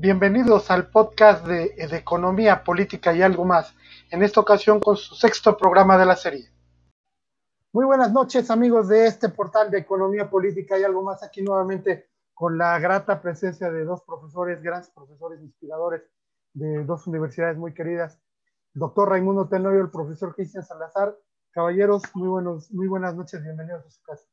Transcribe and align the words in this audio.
Bienvenidos 0.00 0.70
al 0.70 0.90
podcast 0.90 1.44
de, 1.44 1.74
de, 1.74 1.96
Economía, 1.96 2.62
Política 2.62 3.12
y 3.12 3.20
algo 3.20 3.44
más, 3.44 3.74
en 4.12 4.22
esta 4.22 4.38
ocasión 4.38 4.78
con 4.78 4.96
su 4.96 5.16
sexto 5.16 5.56
programa 5.56 5.98
de 5.98 6.06
la 6.06 6.14
serie. 6.14 6.52
Muy 7.72 7.84
buenas 7.84 8.12
noches 8.12 8.48
amigos 8.48 8.86
de 8.86 9.08
este 9.08 9.28
portal 9.28 9.72
de 9.72 9.78
Economía, 9.78 10.30
Política 10.30 10.78
y 10.78 10.84
algo 10.84 11.02
más, 11.02 11.24
aquí 11.24 11.42
nuevamente 11.42 12.10
con 12.32 12.56
la 12.56 12.78
grata 12.78 13.20
presencia 13.20 13.72
de 13.72 13.84
dos 13.84 14.02
profesores, 14.02 14.62
grandes 14.62 14.88
profesores 14.90 15.40
inspiradores 15.42 16.02
de 16.52 16.84
dos 16.84 17.04
universidades 17.08 17.58
muy 17.58 17.74
queridas, 17.74 18.20
el 18.76 18.80
doctor 18.82 19.08
Raimundo 19.08 19.48
Tenorio 19.48 19.80
y 19.80 19.82
el 19.82 19.90
profesor 19.90 20.32
Cristian 20.32 20.62
Salazar. 20.62 21.18
Caballeros, 21.50 22.04
muy, 22.14 22.28
buenos, 22.28 22.70
muy 22.70 22.86
buenas 22.86 23.16
noches, 23.16 23.42
bienvenidos 23.42 23.84
a 23.84 23.90
su 23.90 24.00
casa. 24.02 24.24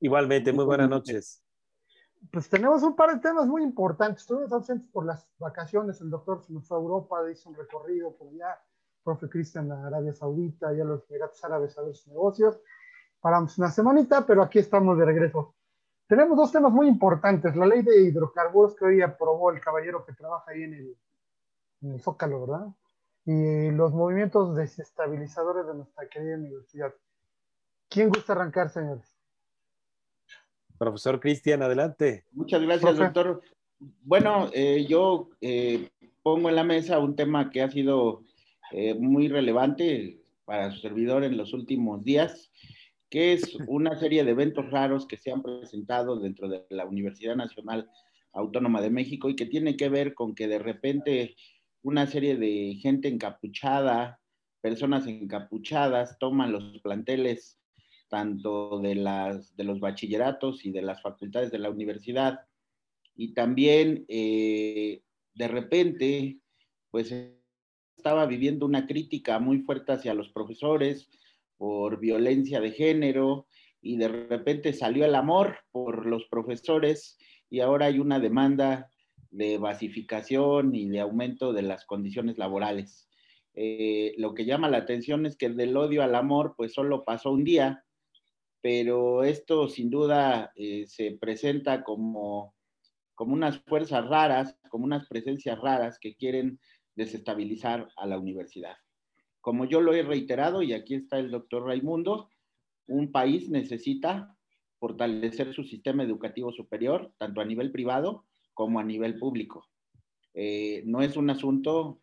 Igualmente, 0.00 0.52
muy 0.52 0.66
buenas 0.66 0.90
noches 0.90 1.47
pues 2.30 2.48
tenemos 2.48 2.82
un 2.82 2.94
par 2.94 3.14
de 3.14 3.20
temas 3.20 3.46
muy 3.46 3.62
importantes. 3.62 4.22
Estuvimos 4.22 4.52
ausentes 4.52 4.88
por 4.90 5.06
las 5.06 5.26
vacaciones. 5.38 6.00
El 6.00 6.10
doctor 6.10 6.42
se 6.42 6.52
nos 6.52 6.66
fue 6.66 6.76
a 6.76 6.80
Europa, 6.80 7.18
hizo 7.30 7.48
un 7.48 7.56
recorrido 7.56 8.14
por 8.16 8.28
allá. 8.28 8.60
Profe 9.02 9.28
Cristian 9.28 9.70
Arabia 9.72 10.12
Saudita, 10.12 10.74
y 10.74 10.80
a 10.80 10.84
los 10.84 11.08
Emiratos 11.08 11.42
Árabes 11.42 11.78
a 11.78 11.82
ver 11.82 11.94
sus 11.94 12.08
negocios. 12.08 12.60
Paramos 13.20 13.56
una 13.58 13.70
semanita, 13.70 14.26
pero 14.26 14.42
aquí 14.42 14.58
estamos 14.58 14.98
de 14.98 15.04
regreso. 15.04 15.54
Tenemos 16.06 16.36
dos 16.36 16.52
temas 16.52 16.72
muy 16.72 16.88
importantes. 16.88 17.56
La 17.56 17.66
ley 17.66 17.82
de 17.82 18.02
hidrocarburos 18.02 18.74
que 18.76 18.84
hoy 18.84 19.02
aprobó 19.02 19.50
el 19.50 19.60
caballero 19.60 20.04
que 20.04 20.12
trabaja 20.12 20.50
ahí 20.50 20.62
en 20.62 20.74
el, 20.74 20.98
en 21.82 21.92
el 21.92 22.00
Zócalo, 22.00 22.46
¿verdad? 22.46 22.66
Y 23.24 23.70
los 23.70 23.92
movimientos 23.92 24.54
desestabilizadores 24.54 25.66
de 25.66 25.74
nuestra 25.74 26.08
querida 26.08 26.36
universidad. 26.36 26.94
¿Quién 27.88 28.08
gusta 28.10 28.32
arrancar, 28.32 28.70
señores? 28.70 29.17
Profesor 30.78 31.20
Cristian, 31.20 31.62
adelante. 31.62 32.24
Muchas 32.32 32.62
gracias, 32.62 32.96
doctor. 32.96 33.42
Bueno, 34.02 34.50
eh, 34.54 34.86
yo 34.88 35.30
eh, 35.40 35.90
pongo 36.22 36.48
en 36.48 36.56
la 36.56 36.64
mesa 36.64 36.98
un 36.98 37.16
tema 37.16 37.50
que 37.50 37.62
ha 37.62 37.70
sido 37.70 38.24
eh, 38.72 38.94
muy 38.94 39.28
relevante 39.28 40.20
para 40.44 40.70
su 40.70 40.80
servidor 40.80 41.24
en 41.24 41.36
los 41.36 41.52
últimos 41.52 42.04
días, 42.04 42.50
que 43.10 43.32
es 43.32 43.56
una 43.66 43.98
serie 43.98 44.24
de 44.24 44.30
eventos 44.30 44.70
raros 44.70 45.06
que 45.06 45.16
se 45.16 45.30
han 45.30 45.42
presentado 45.42 46.18
dentro 46.18 46.48
de 46.48 46.64
la 46.70 46.86
Universidad 46.86 47.36
Nacional 47.36 47.90
Autónoma 48.32 48.80
de 48.80 48.90
México 48.90 49.28
y 49.28 49.36
que 49.36 49.46
tiene 49.46 49.76
que 49.76 49.88
ver 49.88 50.14
con 50.14 50.34
que 50.34 50.48
de 50.48 50.58
repente 50.58 51.36
una 51.82 52.06
serie 52.06 52.36
de 52.36 52.78
gente 52.80 53.08
encapuchada, 53.08 54.20
personas 54.60 55.06
encapuchadas, 55.06 56.18
toman 56.18 56.52
los 56.52 56.80
planteles 56.82 57.57
tanto 58.08 58.80
de, 58.80 58.94
las, 58.94 59.56
de 59.56 59.64
los 59.64 59.80
bachilleratos 59.80 60.64
y 60.64 60.70
de 60.70 60.82
las 60.82 61.02
facultades 61.02 61.50
de 61.50 61.58
la 61.58 61.70
universidad. 61.70 62.40
Y 63.14 63.34
también, 63.34 64.04
eh, 64.08 65.02
de 65.34 65.48
repente, 65.48 66.38
pues 66.90 67.12
estaba 67.96 68.26
viviendo 68.26 68.64
una 68.66 68.86
crítica 68.86 69.38
muy 69.38 69.60
fuerte 69.60 69.92
hacia 69.92 70.14
los 70.14 70.30
profesores 70.30 71.10
por 71.56 71.98
violencia 71.98 72.60
de 72.60 72.70
género 72.70 73.46
y 73.80 73.96
de 73.96 74.08
repente 74.08 74.72
salió 74.72 75.04
el 75.04 75.14
amor 75.14 75.58
por 75.72 76.06
los 76.06 76.24
profesores 76.26 77.18
y 77.50 77.60
ahora 77.60 77.86
hay 77.86 77.98
una 77.98 78.20
demanda 78.20 78.90
de 79.30 79.58
basificación 79.58 80.74
y 80.74 80.88
de 80.88 81.00
aumento 81.00 81.52
de 81.52 81.62
las 81.62 81.84
condiciones 81.84 82.38
laborales. 82.38 83.08
Eh, 83.54 84.14
lo 84.18 84.34
que 84.34 84.44
llama 84.44 84.68
la 84.68 84.78
atención 84.78 85.26
es 85.26 85.36
que 85.36 85.48
del 85.48 85.76
odio 85.76 86.02
al 86.02 86.14
amor, 86.14 86.54
pues 86.56 86.72
solo 86.72 87.04
pasó 87.04 87.32
un 87.32 87.44
día, 87.44 87.84
pero 88.60 89.22
esto 89.24 89.68
sin 89.68 89.90
duda 89.90 90.52
eh, 90.56 90.86
se 90.86 91.12
presenta 91.12 91.84
como, 91.84 92.54
como 93.14 93.34
unas 93.34 93.58
fuerzas 93.60 94.06
raras, 94.06 94.56
como 94.70 94.84
unas 94.84 95.06
presencias 95.06 95.58
raras 95.60 95.98
que 96.00 96.16
quieren 96.16 96.58
desestabilizar 96.96 97.88
a 97.96 98.06
la 98.06 98.18
universidad. 98.18 98.76
Como 99.40 99.64
yo 99.64 99.80
lo 99.80 99.94
he 99.94 100.02
reiterado, 100.02 100.62
y 100.62 100.72
aquí 100.72 100.94
está 100.94 101.18
el 101.18 101.30
doctor 101.30 101.64
Raimundo, 101.64 102.28
un 102.88 103.12
país 103.12 103.48
necesita 103.48 104.36
fortalecer 104.78 105.54
su 105.54 105.64
sistema 105.64 106.02
educativo 106.02 106.52
superior, 106.52 107.12
tanto 107.18 107.40
a 107.40 107.44
nivel 107.44 107.70
privado 107.70 108.24
como 108.54 108.80
a 108.80 108.84
nivel 108.84 109.18
público. 109.18 109.66
Eh, 110.34 110.82
no 110.86 111.02
es 111.02 111.16
un 111.16 111.30
asunto 111.30 112.00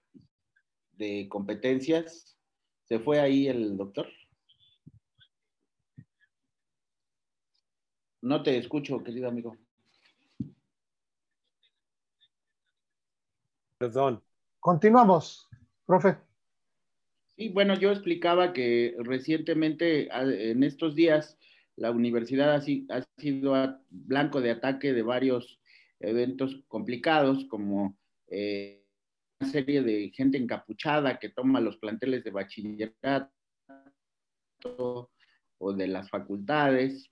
de 0.93 1.27
competencias. 1.29 2.37
¿Se 2.83 2.99
fue 2.99 3.19
ahí 3.19 3.47
el 3.47 3.77
doctor? 3.77 4.07
No 8.25 8.41
te 8.41 8.57
escucho, 8.57 9.03
querido 9.03 9.27
amigo. 9.29 9.55
Perdón. 13.77 14.23
Continuamos, 14.59 15.47
profe. 15.85 16.17
Sí, 17.35 17.49
bueno, 17.49 17.75
yo 17.75 17.91
explicaba 17.91 18.51
que 18.51 18.95
recientemente, 18.97 20.09
en 20.11 20.63
estos 20.63 20.95
días, 20.95 21.37
la 21.75 21.91
universidad 21.91 22.55
ha, 22.55 22.61
sido 22.61 23.79
blanco 23.91 24.41
de 24.41 24.49
ataque 24.49 24.91
de 24.91 25.03
varios 25.03 25.59
eventos 25.99 26.63
complicados, 26.67 27.45
como 27.45 27.95
eh, 28.25 28.87
una 29.39 29.51
serie 29.51 29.83
de 29.83 30.09
gente 30.09 30.39
encapuchada 30.39 31.19
que 31.19 31.29
toma 31.29 31.61
los 31.61 31.77
planteles 31.77 32.23
de 32.23 32.31
bachillerato 32.31 33.29
o 35.59 35.73
de 35.73 35.87
las 35.87 36.09
facultades, 36.09 37.11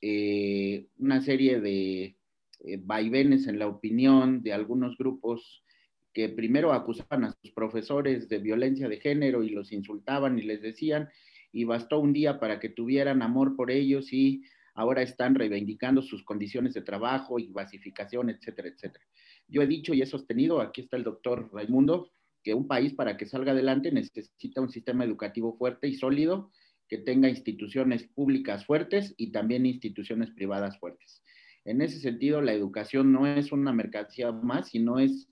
eh, 0.00 0.86
una 0.98 1.20
serie 1.20 1.60
de 1.60 2.16
eh, 2.60 2.80
vaivenes 2.82 3.46
en 3.46 3.58
la 3.58 3.66
opinión 3.66 4.42
de 4.42 4.52
algunos 4.52 4.96
grupos 4.96 5.64
que 6.12 6.28
primero 6.28 6.72
acusaban 6.72 7.24
a 7.24 7.32
sus 7.40 7.52
profesores 7.52 8.28
de 8.28 8.38
violencia 8.38 8.88
de 8.88 9.00
género 9.00 9.42
y 9.42 9.50
los 9.50 9.72
insultaban 9.72 10.38
y 10.38 10.42
les 10.42 10.62
decían, 10.62 11.08
y 11.52 11.64
bastó 11.64 12.00
un 12.00 12.12
día 12.12 12.40
para 12.40 12.60
que 12.60 12.68
tuvieran 12.68 13.22
amor 13.22 13.56
por 13.56 13.70
ellos 13.70 14.12
y 14.12 14.42
ahora 14.74 15.02
están 15.02 15.34
reivindicando 15.34 16.02
sus 16.02 16.22
condiciones 16.24 16.74
de 16.74 16.82
trabajo 16.82 17.38
y 17.38 17.48
basificación, 17.48 18.30
etcétera, 18.30 18.68
etcétera. 18.68 19.04
Yo 19.48 19.62
he 19.62 19.66
dicho 19.66 19.94
y 19.94 20.02
he 20.02 20.06
sostenido, 20.06 20.60
aquí 20.60 20.82
está 20.82 20.96
el 20.96 21.04
doctor 21.04 21.50
Raimundo, 21.52 22.12
que 22.42 22.54
un 22.54 22.68
país 22.68 22.94
para 22.94 23.16
que 23.16 23.26
salga 23.26 23.52
adelante 23.52 23.90
necesita 23.90 24.60
un 24.60 24.70
sistema 24.70 25.04
educativo 25.04 25.56
fuerte 25.56 25.88
y 25.88 25.94
sólido 25.94 26.50
que 26.88 26.98
tenga 26.98 27.28
instituciones 27.28 28.04
públicas 28.04 28.64
fuertes 28.64 29.14
y 29.16 29.30
también 29.30 29.66
instituciones 29.66 30.30
privadas 30.30 30.78
fuertes. 30.78 31.22
En 31.64 31.82
ese 31.82 32.00
sentido, 32.00 32.40
la 32.40 32.52
educación 32.52 33.12
no 33.12 33.26
es 33.26 33.52
una 33.52 33.72
mercancía 33.72 34.32
más, 34.32 34.70
sino 34.70 34.98
es 34.98 35.28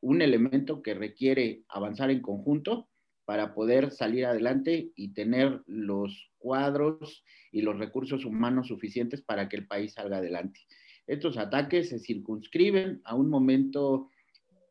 un 0.00 0.22
elemento 0.22 0.82
que 0.82 0.94
requiere 0.94 1.62
avanzar 1.68 2.10
en 2.10 2.22
conjunto 2.22 2.88
para 3.26 3.54
poder 3.54 3.90
salir 3.90 4.24
adelante 4.24 4.92
y 4.94 5.12
tener 5.12 5.62
los 5.66 6.30
cuadros 6.38 7.24
y 7.50 7.62
los 7.62 7.78
recursos 7.78 8.24
humanos 8.24 8.68
suficientes 8.68 9.20
para 9.20 9.48
que 9.48 9.56
el 9.56 9.66
país 9.66 9.94
salga 9.94 10.18
adelante. 10.18 10.60
Estos 11.08 11.36
ataques 11.36 11.88
se 11.88 11.98
circunscriben 11.98 13.00
a 13.04 13.16
un 13.16 13.28
momento 13.28 14.10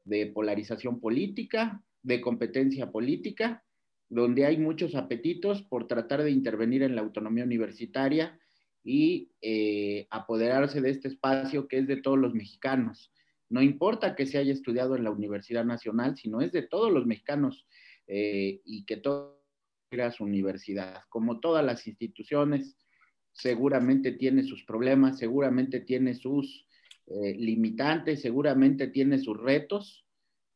de 0.05 0.27
polarización 0.27 1.01
política, 1.01 1.83
de 2.01 2.21
competencia 2.21 2.91
política, 2.91 3.64
donde 4.09 4.45
hay 4.45 4.57
muchos 4.57 4.95
apetitos 4.95 5.63
por 5.63 5.87
tratar 5.87 6.23
de 6.23 6.31
intervenir 6.31 6.83
en 6.83 6.95
la 6.95 7.01
autonomía 7.01 7.43
universitaria 7.43 8.39
y 8.83 9.31
eh, 9.41 10.07
apoderarse 10.11 10.79
de 10.79 10.91
este 10.91 11.07
espacio 11.07 11.67
que 11.67 11.79
es 11.79 11.87
de 11.87 11.97
todos 11.97 12.19
los 12.19 12.33
mexicanos. 12.33 13.11
No 13.49 13.61
importa 13.61 14.15
que 14.15 14.25
se 14.25 14.37
haya 14.37 14.53
estudiado 14.53 14.95
en 14.95 15.03
la 15.03 15.11
Universidad 15.11 15.65
Nacional, 15.65 16.17
sino 16.17 16.41
es 16.41 16.51
de 16.51 16.63
todos 16.63 16.91
los 16.91 17.05
mexicanos 17.05 17.67
eh, 18.07 18.61
y 18.63 18.85
que 18.85 18.97
todo 18.97 19.43
era 19.91 20.11
su 20.11 20.23
universidad. 20.23 21.01
Como 21.09 21.39
todas 21.39 21.65
las 21.65 21.87
instituciones, 21.87 22.77
seguramente 23.31 24.11
tiene 24.11 24.43
sus 24.43 24.63
problemas, 24.65 25.17
seguramente 25.17 25.79
tiene 25.81 26.15
sus 26.15 26.67
eh, 27.07 27.35
limitantes, 27.35 28.21
seguramente 28.21 28.87
tiene 28.87 29.19
sus 29.19 29.37
retos 29.37 30.05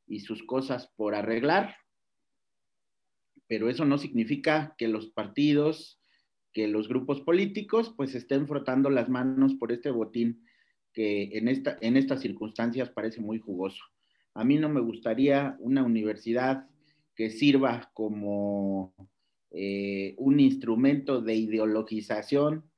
y 0.07 0.21
sus 0.21 0.43
cosas 0.43 0.91
por 0.95 1.13
arreglar, 1.13 1.75
pero 3.49 3.67
eso 3.67 3.83
no 3.83 3.97
significa 3.97 4.75
que 4.77 4.87
los 4.87 5.07
partidos, 5.07 5.99
que 6.53 6.67
los 6.67 6.87
grupos 6.87 7.21
políticos, 7.21 7.91
pues 7.97 8.13
estén 8.13 8.47
frotando 8.47 8.91
las 8.91 9.09
manos 9.09 9.55
por 9.55 9.71
este 9.71 9.89
botín 9.89 10.45
que 10.93 11.31
en, 11.33 11.47
esta, 11.47 11.77
en 11.81 11.97
estas 11.97 12.21
circunstancias 12.21 12.91
parece 12.91 13.21
muy 13.21 13.39
jugoso. 13.39 13.83
A 14.35 14.43
mí 14.43 14.57
no 14.57 14.69
me 14.69 14.81
gustaría 14.81 15.57
una 15.59 15.83
universidad 15.83 16.67
que 17.15 17.31
sirva 17.31 17.89
como 17.95 18.93
eh, 19.49 20.13
un 20.17 20.39
instrumento 20.39 21.19
de 21.19 21.35
ideologización 21.35 22.69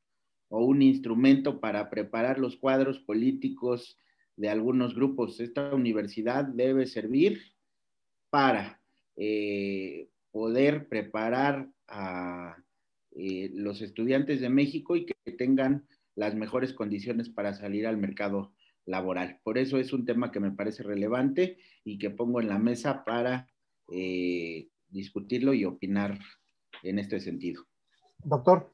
o 0.48 0.66
un 0.66 0.82
instrumento 0.82 1.60
para 1.60 1.90
preparar 1.90 2.40
los 2.40 2.56
cuadros 2.56 3.00
políticos 3.00 3.98
de 4.38 4.48
algunos 4.48 4.96
grupos. 4.96 5.42
Esta 5.42 5.76
universidad 5.76 6.46
debe 6.46 6.88
servir 6.88 7.42
para 8.30 8.82
eh, 9.18 10.08
poder 10.32 10.88
preparar 10.88 11.70
a 11.88 12.58
eh, 13.12 13.52
los 13.54 13.82
estudiantes 13.82 14.42
de 14.42 14.50
México 14.50 14.96
y 14.96 15.06
que 15.06 15.32
tengan 15.38 15.86
las 16.16 16.36
mejores 16.36 16.74
condiciones 16.74 17.30
para 17.30 17.54
salir 17.54 17.88
al 17.88 17.98
mercado 17.98 18.54
laboral. 18.86 19.40
Por 19.44 19.58
eso 19.58 19.78
es 19.78 19.94
un 19.94 20.06
tema 20.06 20.32
que 20.32 20.40
me 20.40 20.52
parece 20.52 20.84
relevante 20.84 21.58
y 21.84 21.98
que 21.98 22.10
pongo 22.10 22.42
en 22.42 22.48
la 22.48 22.60
mesa 22.60 23.04
para 23.04 23.48
eh, 23.92 24.70
discutirlo 24.90 25.54
y 25.54 25.66
opinar 25.66 26.18
en 26.84 27.00
este 27.00 27.20
sentido. 27.20 27.66
Doctor. 28.24 28.72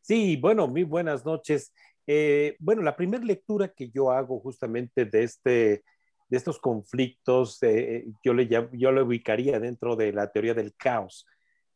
Sí, 0.00 0.36
bueno, 0.36 0.66
muy 0.66 0.84
buenas 0.84 1.24
noches. 1.24 1.72
Eh, 2.06 2.56
bueno, 2.58 2.82
la 2.82 2.96
primera 2.96 3.22
lectura 3.22 3.68
que 3.68 3.90
yo 3.90 4.10
hago 4.10 4.40
justamente 4.40 5.04
de, 5.04 5.22
este, 5.22 5.84
de 6.28 6.36
estos 6.36 6.58
conflictos, 6.58 7.62
eh, 7.62 8.06
yo, 8.22 8.34
le, 8.34 8.48
yo 8.48 8.92
lo 8.92 9.04
ubicaría 9.04 9.58
dentro 9.60 9.96
de 9.96 10.12
la 10.12 10.30
teoría 10.30 10.54
del 10.54 10.74
caos, 10.74 11.26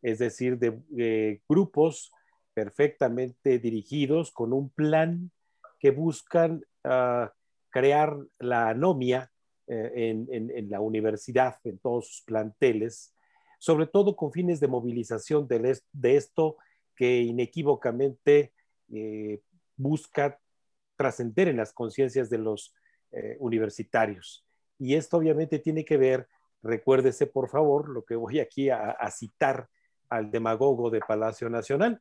es 0.03 0.19
decir, 0.19 0.59
de 0.59 1.41
grupos 1.49 2.13
perfectamente 2.55 3.59
dirigidos 3.59 4.31
con 4.31 4.53
un 4.53 4.71
plan 4.71 5.31
que 5.79 5.91
buscan 5.91 6.65
ah, 6.85 7.33
crear 7.71 8.17
la 8.39 8.69
anomia 8.69 9.31
eh, 9.67 10.27
en, 10.29 10.71
la 10.71 10.81
universidad, 10.81 11.57
en 11.65 11.79
todos 11.79 12.09
sus 12.09 12.23
planteles, 12.23 13.15
sobre 13.59 13.87
todo 13.87 14.17
con 14.17 14.33
fines 14.33 14.61
de 14.61 14.69
movilización 14.69 15.49
de, 15.49 15.81
esto 16.17 16.57
que 16.95 17.21
inequívocamente 17.23 18.53
eh, 18.93 19.41
busca 19.77 20.39
trascender 20.97 21.49
en 21.49 21.57
las 21.57 21.73
conciencias 21.73 22.29
de 22.29 22.39
los 22.39 22.75
eh, 23.13 23.37
universitarios. 23.41 24.45
Y 24.79 24.95
esto 24.95 25.19
obviamente 25.19 25.59
tiene 25.59 25.85
que 25.85 25.97
ver, 25.97 26.29
recuérdese 26.63 27.27
por 27.27 27.49
favor, 27.49 27.89
lo 27.89 28.05
que 28.05 28.17
voy 28.17 28.41
aquí 28.41 28.71
a, 28.71 28.97
citar 29.11 29.69
al 30.09 30.31
demagogo 30.31 30.91
de 30.91 31.01
Palacio 31.01 31.49
Nacional. 31.49 32.01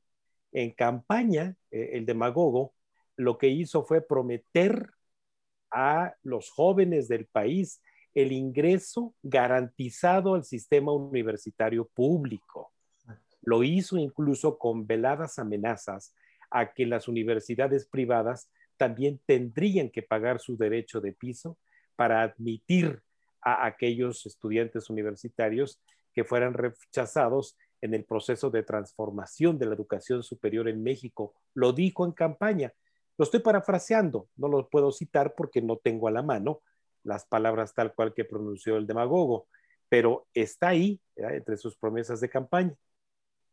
En 0.51 0.71
campaña, 0.71 1.55
el 1.69 2.05
demagogo 2.05 2.73
lo 3.15 3.37
que 3.37 3.47
hizo 3.47 3.83
fue 3.83 4.01
prometer 4.01 4.89
a 5.71 6.15
los 6.23 6.49
jóvenes 6.49 7.07
del 7.07 7.25
país 7.27 7.81
el 8.13 8.31
ingreso 8.31 9.13
garantizado 9.23 10.33
al 10.33 10.43
sistema 10.43 10.91
universitario 10.91 11.87
público. 11.87 12.73
Lo 13.41 13.63
hizo 13.63 13.97
incluso 13.97 14.57
con 14.57 14.85
veladas 14.85 15.39
amenazas 15.39 16.13
a 16.49 16.73
que 16.73 16.85
las 16.85 17.07
universidades 17.07 17.87
privadas 17.87 18.49
también 18.81 19.21
tendrían 19.27 19.91
que 19.91 20.01
pagar 20.01 20.39
su 20.39 20.57
derecho 20.57 21.01
de 21.01 21.13
piso 21.13 21.55
para 21.95 22.23
admitir 22.23 23.03
a 23.39 23.67
aquellos 23.67 24.25
estudiantes 24.25 24.89
universitarios 24.89 25.79
que 26.15 26.23
fueran 26.23 26.55
rechazados 26.55 27.55
en 27.79 27.93
el 27.93 28.05
proceso 28.05 28.49
de 28.49 28.63
transformación 28.63 29.59
de 29.59 29.67
la 29.67 29.75
educación 29.75 30.23
superior 30.23 30.67
en 30.67 30.81
México. 30.81 31.35
Lo 31.53 31.73
dijo 31.73 32.05
en 32.05 32.11
campaña. 32.11 32.73
Lo 33.19 33.25
estoy 33.25 33.41
parafraseando, 33.41 34.29
no 34.35 34.47
lo 34.47 34.67
puedo 34.67 34.91
citar 34.91 35.35
porque 35.35 35.61
no 35.61 35.77
tengo 35.77 36.07
a 36.07 36.11
la 36.11 36.23
mano 36.23 36.61
las 37.03 37.27
palabras 37.27 37.75
tal 37.75 37.93
cual 37.93 38.15
que 38.15 38.25
pronunció 38.25 38.77
el 38.77 38.87
demagogo, 38.87 39.45
pero 39.89 40.25
está 40.33 40.69
ahí 40.69 40.99
entre 41.15 41.55
sus 41.55 41.77
promesas 41.77 42.19
de 42.19 42.31
campaña. 42.31 42.73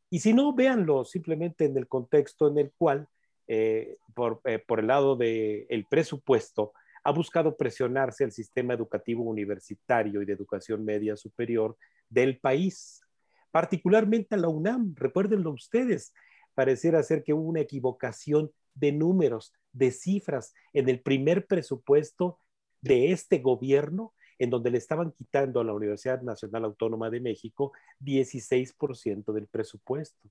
Y 0.09 0.21
si 0.21 0.33
no, 0.33 0.55
véanlo 0.55 1.05
simplemente 1.05 1.67
en 1.67 1.77
el 1.77 1.87
contexto 1.87 2.49
en 2.49 2.57
el 2.57 2.73
cual, 2.79 3.07
eh, 3.49 3.97
eh, 4.45 4.59
por, 4.67 4.81
el 4.81 4.87
lado 4.87 5.17
del 5.17 5.67
el 5.71 5.87
presupuesto, 5.87 6.73
ha 7.03 7.13
buscado 7.13 7.57
presionarse 7.57 8.25
el 8.25 8.33
sistema 8.33 8.75
educativo 8.75 9.25
universitario 9.25 10.21
y 10.21 10.27
de 10.27 10.35
educación 10.35 10.85
media 10.85 11.17
superior 11.17 11.77
del 12.11 12.39
país, 12.39 13.01
particularmente 13.51 14.35
a 14.35 14.39
la 14.39 14.49
UNAM. 14.49 14.95
Recuérdenlo 14.95 15.53
ustedes, 15.53 16.13
pareciera 16.55 17.03
ser 17.03 17.25
que 17.25 17.33
hubo 17.33 17.49
una 17.49 17.61
equivocación 17.61 18.51
de 18.75 18.93
números, 18.93 19.55
de 19.73 19.93
cifras 19.93 20.53
en 20.75 20.91
el 20.91 21.01
primer 21.01 21.47
presupuesto 21.47 22.39
de 22.83 23.13
este 23.13 23.39
gobierno, 23.39 24.13
en 24.39 24.51
donde 24.51 24.71
le 24.71 24.79
estaban 24.79 25.13
quitando 25.13 25.61
a 25.61 25.65
la 25.65 25.73
Universidad 25.73 26.21
Nacional 26.21 26.65
Autónoma 26.65 27.09
de 27.09 27.21
México 27.21 27.73
16% 28.01 29.33
del 29.33 29.47
presupuesto. 29.47 30.29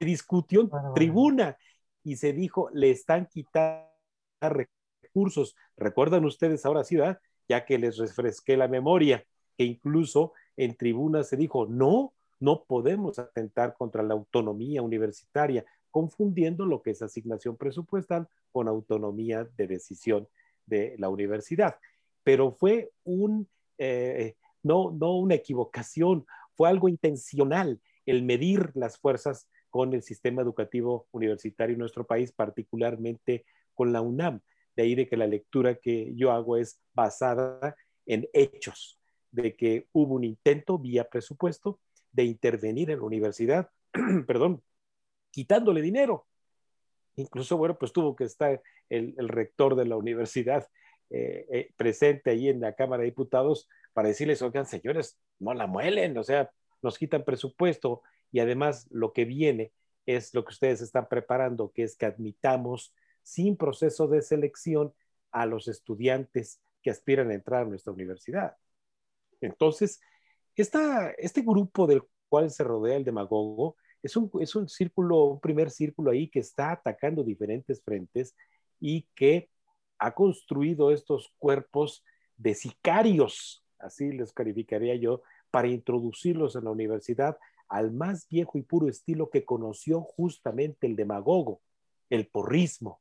Se 0.00 0.04
discutió 0.04 0.62
en 0.62 0.70
tribuna 0.94 1.56
y 2.04 2.16
se 2.16 2.32
dijo, 2.32 2.68
le 2.72 2.90
están 2.90 3.26
quitando 3.26 3.88
recursos. 4.40 5.56
Recuerdan 5.76 6.24
ustedes 6.24 6.64
ahora 6.64 6.84
sí. 6.84 6.98
Ya 7.48 7.64
que 7.64 7.78
les 7.78 7.98
refresqué 7.98 8.56
la 8.56 8.68
memoria, 8.68 9.24
que 9.56 9.64
incluso 9.64 10.32
en 10.56 10.76
tribuna 10.76 11.24
se 11.24 11.36
dijo, 11.36 11.66
no, 11.66 12.12
no 12.40 12.64
podemos 12.64 13.18
atentar 13.18 13.74
contra 13.74 14.02
la 14.02 14.14
autonomía 14.14 14.82
universitaria, 14.82 15.64
confundiendo 15.90 16.64
lo 16.64 16.82
que 16.82 16.90
es 16.90 17.02
asignación 17.02 17.56
presupuestal 17.56 18.28
con 18.52 18.68
autonomía 18.68 19.44
de 19.56 19.66
decisión 19.66 20.28
de 20.66 20.94
la 20.98 21.08
universidad. 21.08 21.76
Pero 22.22 22.52
fue 22.52 22.92
un, 23.04 23.48
eh, 23.78 24.36
no, 24.62 24.90
no 24.90 25.16
una 25.18 25.34
equivocación, 25.34 26.26
fue 26.54 26.68
algo 26.68 26.88
intencional 26.88 27.80
el 28.06 28.22
medir 28.22 28.70
las 28.74 28.98
fuerzas 28.98 29.48
con 29.74 29.92
el 29.92 30.04
sistema 30.04 30.40
educativo 30.40 31.08
universitario 31.10 31.72
en 31.72 31.80
nuestro 31.80 32.06
país, 32.06 32.30
particularmente 32.30 33.44
con 33.74 33.92
la 33.92 34.02
UNAM. 34.02 34.40
De 34.76 34.84
ahí 34.84 34.94
de 34.94 35.08
que 35.08 35.16
la 35.16 35.26
lectura 35.26 35.74
que 35.74 36.12
yo 36.14 36.30
hago 36.30 36.56
es 36.56 36.80
basada 36.92 37.74
en 38.06 38.28
hechos, 38.32 39.00
de 39.32 39.56
que 39.56 39.88
hubo 39.90 40.14
un 40.14 40.22
intento 40.22 40.78
vía 40.78 41.08
presupuesto 41.10 41.80
de 42.12 42.22
intervenir 42.22 42.92
en 42.92 43.00
la 43.00 43.04
universidad, 43.04 43.68
perdón, 44.28 44.62
quitándole 45.32 45.82
dinero. 45.82 46.24
Incluso, 47.16 47.56
bueno, 47.56 47.76
pues 47.76 47.92
tuvo 47.92 48.14
que 48.14 48.22
estar 48.22 48.62
el, 48.88 49.28
rector 49.28 49.74
de 49.74 49.86
la 49.86 49.96
universidad 49.96 50.68
eh, 51.10 51.46
eh, 51.50 51.70
presente 51.76 52.30
ahí 52.30 52.48
en 52.48 52.60
la 52.60 52.76
Cámara 52.76 53.00
de 53.00 53.06
Diputados 53.06 53.68
para 53.92 54.06
decirles, 54.06 54.40
oigan, 54.40 54.66
señores, 54.66 55.18
no 55.40 55.52
la 55.52 55.66
muelen, 55.66 56.16
o 56.16 56.22
sea, 56.22 56.48
nos 56.80 56.96
quitan 56.96 57.24
presupuesto 57.24 58.02
y 58.34 58.40
además 58.40 58.88
lo 58.90 59.12
que 59.12 59.24
viene 59.24 59.72
es 60.06 60.34
lo 60.34 60.44
que 60.44 60.52
ustedes 60.54 60.80
están 60.80 61.08
preparando, 61.08 61.70
que 61.70 61.84
es 61.84 61.96
que 61.96 62.04
admitamos 62.04 62.92
sin 63.22 63.56
proceso 63.56 64.08
de 64.08 64.22
selección 64.22 64.92
a 65.30 65.46
los 65.46 65.68
estudiantes 65.68 66.60
que 66.82 66.90
aspiran 66.90 67.30
a 67.30 67.34
entrar 67.34 67.62
a 67.62 67.68
nuestra 67.68 67.92
universidad. 67.92 68.56
Entonces, 69.40 70.00
esta, 70.56 71.12
este 71.12 71.42
grupo 71.42 71.86
del 71.86 72.02
cual 72.28 72.50
se 72.50 72.64
rodea 72.64 72.96
el 72.96 73.04
demagogo 73.04 73.76
es 74.02 74.16
un, 74.16 74.28
es 74.40 74.56
un 74.56 74.68
círculo, 74.68 75.26
un 75.26 75.40
primer 75.40 75.70
círculo 75.70 76.10
ahí 76.10 76.28
que 76.28 76.40
está 76.40 76.72
atacando 76.72 77.22
diferentes 77.22 77.84
frentes 77.84 78.34
y 78.80 79.06
que 79.14 79.48
ha 79.98 80.12
construido 80.12 80.90
estos 80.90 81.32
cuerpos 81.38 82.04
de 82.36 82.54
sicarios, 82.54 83.64
así 83.78 84.10
les 84.10 84.32
calificaría 84.32 84.96
yo, 84.96 85.22
para 85.52 85.68
introducirlos 85.68 86.56
en 86.56 86.64
la 86.64 86.72
universidad 86.72 87.38
al 87.68 87.92
más 87.92 88.28
viejo 88.28 88.58
y 88.58 88.62
puro 88.62 88.88
estilo 88.88 89.30
que 89.30 89.44
conoció 89.44 90.02
justamente 90.02 90.86
el 90.86 90.96
demagogo, 90.96 91.60
el 92.10 92.26
porrismo, 92.26 93.00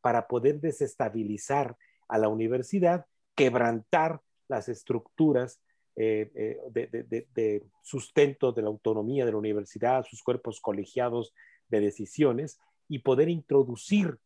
para 0.00 0.28
poder 0.28 0.60
desestabilizar 0.60 1.76
a 2.08 2.18
la 2.18 2.28
universidad, 2.28 3.06
quebrantar 3.34 4.20
las 4.48 4.68
estructuras 4.68 5.60
eh, 5.96 6.30
eh, 6.34 7.22
de, 7.34 7.64
sustento 7.82 8.52
de 8.52 8.62
la 8.62 8.68
autonomía 8.68 9.24
de 9.24 9.32
la 9.32 9.38
universidad, 9.38 10.04
sus 10.04 10.22
cuerpos 10.22 10.60
colegiados 10.60 11.32
de 11.68 11.80
decisiones 11.80 12.58
y 12.88 13.00
poder 13.00 13.28
introducir 13.28 14.18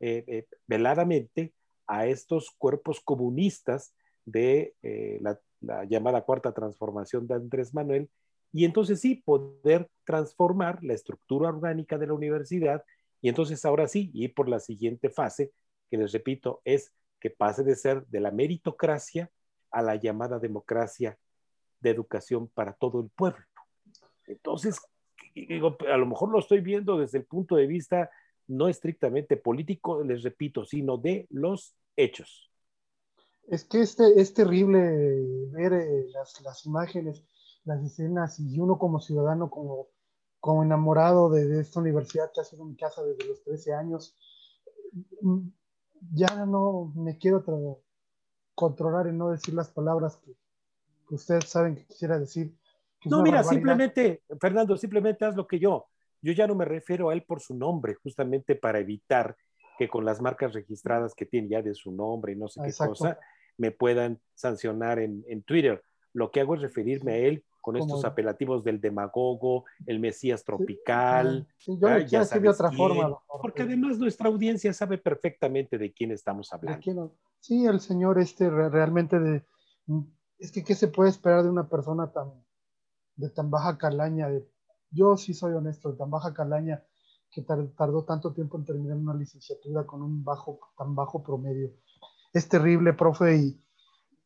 eh, 0.00 0.46
veladamente 0.66 1.54
a 1.86 2.06
estos 2.06 2.50
cuerpos 2.50 3.00
comunistas 3.00 3.94
de 4.26 4.74
la, 5.20 5.38
la, 5.60 5.84
llamada 5.84 6.22
cuarta 6.22 6.52
transformación 6.52 7.26
de 7.26 7.34
Andrés 7.34 7.74
Manuel 7.74 8.08
y 8.54 8.64
entonces 8.64 9.00
sí 9.00 9.16
poder 9.16 9.90
transformar 10.04 10.82
la 10.84 10.94
estructura 10.94 11.48
orgánica 11.48 11.98
de 11.98 12.06
la 12.06 12.14
universidad 12.14 12.84
y 13.20 13.28
entonces 13.28 13.64
ahora 13.64 13.88
sí 13.88 14.12
ir 14.14 14.32
por 14.32 14.48
la 14.48 14.60
siguiente 14.60 15.10
fase 15.10 15.50
que 15.90 15.96
les 15.96 16.12
repito 16.12 16.62
es 16.64 16.92
que 17.18 17.30
pase 17.30 17.64
de 17.64 17.74
ser 17.74 18.06
de 18.06 18.20
la 18.20 18.30
meritocracia 18.30 19.28
a 19.72 19.82
la 19.82 19.96
llamada 19.96 20.38
democracia 20.38 21.18
de 21.80 21.90
educación 21.90 22.46
para 22.46 22.74
todo 22.74 23.00
el 23.00 23.10
pueblo. 23.10 23.44
Entonces, 24.26 24.78
a 25.90 25.96
lo 25.96 26.06
mejor 26.06 26.30
lo 26.30 26.38
estoy 26.38 26.60
viendo 26.60 26.96
desde 26.96 27.18
el 27.18 27.24
punto 27.24 27.56
de 27.56 27.66
vista 27.66 28.08
no 28.46 28.68
estrictamente 28.68 29.36
político, 29.36 30.04
les 30.04 30.22
repito, 30.22 30.64
sino 30.64 30.96
de 30.96 31.26
los 31.30 31.74
hechos. 31.96 32.52
Es 33.48 33.64
que 33.64 33.80
este, 33.80 34.20
es 34.20 34.32
terrible 34.32 34.78
ver 35.50 35.72
eh, 35.72 36.06
las, 36.12 36.64
imágenes, 36.64 37.24
las 37.64 37.82
escenas, 37.82 38.38
y 38.40 38.58
uno 38.58 38.78
como 38.78 39.00
ciudadano, 39.00 39.50
como, 39.50 39.88
como 40.40 40.62
enamorado 40.62 41.30
de, 41.30 41.60
esta 41.60 41.80
universidad 41.80 42.30
que 42.32 42.40
ha 42.40 42.44
sido 42.44 42.64
mi 42.64 42.76
casa 42.76 43.02
desde 43.02 43.26
los 43.26 43.42
13 43.42 43.74
años, 43.74 44.16
mm, 45.20 45.48
ya 46.12 46.44
no 46.46 46.92
me 46.94 47.16
quiero 47.18 47.44
controlar 48.54 49.06
en 49.06 49.18
no 49.18 49.30
decir 49.30 49.54
las 49.54 49.70
palabras 49.70 50.18
que, 50.18 50.34
ustedes 51.14 51.44
saben 51.48 51.76
que 51.76 51.86
quisiera 51.86 52.18
decir. 52.18 52.54
no, 53.04 53.22
mira, 53.22 53.42
simplemente, 53.44 54.22
Fernando, 54.40 54.76
simplemente 54.76 55.24
haz 55.24 55.36
lo 55.36 55.46
que 55.46 55.58
yo. 55.58 55.86
Yo 56.22 56.32
ya 56.32 56.46
no 56.46 56.54
me 56.54 56.64
refiero 56.64 57.10
a 57.10 57.12
él 57.12 57.22
por 57.22 57.40
su 57.40 57.54
nombre, 57.54 57.94
justamente 57.94 58.54
para 58.56 58.78
evitar 58.78 59.36
que 59.78 59.88
con 59.88 60.04
las 60.04 60.20
marcas 60.20 60.54
registradas 60.54 61.14
que 61.14 61.26
tiene 61.26 61.48
ya 61.48 61.62
de 61.62 61.74
su 61.74 61.92
nombre 61.92 62.32
y 62.32 62.36
no 62.36 62.48
sé 62.48 62.62
qué 62.64 62.72
cosa, 62.72 63.18
me 63.58 63.70
puedan 63.70 64.20
sancionar 64.34 64.98
en, 64.98 65.24
en, 65.28 65.42
Twitter. 65.42 65.82
Lo 66.14 66.30
que 66.30 66.40
hago 66.40 66.54
es 66.54 66.62
referirme 66.62 67.12
a 67.12 67.16
él 67.18 67.44
con 67.60 67.76
estos 67.76 68.04
apelativos 68.04 68.62
del 68.62 68.80
demagogo, 68.80 69.64
el 69.86 69.98
Mesías 69.98 70.44
tropical. 70.44 71.48
Sí, 71.58 71.78
yo 71.80 71.88
lo 71.88 72.06
quiero 72.06 72.24
de 72.24 72.48
otra 72.48 72.70
forma. 72.70 73.18
Porque 73.42 73.62
además 73.62 73.98
nuestra 73.98 74.28
audiencia 74.28 74.72
sabe 74.72 74.98
perfectamente 74.98 75.76
de 75.76 75.92
quién 75.92 76.12
estamos 76.12 76.52
hablando. 76.52 77.14
Sí, 77.40 77.66
el 77.66 77.80
señor 77.80 78.18
este 78.18 78.48
realmente 78.48 79.18
de... 79.18 79.44
Es 80.38 80.52
que, 80.52 80.62
¿qué 80.62 80.74
se 80.74 80.88
puede 80.88 81.10
esperar 81.10 81.42
de 81.42 81.50
una 81.50 81.68
persona 81.68 82.12
tan, 82.12 82.32
de 83.16 83.30
tan 83.30 83.50
baja 83.50 83.76
calaña? 83.76 84.28
De, 84.28 84.46
yo 84.90 85.16
sí 85.16 85.34
soy 85.34 85.54
honesto, 85.54 85.90
de 85.90 85.98
tan 85.98 86.10
baja 86.10 86.32
calaña 86.32 86.84
que 87.30 87.42
tardó 87.42 88.04
tanto 88.04 88.32
tiempo 88.32 88.58
en 88.58 88.64
terminar 88.64 88.96
una 88.96 89.14
licenciatura 89.14 89.84
con 89.84 90.02
un 90.02 90.22
bajo, 90.22 90.60
tan 90.76 90.94
bajo 90.94 91.22
promedio. 91.22 91.72
Es 92.32 92.48
terrible, 92.48 92.92
profe, 92.92 93.36
y, 93.36 93.63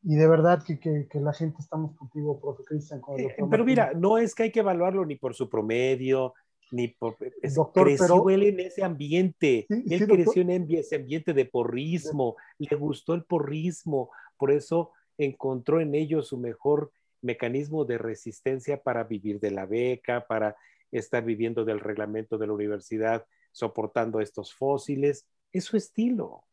y 0.02 0.16
de 0.16 0.28
verdad 0.28 0.62
que, 0.64 0.78
que, 0.78 1.06
que, 1.10 1.20
la 1.20 1.32
gente 1.32 1.56
estamos 1.60 1.96
contigo, 1.96 2.40
profe 2.40 2.62
Cristian. 2.64 3.00
Eh, 3.16 3.34
pero 3.50 3.64
mira, 3.64 3.92
no 3.94 4.18
es 4.18 4.34
que 4.34 4.44
hay 4.44 4.52
que 4.52 4.60
evaluarlo 4.60 5.04
ni 5.04 5.16
por 5.16 5.34
su 5.34 5.48
promedio, 5.48 6.34
ni 6.70 6.88
por... 6.88 7.16
Es, 7.42 7.54
doctor, 7.54 7.86
creció 7.86 8.30
él 8.30 8.44
en 8.44 8.60
ese 8.60 8.84
ambiente, 8.84 9.66
él 9.68 10.06
creció 10.06 10.42
en 10.42 10.66
ese 10.70 10.96
ambiente 10.96 11.32
de 11.32 11.44
porrismo, 11.44 12.36
le 12.58 12.76
gustó 12.76 13.14
el 13.14 13.24
porrismo, 13.24 14.10
por 14.36 14.52
eso 14.52 14.92
encontró 15.16 15.80
en 15.80 15.94
ello 15.94 16.22
su 16.22 16.38
mejor 16.38 16.92
mecanismo 17.20 17.84
de 17.84 17.98
resistencia 17.98 18.80
para 18.82 19.04
vivir 19.04 19.40
de 19.40 19.50
la 19.50 19.66
beca, 19.66 20.26
para 20.26 20.56
estar 20.92 21.24
viviendo 21.24 21.64
del 21.64 21.80
reglamento 21.80 22.38
de 22.38 22.46
la 22.46 22.52
universidad, 22.52 23.26
soportando 23.52 24.20
estos 24.20 24.54
fósiles. 24.54 25.26
Es 25.52 25.64
su 25.64 25.76
estilo. 25.76 26.44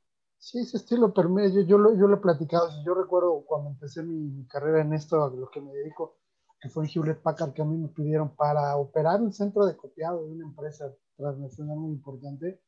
Sí, 0.45 0.59
ese 0.59 0.77
estilo, 0.77 1.11
pero 1.11 1.27
yo, 1.49 1.61
yo, 1.61 1.79
lo, 1.79 1.95
yo 1.97 2.05
lo 2.05 2.17
he 2.17 2.19
platicado. 2.19 2.69
Yo 2.85 2.93
recuerdo 2.93 3.43
cuando 3.47 3.71
empecé 3.71 4.03
mi, 4.03 4.45
carrera 4.45 4.81
en 4.81 4.93
esto, 4.93 5.23
a 5.23 5.29
lo 5.31 5.49
que 5.49 5.59
me 5.59 5.73
dedico, 5.73 6.19
que 6.61 6.69
fue 6.69 6.85
en 6.85 6.91
Hewlett 6.93 7.23
Packard, 7.23 7.51
que 7.53 7.63
a 7.63 7.65
mí 7.65 7.75
me 7.75 7.87
pidieron 7.87 8.35
para 8.35 8.77
operar 8.77 9.21
un 9.23 9.33
centro 9.33 9.65
de 9.65 9.75
copiado 9.75 10.23
de 10.23 10.33
una 10.33 10.45
empresa 10.45 10.93
transnacional 11.17 11.77
muy 11.77 11.93
importante. 11.93 12.61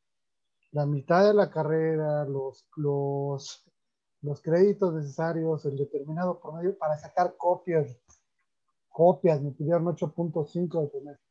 La 0.71 0.87
mitad 0.87 1.27
de 1.27 1.35
la 1.35 1.51
carrera, 1.51 2.25
los, 2.25 2.67
los, 2.77 3.63
los 4.21 4.41
créditos 4.41 4.95
necesarios, 4.95 5.63
el 5.65 5.77
determinado 5.77 6.39
promedio 6.39 6.75
para 6.79 6.97
sacar 6.97 7.37
copias. 7.37 7.95
Copias, 8.89 9.39
me 9.39 9.51
pidieron 9.51 9.85
8.5 9.85 10.81
de 10.81 10.89
semestre 10.89 11.27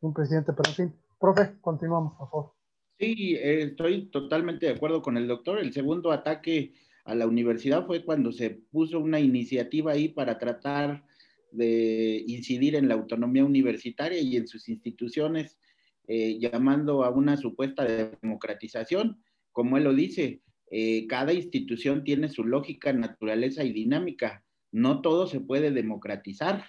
un 0.00 0.12
presidente, 0.12 0.52
pero 0.52 0.70
en 0.70 0.74
fin, 0.74 1.00
profe, 1.20 1.60
continuamos, 1.60 2.14
por 2.14 2.28
favor. 2.28 2.61
Sí, 2.98 3.36
estoy 3.40 4.10
totalmente 4.10 4.66
de 4.66 4.72
acuerdo 4.72 5.02
con 5.02 5.16
el 5.16 5.26
doctor. 5.26 5.58
El 5.58 5.72
segundo 5.72 6.12
ataque 6.12 6.74
a 7.04 7.14
la 7.14 7.26
universidad 7.26 7.84
fue 7.86 8.04
cuando 8.04 8.30
se 8.32 8.50
puso 8.50 9.00
una 9.00 9.18
iniciativa 9.18 9.92
ahí 9.92 10.08
para 10.08 10.38
tratar 10.38 11.04
de 11.50 12.24
incidir 12.28 12.76
en 12.76 12.88
la 12.88 12.94
autonomía 12.94 13.44
universitaria 13.44 14.20
y 14.20 14.36
en 14.36 14.46
sus 14.46 14.68
instituciones, 14.68 15.58
eh, 16.06 16.38
llamando 16.38 17.02
a 17.04 17.10
una 17.10 17.36
supuesta 17.36 17.84
democratización. 17.84 19.20
Como 19.50 19.76
él 19.78 19.84
lo 19.84 19.94
dice, 19.94 20.42
eh, 20.70 21.06
cada 21.08 21.32
institución 21.32 22.04
tiene 22.04 22.28
su 22.28 22.44
lógica, 22.44 22.92
naturaleza 22.92 23.64
y 23.64 23.72
dinámica. 23.72 24.44
No 24.70 25.02
todo 25.02 25.26
se 25.26 25.40
puede 25.40 25.72
democratizar. 25.72 26.64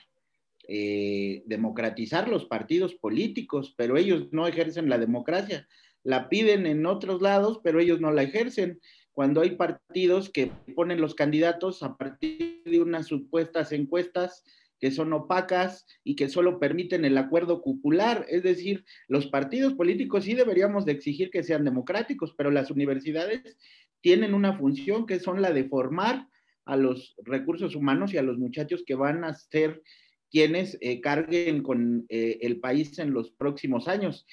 Eh, 0.67 1.43
democratizar 1.45 2.29
los 2.29 2.45
partidos 2.45 2.95
políticos, 2.95 3.73
pero 3.77 3.97
ellos 3.97 4.29
no 4.31 4.47
ejercen 4.47 4.89
la 4.89 4.97
democracia. 4.97 5.67
La 6.03 6.29
piden 6.29 6.65
en 6.65 6.85
otros 6.85 7.21
lados, 7.21 7.59
pero 7.63 7.79
ellos 7.79 8.01
no 8.01 8.11
la 8.11 8.23
ejercen. 8.23 8.79
Cuando 9.13 9.41
hay 9.41 9.51
partidos 9.51 10.29
que 10.29 10.51
ponen 10.75 10.99
los 10.99 11.15
candidatos 11.15 11.83
a 11.83 11.97
partir 11.97 12.63
de 12.65 12.81
unas 12.81 13.07
supuestas 13.07 13.71
encuestas 13.71 14.43
que 14.79 14.91
son 14.91 15.13
opacas 15.13 15.85
y 16.03 16.15
que 16.17 16.27
solo 16.27 16.59
permiten 16.59 17.05
el 17.05 17.17
acuerdo 17.17 17.61
cupular, 17.61 18.25
es 18.27 18.43
decir, 18.43 18.83
los 19.07 19.27
partidos 19.27 19.75
políticos 19.75 20.25
sí 20.25 20.33
deberíamos 20.33 20.83
de 20.83 20.91
exigir 20.91 21.29
que 21.29 21.43
sean 21.43 21.63
democráticos, 21.63 22.33
pero 22.37 22.51
las 22.51 22.69
universidades 22.69 23.57
tienen 24.01 24.33
una 24.33 24.57
función 24.57 25.05
que 25.05 25.21
son 25.21 25.41
la 25.41 25.53
de 25.53 25.63
formar 25.69 26.27
a 26.65 26.75
los 26.75 27.15
recursos 27.23 27.75
humanos 27.75 28.13
y 28.13 28.17
a 28.17 28.23
los 28.23 28.37
muchachos 28.37 28.83
que 28.85 28.95
van 28.95 29.23
a 29.23 29.33
ser 29.33 29.81
quienes 30.29 30.77
eh, 30.81 30.99
carguen 30.99 31.63
con 31.63 32.05
eh, 32.09 32.39
el 32.41 32.59
país 32.59 32.99
en 32.99 33.13
los 33.13 33.31
próximos 33.31 33.87
años. 33.87 34.25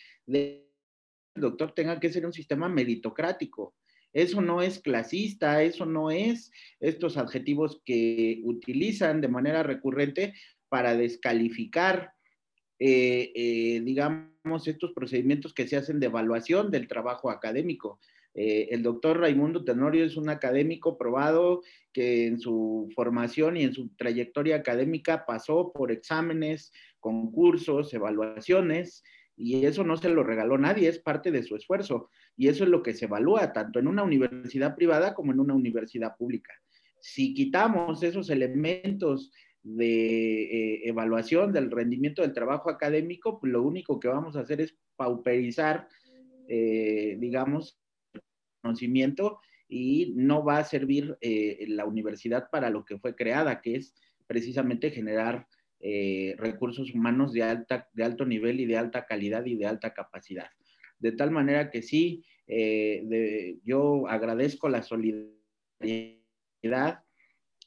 El 1.34 1.42
doctor 1.42 1.72
tenga 1.72 2.00
que 2.00 2.12
ser 2.12 2.26
un 2.26 2.32
sistema 2.32 2.68
meritocrático. 2.68 3.74
Eso 4.12 4.40
no 4.40 4.60
es 4.60 4.80
clasista, 4.80 5.62
eso 5.62 5.86
no 5.86 6.10
es 6.10 6.50
estos 6.80 7.16
adjetivos 7.16 7.80
que 7.84 8.40
utilizan 8.44 9.20
de 9.20 9.28
manera 9.28 9.62
recurrente 9.62 10.34
para 10.68 10.96
descalificar, 10.96 12.12
eh, 12.78 13.80
digamos, 13.84 14.66
estos 14.66 14.92
procedimientos 14.92 15.54
que 15.54 15.68
se 15.68 15.76
hacen 15.76 16.00
de 16.00 16.06
evaluación 16.06 16.70
del 16.70 16.88
trabajo 16.88 17.30
académico. 17.30 18.00
Eh, 18.34 18.68
el 18.70 18.82
doctor 18.82 19.18
Raimundo 19.18 19.64
Tenorio 19.64 20.04
es 20.04 20.16
un 20.16 20.28
académico 20.28 20.96
probado 20.96 21.62
que 21.92 22.26
en 22.26 22.38
su 22.38 22.88
formación 22.94 23.56
y 23.56 23.64
en 23.64 23.74
su 23.74 23.88
trayectoria 23.96 24.56
académica 24.56 25.26
pasó 25.26 25.72
por 25.72 25.90
exámenes, 25.90 26.72
concursos, 27.00 27.92
evaluaciones, 27.92 29.02
y 29.42 29.64
eso 29.64 29.84
no 29.84 29.96
se 29.96 30.10
lo 30.10 30.22
regaló 30.22 30.58
nadie, 30.58 30.86
es 30.86 30.98
parte 30.98 31.30
de 31.30 31.42
su 31.42 31.56
esfuerzo. 31.56 32.10
Y 32.36 32.48
eso 32.48 32.64
es 32.64 32.70
lo 32.70 32.82
que 32.82 32.92
se 32.92 33.06
evalúa 33.06 33.54
tanto 33.54 33.78
en 33.78 33.86
una 33.86 34.02
universidad 34.02 34.76
privada 34.76 35.14
como 35.14 35.32
en 35.32 35.40
una 35.40 35.54
universidad 35.54 36.14
pública. 36.18 36.52
Si 37.00 37.32
quitamos 37.32 38.02
esos 38.02 38.28
elementos 38.28 39.32
de 39.62 40.42
eh, 40.42 40.88
evaluación 40.88 41.52
del 41.52 41.70
rendimiento 41.70 42.20
del 42.20 42.34
trabajo 42.34 42.68
académico, 42.68 43.40
pues 43.40 43.50
lo 43.50 43.62
único 43.62 43.98
que 43.98 44.08
vamos 44.08 44.36
a 44.36 44.40
hacer 44.40 44.60
es 44.60 44.76
pauperizar, 44.96 45.88
eh, 46.46 47.16
digamos, 47.18 47.80
conocimiento 48.60 49.40
y 49.68 50.12
no 50.16 50.44
va 50.44 50.58
a 50.58 50.64
servir 50.64 51.16
eh, 51.22 51.64
la 51.68 51.86
universidad 51.86 52.50
para 52.50 52.68
lo 52.68 52.84
que 52.84 52.98
fue 52.98 53.14
creada, 53.14 53.62
que 53.62 53.76
es 53.76 53.94
precisamente 54.26 54.90
generar 54.90 55.46
eh, 55.80 56.34
recursos 56.38 56.94
humanos 56.94 57.32
de, 57.32 57.42
alta, 57.42 57.88
de 57.92 58.04
alto 58.04 58.24
nivel 58.24 58.60
y 58.60 58.66
de 58.66 58.76
alta 58.76 59.06
calidad 59.06 59.44
y 59.46 59.56
de 59.56 59.66
alta 59.66 59.92
capacidad. 59.92 60.48
De 60.98 61.12
tal 61.12 61.30
manera 61.30 61.70
que 61.70 61.82
sí, 61.82 62.24
eh, 62.46 63.58
yo 63.64 64.06
agradezco 64.08 64.68
la 64.68 64.82
solidaridad 64.82 65.34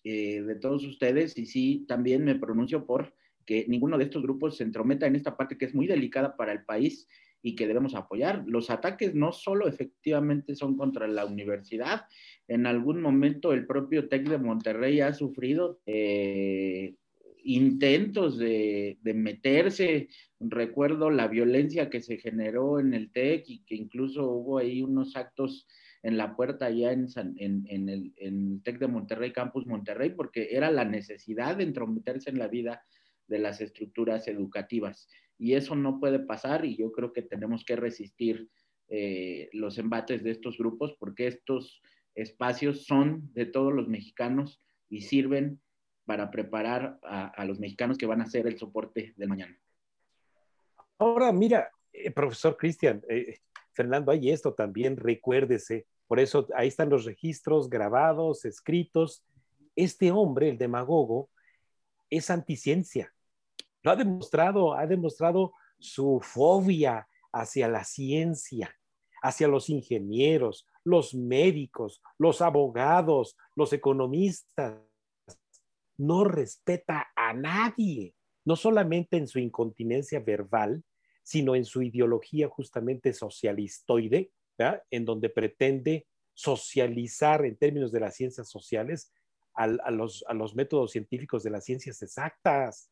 de 0.04 0.58
todos 0.60 0.86
ustedes 0.86 1.38
y 1.38 1.46
sí, 1.46 1.86
también 1.88 2.26
me 2.26 2.36
pronuncio 2.36 2.86
por 2.86 3.14
que 3.46 3.66
ninguno 3.68 3.98
de 3.98 4.06
estos 4.06 4.22
grupos 4.22 4.58
se 4.58 4.64
entrometa 4.64 5.08
en 5.08 5.16
esta 5.16 5.36
parte 5.38 5.58
que 5.58 5.66
es 5.66 5.76
muy 5.76 5.88
delicada 5.88 6.36
para 6.36 6.52
el 6.52 6.64
país 6.66 7.08
y 7.42 7.56
que 7.56 7.68
debemos 7.68 7.94
apoyar. 7.94 8.44
Los 8.48 8.70
ataques 8.70 9.14
no 9.14 9.34
solo 9.34 9.68
efectivamente 9.68 10.56
son 10.56 10.78
contra 10.78 11.08
la 11.08 11.26
universidad, 11.26 12.06
en 12.48 12.66
algún 12.66 13.02
momento 13.02 13.52
el 13.54 13.68
propio 13.68 14.08
TEC 14.08 14.30
de 14.30 14.38
Monterrey 14.38 15.02
ha 15.02 15.14
sufrido 15.14 15.80
eh, 15.86 16.96
intentos 17.44 18.38
de, 18.38 18.98
meterse, 19.04 20.10
recuerdo 20.40 21.10
la 21.10 21.28
violencia 21.28 21.90
que 21.90 22.02
se 22.02 22.18
generó 22.18 22.80
en 22.80 22.94
el 22.94 23.12
TEC 23.12 23.44
y 23.48 23.64
que 23.66 23.76
incluso 23.76 24.30
hubo 24.30 24.58
ahí 24.58 24.82
unos 24.82 25.16
actos 25.16 25.68
en 26.02 26.18
la 26.18 26.36
puerta 26.36 26.66
allá 26.66 26.92
en, 26.92 27.08
en 27.38 27.90
el 27.90 28.62
TEC 28.64 28.80
de 28.80 28.88
Monterrey, 28.88 29.32
Campus 29.32 29.66
Monterrey, 29.66 30.10
porque 30.10 30.50
era 30.52 30.72
la 30.72 30.86
necesidad 30.86 31.58
de 31.58 31.64
entrometerse 31.64 32.30
en 32.30 32.40
la 32.40 32.48
vida 32.48 32.84
de 33.28 33.40
las 33.40 33.62
estructuras 33.62 34.28
educativas. 34.28 35.08
Y 35.38 35.54
eso 35.54 35.76
no 35.76 36.00
puede 36.00 36.20
pasar 36.20 36.66
y 36.66 36.76
yo 36.78 36.92
creo 36.92 37.14
que 37.14 37.22
tenemos 37.22 37.64
que 37.66 37.76
resistir 37.76 38.50
eh, 38.90 39.50
los 39.54 39.78
embates 39.78 40.24
de 40.24 40.32
estos 40.32 40.58
grupos 40.58 40.96
porque 41.00 41.28
estos 41.28 41.82
espacios 42.16 42.86
son 42.86 43.34
de 43.34 43.46
todos 43.46 43.74
los 43.74 43.88
mexicanos 43.88 44.62
y 44.90 45.02
sirven 45.02 45.60
para 46.06 46.30
preparar 46.32 47.00
a, 47.04 47.46
los 47.46 47.60
mexicanos 47.60 47.98
que 47.98 48.06
van 48.06 48.22
a 48.22 48.26
ser 48.26 48.48
el 48.48 48.58
soporte 48.58 49.14
de 49.16 49.28
mañana. 49.28 49.58
Ahora, 50.98 51.32
mira, 51.32 51.70
eh, 51.92 52.12
profesor 52.12 52.58
Cristian, 52.58 53.02
eh, 53.10 53.40
Fernando, 53.72 54.12
hay 54.12 54.30
esto 54.30 54.54
también, 54.54 54.98
recuérdese, 54.98 55.88
por 56.08 56.20
eso 56.20 56.48
ahí 56.56 56.68
están 56.68 56.90
los 56.90 57.06
registros 57.06 57.70
grabados, 57.70 58.46
escritos. 58.46 59.24
Este 59.76 60.12
hombre, 60.12 60.50
el 60.50 60.58
demagogo, 60.58 61.30
es 62.10 62.30
anticiencia. 62.30 63.12
Lo 63.82 63.92
ha 63.92 63.96
demostrado, 63.96 64.76
ha 64.76 64.86
demostrado 64.86 65.54
su 65.80 66.20
fobia 66.22 67.08
hacia 67.32 67.68
la 67.68 67.84
ciencia, 67.84 68.76
hacia 69.24 69.48
los 69.48 69.70
ingenieros, 69.70 70.68
los 70.84 71.16
médicos, 71.16 72.02
los 72.18 72.42
abogados, 72.42 73.36
los 73.56 73.74
economistas. 73.74 74.76
No 75.98 76.24
respeta 76.24 77.08
a 77.16 77.34
nadie, 77.34 78.16
no 78.46 78.56
solamente 78.56 79.18
en 79.18 79.28
su 79.28 79.40
incontinencia 79.40 80.20
verbal, 80.20 80.84
sino 81.24 81.56
en 81.56 81.66
su 81.66 81.82
ideología 81.82 82.50
justamente 82.50 83.14
socialistoide, 83.14 84.32
en 84.92 85.06
donde 85.06 85.30
pretende 85.30 86.08
socializar 86.34 87.46
en 87.46 87.58
términos 87.58 87.92
de 87.92 88.00
las 88.00 88.16
ciencias 88.16 88.50
sociales 88.50 89.12
a, 89.56 89.68
los, 89.92 90.24
métodos 90.56 90.92
científicos 90.92 91.44
de 91.44 91.52
las 91.52 91.66
ciencias 91.66 92.02
exactas. 92.02 92.90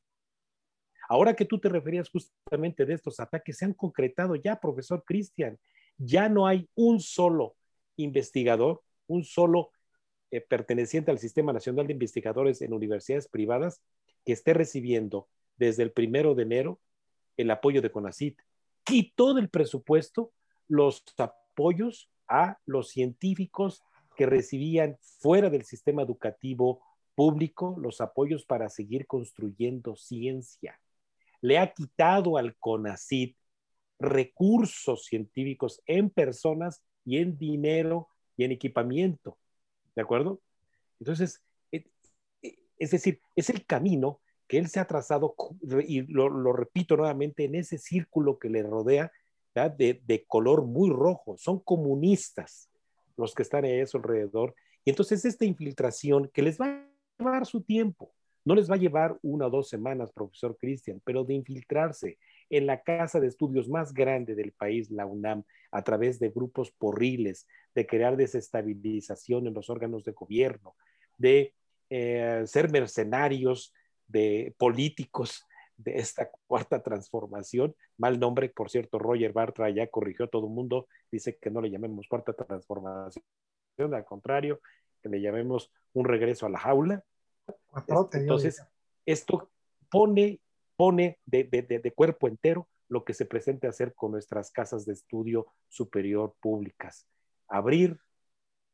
Ahora 1.09 1.35
que 1.35 1.45
tú 1.45 1.59
te 1.59 1.69
referías 1.69 2.09
justamente 2.09 2.85
de 2.85 2.93
estos 2.93 3.19
ataques, 3.19 3.57
se 3.57 3.65
han 3.65 3.73
concretado 3.73 4.35
ya, 4.35 4.59
profesor 4.59 5.03
Cristian, 5.05 5.59
ya 5.97 6.29
no 6.29 6.47
hay 6.47 6.69
un 6.75 6.99
solo 6.99 7.55
investigador, 7.97 8.81
un 9.07 9.23
solo 9.23 9.71
eh, 10.31 10.41
perteneciente 10.41 11.11
al 11.11 11.19
Sistema 11.19 11.53
Nacional 11.53 11.87
de 11.87 11.93
Investigadores 11.93 12.61
en 12.61 12.73
universidades 12.73 13.27
privadas 13.27 13.81
que 14.25 14.33
esté 14.33 14.53
recibiendo 14.53 15.27
desde 15.57 15.83
el 15.83 15.91
primero 15.91 16.35
de 16.35 16.43
enero 16.43 16.79
el 17.37 17.51
apoyo 17.51 17.81
de 17.81 17.91
CONACIT. 17.91 18.39
Quitó 18.83 19.33
del 19.33 19.49
presupuesto 19.49 20.31
los 20.67 21.03
apoyos 21.17 22.09
a 22.27 22.57
los 22.65 22.89
científicos 22.89 23.83
que 24.15 24.25
recibían 24.25 24.97
fuera 25.19 25.49
del 25.49 25.63
sistema 25.65 26.01
educativo 26.01 26.81
público 27.13 27.75
los 27.77 28.01
apoyos 28.01 28.45
para 28.45 28.69
seguir 28.69 29.05
construyendo 29.07 29.95
ciencia. 29.95 30.79
Le 31.41 31.57
ha 31.57 31.73
quitado 31.73 32.37
al 32.37 32.55
CONACIT 32.55 33.35
recursos 33.99 35.05
científicos 35.05 35.81
en 35.85 36.09
personas 36.09 36.81
y 37.05 37.17
en 37.17 37.37
dinero 37.37 38.07
y 38.37 38.45
en 38.45 38.51
equipamiento. 38.51 39.37
¿De 39.95 40.01
acuerdo? 40.01 40.41
Entonces, 40.99 41.41
eh, 41.71 41.85
eh, 42.41 42.57
es 42.77 42.91
decir, 42.91 43.21
es 43.35 43.49
el 43.49 43.65
camino 43.65 44.21
que 44.47 44.57
él 44.57 44.67
se 44.67 44.79
ha 44.79 44.85
trazado, 44.85 45.35
y 45.87 46.01
lo, 46.01 46.29
repito 46.53 46.97
nuevamente, 46.97 47.45
en 47.45 47.55
ese 47.55 47.77
círculo 47.77 48.37
que 48.37 48.49
le 48.49 48.63
rodea, 48.63 49.11
de, 49.53 50.01
de, 50.05 50.25
color 50.27 50.65
muy 50.65 50.89
rojo. 50.89 51.35
Son 51.37 51.59
comunistas 51.59 52.69
los 53.17 53.33
que 53.33 53.43
están 53.43 53.65
a 53.65 53.69
eso 53.69 53.97
alrededor. 53.97 54.55
Y 54.85 54.89
entonces 54.89 55.25
esta 55.25 55.45
infiltración 55.45 56.29
que 56.33 56.41
les 56.41 56.59
va 56.59 56.67
a 56.67 56.87
llevar 57.19 57.45
su 57.45 57.61
tiempo, 57.61 58.13
no 58.43 58.55
les 58.55 58.69
va 58.69 58.75
a 58.75 58.79
llevar 58.79 59.17
una 59.21 59.47
o 59.47 59.49
dos 59.49 59.69
semanas, 59.69 60.11
profesor 60.11 60.57
Cristian, 60.57 61.01
pero 61.03 61.23
de 61.23 61.33
infiltrarse 61.33 62.17
en 62.51 62.67
la 62.67 62.81
casa 62.81 63.19
de 63.19 63.27
estudios 63.27 63.69
más 63.69 63.93
grande 63.93 64.35
del 64.35 64.51
país, 64.51 64.91
la 64.91 65.05
UNAM, 65.05 65.43
a 65.71 65.83
través 65.83 66.19
de 66.19 66.29
grupos 66.29 66.69
porriles, 66.71 67.47
de 67.73 67.87
crear 67.87 68.17
desestabilización 68.17 69.47
en 69.47 69.53
los 69.53 69.69
órganos 69.69 70.03
de 70.03 70.11
gobierno, 70.11 70.75
de 71.17 71.55
eh, 71.89 72.43
ser 72.45 72.69
mercenarios 72.69 73.73
de 74.05 74.53
políticos 74.57 75.45
de 75.77 75.97
esta 75.97 76.29
cuarta 76.47 76.83
transformación. 76.83 77.73
Mal 77.97 78.19
nombre, 78.19 78.49
por 78.49 78.69
cierto, 78.69 78.99
Roger 78.99 79.31
Bartra 79.31 79.69
ya 79.69 79.87
corrigió 79.87 80.25
a 80.25 80.29
todo 80.29 80.47
el 80.47 80.53
mundo, 80.53 80.87
dice 81.09 81.37
que 81.37 81.49
no 81.49 81.61
le 81.61 81.71
llamemos 81.71 82.07
cuarta 82.07 82.33
transformación, 82.33 83.23
al 83.79 84.05
contrario, 84.05 84.59
que 85.01 85.07
le 85.07 85.21
llamemos 85.21 85.71
un 85.93 86.05
regreso 86.05 86.45
a 86.45 86.49
la 86.49 86.59
jaula. 86.59 87.03
Entonces, 88.13 88.61
esto 89.05 89.49
pone, 89.89 90.41
pone 90.81 91.19
de, 91.27 91.43
de, 91.43 91.91
cuerpo 91.91 92.27
entero 92.27 92.67
lo 92.89 93.05
que 93.05 93.13
se 93.13 93.27
presente 93.27 93.67
a 93.67 93.69
hacer 93.69 93.93
con 93.93 94.13
nuestras 94.13 94.49
casas 94.49 94.83
de 94.83 94.93
estudio 94.93 95.45
superior 95.69 96.33
públicas. 96.41 97.05
Abrir 97.47 97.99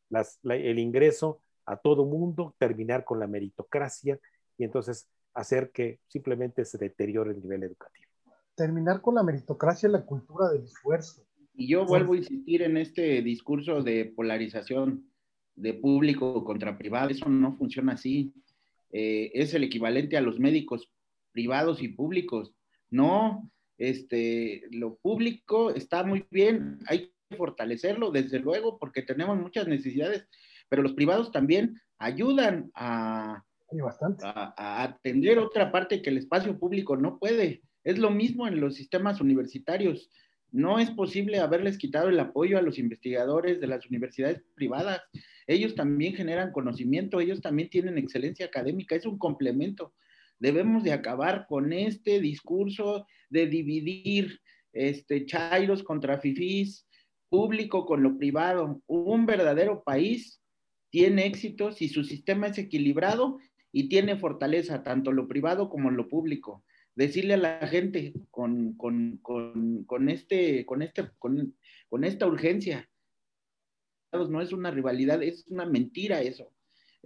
las, 0.08 0.40
el 0.44 0.80
ingreso 0.80 1.42
a 1.66 1.76
todo 1.76 2.06
mundo, 2.06 2.56
terminar 2.60 3.04
con 3.04 3.20
la 3.20 3.28
meritocracia 3.28 4.18
y 4.58 4.64
entonces 4.64 5.10
hacer 5.34 5.70
que 5.72 6.00
simplemente 6.08 6.64
se 6.64 6.78
deteriore 6.78 7.32
el 7.32 7.42
nivel 7.42 7.64
educativo. 7.64 8.10
Terminar 8.56 9.02
con 9.02 9.16
la 9.16 9.24
meritocracia 9.24 9.90
y 9.90 9.92
la 9.92 10.06
cultura 10.06 10.48
del 10.48 10.64
esfuerzo. 10.64 11.28
Y 11.56 11.68
yo 11.68 11.86
vuelvo 11.86 12.14
a 12.14 12.18
insistir 12.20 12.62
en 12.62 12.78
este 12.78 13.22
discurso 13.22 13.84
de 13.84 14.14
polarización 14.16 15.12
de 15.56 15.74
público 15.74 16.46
contra 16.46 16.78
privado. 16.78 17.10
Eso 17.10 17.28
no 17.28 17.58
funciona 17.58 17.96
así. 17.96 18.34
Eh, 18.94 19.30
es 19.34 19.54
el 19.54 19.66
equivalente 19.66 20.16
a 20.16 20.22
los 20.22 20.40
médicos 20.40 20.90
privados 21.38 21.84
y 21.84 21.90
públicos. 21.90 22.52
No, 22.90 23.52
este, 23.78 24.64
lo 24.72 24.96
público 24.96 25.70
está 25.70 26.04
muy 26.04 26.26
bien, 26.32 26.80
hay 26.88 27.12
que 27.30 27.38
fortalecerlo, 27.38 28.10
desde 28.10 28.40
luego, 28.40 28.80
porque 28.80 29.04
tenemos 29.04 29.38
muchas 29.38 29.68
necesidades, 29.68 30.28
pero 30.68 30.82
los 30.82 30.94
privados 30.94 31.32
también 31.32 31.80
ayudan 32.00 32.72
a, 32.74 33.44
bastante. 33.72 34.26
A, 34.26 34.82
atender 34.82 35.38
otra 35.38 35.72
parte 35.72 36.02
que 36.02 36.10
el 36.10 36.18
espacio 36.18 36.58
público 36.58 36.98
no 36.98 37.20
puede. 37.20 37.62
Es 37.84 38.00
lo 38.00 38.10
mismo 38.10 38.48
en 38.48 38.60
los 38.60 38.74
sistemas 38.74 39.22
universitarios. 39.22 40.10
No 40.52 40.80
es 40.80 40.90
posible 40.90 41.40
haberles 41.40 41.78
quitado 41.78 42.10
el 42.10 42.20
apoyo 42.20 42.58
a 42.58 42.64
los 42.64 42.80
investigadores 42.80 43.62
de 43.62 43.68
las 43.68 43.86
universidades 43.86 44.42
privadas. 44.56 45.04
Ellos 45.46 45.76
también 45.76 46.16
generan 46.16 46.52
conocimiento, 46.52 47.20
ellos 47.20 47.42
también 47.42 47.70
tienen 47.70 48.00
excelencia 48.00 48.48
académica, 48.48 48.96
es 48.96 49.06
un 49.06 49.20
complemento. 49.20 49.94
Debemos 50.40 50.84
de 50.84 50.94
acabar 50.94 51.46
con 51.48 51.74
este 51.74 52.20
discurso 52.20 53.06
de 53.30 53.48
dividir 53.48 54.40
este, 54.74 55.26
chairos 55.26 55.84
contra 55.84 56.20
fifís, 56.20 56.88
público 57.30 57.86
con 57.86 58.04
lo 58.04 58.18
privado. 58.18 58.82
Un 58.88 59.26
verdadero 59.26 59.84
país 59.84 60.42
tiene 60.90 61.26
éxito 61.26 61.72
si 61.72 61.90
su 61.90 62.04
sistema 62.04 62.48
es 62.48 62.58
equilibrado 62.58 63.40
y 63.72 63.90
tiene 63.90 64.18
fortaleza 64.18 64.84
tanto 64.84 65.12
lo 65.12 65.28
privado 65.28 65.70
como 65.70 65.92
lo 65.92 66.08
público. 66.08 66.64
Decirle 66.96 67.36
a 67.36 67.38
la 67.38 67.68
gente 67.68 68.14
con, 68.32 68.76
este, 70.10 70.66
con, 70.66 70.82
este, 70.82 71.12
con, 71.20 72.04
esta 72.04 72.26
urgencia, 72.28 72.90
no 74.12 74.42
es 74.42 74.52
una 74.52 74.72
rivalidad, 74.72 75.22
es 75.22 75.46
una 75.48 75.66
mentira 75.66 76.22
eso. 76.22 76.52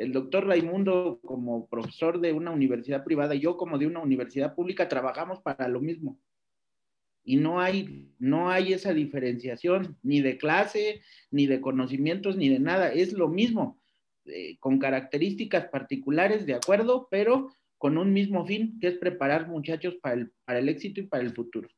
El 0.01 0.13
doctor 0.13 0.47
Raimundo, 0.47 1.19
como 1.23 1.67
profesor 1.67 2.19
de 2.19 2.33
una 2.33 2.49
universidad 2.51 3.03
privada, 3.03 3.35
y 3.35 3.39
yo 3.39 3.55
como 3.55 3.77
de 3.77 3.85
una 3.85 3.99
universidad 3.99 4.55
pública, 4.55 4.89
trabajamos 4.89 5.41
para 5.41 5.67
lo 5.67 5.79
mismo. 5.79 6.19
Y 7.23 7.35
no 7.35 7.61
hay, 7.61 8.11
no 8.17 8.49
hay 8.49 8.73
esa 8.73 8.93
diferenciación, 8.93 9.97
ni 10.01 10.21
de 10.21 10.39
clase, 10.39 11.01
ni 11.29 11.45
de 11.45 11.61
conocimientos, 11.61 12.35
ni 12.35 12.49
de 12.49 12.59
nada. 12.59 12.91
Es 12.91 13.13
lo 13.13 13.27
mismo. 13.27 13.79
Eh, 14.25 14.57
con 14.59 14.79
características 14.79 15.65
particulares, 15.67 16.47
de 16.47 16.55
acuerdo, 16.55 17.07
pero 17.11 17.49
con 17.77 17.97
un 17.97 18.11
mismo 18.11 18.45
fin, 18.45 18.79
que 18.79 18.87
es 18.87 18.97
preparar 18.97 19.47
muchachos 19.47 19.95
para 20.01 20.15
el, 20.15 20.31
para 20.45 20.59
el 20.59 20.69
éxito 20.69 20.99
y 20.99 21.07
para 21.07 21.23
el 21.23 21.33
futuro. 21.33 21.69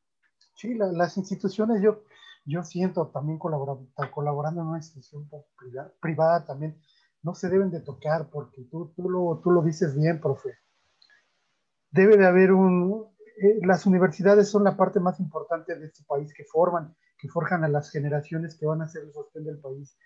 Sí, 0.54 0.74
las 0.74 1.16
instituciones, 1.18 1.82
yo, 1.82 2.04
yo 2.44 2.62
siento 2.62 3.08
también 3.08 3.38
colaborando, 3.38 3.86
colaborando 4.12 4.62
en 4.62 4.66
una 4.68 4.78
institución 4.78 5.28
privada, 6.00 6.44
también, 6.46 6.78
no 7.24 7.34
se 7.34 7.48
deben 7.48 7.70
de 7.70 7.80
tocar, 7.80 8.30
porque 8.30 8.62
tú, 8.70 8.92
tú, 8.94 9.10
lo, 9.10 9.40
tú 9.42 9.50
lo 9.50 9.62
dices 9.62 9.96
bien, 9.96 10.20
profe. 10.20 10.50
Debe 11.90 12.16
de 12.16 12.26
haber 12.26 12.52
un... 12.52 13.12
Eh, 13.42 13.58
las 13.66 13.86
universidades 13.86 14.48
son 14.48 14.62
la 14.62 14.76
parte 14.76 15.00
más 15.00 15.18
importante 15.18 15.76
de 15.76 15.86
este 15.86 16.04
país 16.06 16.32
que 16.32 16.44
forman, 16.44 16.94
que 17.18 17.28
forjan 17.28 17.64
a 17.64 17.68
las 17.68 17.90
generaciones 17.90 18.56
que 18.56 18.66
van 18.66 18.82
a 18.82 18.86
ser 18.86 19.02
el 19.02 19.12
sostén 19.12 19.44
del 19.44 19.58
país 19.58 19.96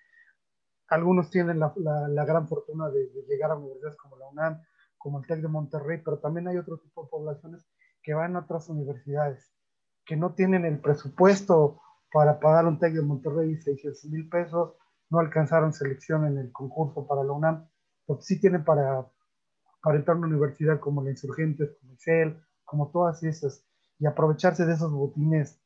algunos 0.88 1.30
tienen 1.30 1.58
la, 1.58 1.72
la, 1.76 2.24
gran 2.24 2.48
fortuna 2.48 2.88
de, 2.88 3.10
llegar 3.28 3.50
a 3.50 3.56
universidades 3.56 3.96
como 3.96 4.16
la 4.16 4.28
UNAM, 4.28 4.62
como 4.96 5.20
el 5.20 5.26
TEC 5.26 5.42
de 5.42 5.48
Monterrey, 5.48 6.00
pero 6.04 6.18
también 6.18 6.48
hay 6.48 6.56
otro 6.56 6.78
tipo 6.78 7.04
de 7.04 7.10
poblaciones 7.10 7.66
que 8.02 8.14
van 8.14 8.36
a 8.36 8.40
otras 8.40 8.68
universidades, 8.68 9.52
que 10.04 10.16
no 10.16 10.34
tienen 10.34 10.64
el 10.64 10.80
presupuesto 10.80 11.80
para 12.10 12.40
pagar 12.40 12.66
un 12.66 12.78
TEC 12.78 12.94
de 12.94 13.02
Monterrey 13.02 13.56
600 13.56 14.04
mil 14.06 14.28
pesos, 14.28 14.74
no 15.10 15.18
alcanzaron 15.18 15.72
selección 15.72 16.26
en 16.26 16.38
el 16.38 16.52
concurso 16.52 17.06
para 17.06 17.24
la 17.24 17.32
UNAM, 17.32 17.68
pero 18.06 18.20
sí 18.20 18.40
tienen 18.40 18.64
para, 18.64 19.06
para 19.82 19.98
entrar 19.98 20.16
a 20.16 20.18
una 20.18 20.28
universidad 20.28 20.80
como 20.80 21.02
la 21.02 21.10
Insurgentes, 21.10 21.76
como 21.80 21.94
ICEL, 21.94 22.42
como 22.64 22.90
todas 22.90 23.22
esas, 23.22 23.64
y 23.98 24.06
aprovecharse 24.06 24.66
de 24.66 24.74
esos 24.74 24.92
botines 24.92 25.60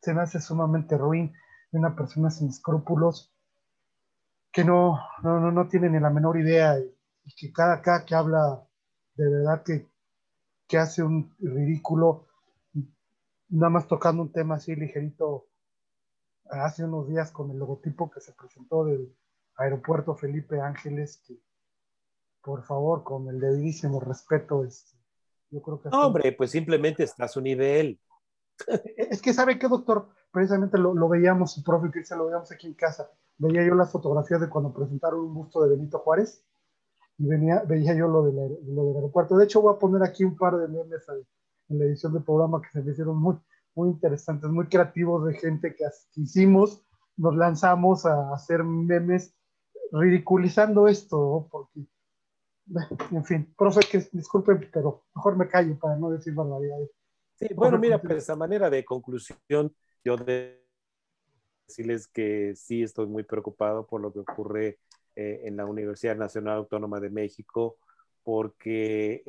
se 0.00 0.14
me 0.14 0.22
hace 0.22 0.40
sumamente 0.40 0.96
ruin 0.96 1.32
de 1.72 1.78
una 1.78 1.94
persona 1.94 2.30
sin 2.30 2.48
escrúpulos 2.48 3.34
que 4.52 4.64
no, 4.64 4.98
no, 5.22 5.52
no, 5.52 5.68
tienen 5.68 5.92
ni 5.92 6.00
la 6.00 6.10
menor 6.10 6.38
idea 6.38 6.78
y, 6.78 6.94
que 7.36 7.52
cada, 7.52 7.74
acá 7.74 8.04
que 8.06 8.14
habla 8.14 8.66
de 9.14 9.28
verdad 9.28 9.62
que, 9.62 9.86
que 10.66 10.78
hace 10.78 11.02
un 11.02 11.34
ridículo, 11.38 12.26
nada 13.50 13.70
más 13.70 13.86
tocando 13.86 14.22
un 14.22 14.32
tema 14.32 14.54
así 14.54 14.74
ligerito 14.74 15.47
hace 16.50 16.84
unos 16.84 17.08
días 17.08 17.30
con 17.30 17.50
el 17.50 17.58
logotipo 17.58 18.10
que 18.10 18.20
se 18.20 18.32
presentó 18.32 18.84
del 18.84 19.14
aeropuerto 19.56 20.14
Felipe 20.14 20.60
Ángeles, 20.60 21.22
que 21.26 21.38
por 22.42 22.62
favor, 22.64 23.02
con 23.02 23.28
el 23.28 23.40
debidísimo 23.40 24.00
respeto, 24.00 24.64
este, 24.64 24.96
yo 25.50 25.60
creo 25.60 25.80
que... 25.80 25.90
No, 25.90 26.06
hombre, 26.06 26.32
pues 26.32 26.50
simplemente 26.50 27.02
está 27.02 27.24
a 27.24 27.28
su 27.28 27.40
nivel. 27.40 28.00
Es 28.96 29.20
que, 29.20 29.34
¿sabe 29.34 29.58
qué, 29.58 29.68
doctor? 29.68 30.08
Precisamente 30.30 30.78
lo, 30.78 30.94
lo 30.94 31.08
veíamos, 31.08 31.52
su 31.52 31.62
profe 31.62 31.90
Cristian, 31.90 32.18
lo 32.18 32.26
veíamos 32.26 32.50
aquí 32.50 32.66
en 32.66 32.74
casa 32.74 33.10
veía 33.38 33.64
yo 33.64 33.74
las 33.74 33.90
fotografías 33.90 34.40
de 34.40 34.48
cuando 34.48 34.74
presentaron 34.74 35.20
un 35.20 35.34
busto 35.34 35.62
de 35.62 35.70
Benito 35.70 35.98
Juárez 36.00 36.44
y 37.16 37.26
venía, 37.26 37.62
veía 37.66 37.94
yo 37.94 38.08
lo, 38.08 38.24
de 38.24 38.32
lo 38.66 38.84
del 38.86 38.96
aeropuerto. 38.96 39.36
De 39.36 39.44
hecho, 39.44 39.62
voy 39.62 39.74
a 39.74 39.78
poner 39.78 40.02
aquí 40.02 40.24
un 40.24 40.36
par 40.36 40.56
de 40.56 40.68
memes 40.68 41.06
en 41.68 41.78
la 41.78 41.84
edición 41.84 42.12
del 42.12 42.22
programa 42.22 42.60
que 42.60 42.68
se 42.70 42.82
me 42.82 42.92
hicieron 42.92 43.16
muy, 43.16 43.36
muy 43.78 43.90
interesantes, 43.90 44.50
muy 44.50 44.66
creativos 44.66 45.24
de 45.24 45.34
gente 45.34 45.74
que, 45.76 45.84
hicimos. 46.16 46.84
Nos 47.16 47.36
lanzamos 47.36 48.04
a 48.06 48.32
hacer 48.34 48.64
memes 48.64 49.34
ridiculizando 49.92 50.88
esto, 50.88 51.48
porque, 51.50 51.86
en 53.12 53.24
fin, 53.24 53.54
profe, 53.56 53.80
que 53.88 54.08
disculpe, 54.12 54.56
pero 54.72 55.04
mejor 55.14 55.36
me 55.36 55.48
callo 55.48 55.78
para 55.78 55.96
no 55.96 56.10
decir 56.10 56.34
barbaridades. 56.34 56.90
Sí, 57.36 57.48
bueno, 57.54 57.78
mira, 57.78 58.00
pues 58.00 58.28
a 58.28 58.36
manera 58.36 58.68
de 58.68 58.84
conclusión, 58.84 59.72
yo 60.04 60.16
de 60.16 60.60
decirles 61.66 62.08
que 62.08 62.54
sí 62.56 62.82
estoy 62.82 63.06
muy 63.06 63.22
preocupado 63.22 63.86
por 63.86 64.00
lo 64.00 64.12
que 64.12 64.20
ocurre 64.20 64.80
eh, 65.14 65.42
en 65.44 65.56
la 65.56 65.66
Universidad 65.66 66.16
Nacional 66.16 66.58
Autónoma 66.58 66.98
de 66.98 67.10
México, 67.10 67.76
porque 68.24 69.22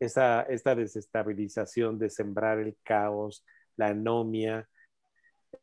esa, 0.00 0.42
esta 0.42 0.74
desestabilización 0.74 1.98
de 1.98 2.10
sembrar 2.10 2.58
el 2.58 2.76
caos, 2.82 3.44
la 3.76 3.88
anomia, 3.88 4.68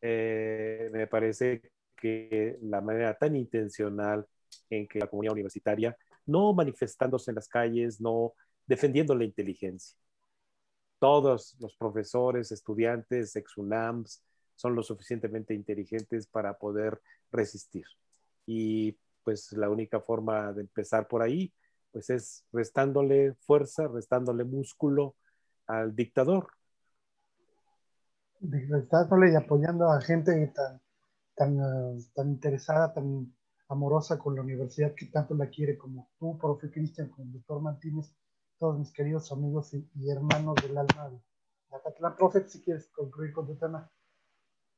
eh, 0.02 0.89
me 0.93 1.08
parece 1.08 1.71
que 1.95 2.58
la 2.62 2.80
manera 2.82 3.15
tan 3.15 3.36
intencional 3.36 4.26
en 4.69 4.88
que 4.88 5.00
la 5.00 5.08
comunidad 5.08 5.34
universitaria, 5.34 5.97
no 6.26 6.54
manifestándose 6.54 7.32
en 7.32 7.36
las 7.36 7.47
calles, 7.47 8.00
no 8.00 8.34
defendiendo 8.65 9.15
la 9.15 9.23
inteligencia. 9.23 9.97
Todos 11.00 11.56
los 11.60 11.76
profesores, 11.76 12.52
estudiantes, 12.52 13.36
ex-UNAMs, 13.36 14.23
son 14.56 14.76
lo 14.76 14.84
suficientemente 14.84 15.54
inteligentes 15.54 16.28
para 16.28 16.58
poder 16.58 17.00
resistir. 17.32 17.86
Y 18.45 18.97
pues 19.23 19.52
la 19.54 19.69
única 19.69 20.00
forma 20.00 20.54
de 20.54 20.62
empezar 20.62 21.08
por 21.08 21.21
ahí, 21.21 21.54
pues 21.91 22.10
es 22.10 22.45
restándole 22.52 23.34
fuerza, 23.41 23.88
restándole 23.88 24.43
músculo 24.43 25.15
al 25.65 25.95
dictador. 25.95 26.47
Restándole 28.41 29.32
y 29.32 29.36
apoyando 29.36 29.89
a 29.89 30.02
gente 30.02 30.54
tan, 30.56 30.82
tan, 31.36 31.58
tan 32.13 32.30
interesada, 32.30 32.93
tan 32.93 33.34
amorosa 33.69 34.17
con 34.17 34.36
la 34.36 34.41
universidad 34.41 34.93
que 34.95 35.08
tanto 35.08 35.36
la 35.36 35.50
quiere 35.50 35.78
como 35.78 36.10
tú, 36.19 36.38
profe 36.38 36.71
Cristian, 36.71 37.10
como 37.10 37.26
el 37.26 37.34
doctor 37.34 37.62
Martínez, 37.62 38.13
todos 38.58 38.78
mis 38.78 38.91
queridos 38.91 39.32
amigos 39.32 39.73
y, 39.73 40.10
hermanos 40.10 40.56
del 40.62 40.78
alma 40.78 41.10
de 41.10 41.19
la 42.00 42.15
Profe, 42.15 42.47
si 42.47 42.62
quieres 42.62 42.88
concluir 42.88 43.32
con 43.34 43.45
tu 43.45 43.56
tema. 43.56 43.89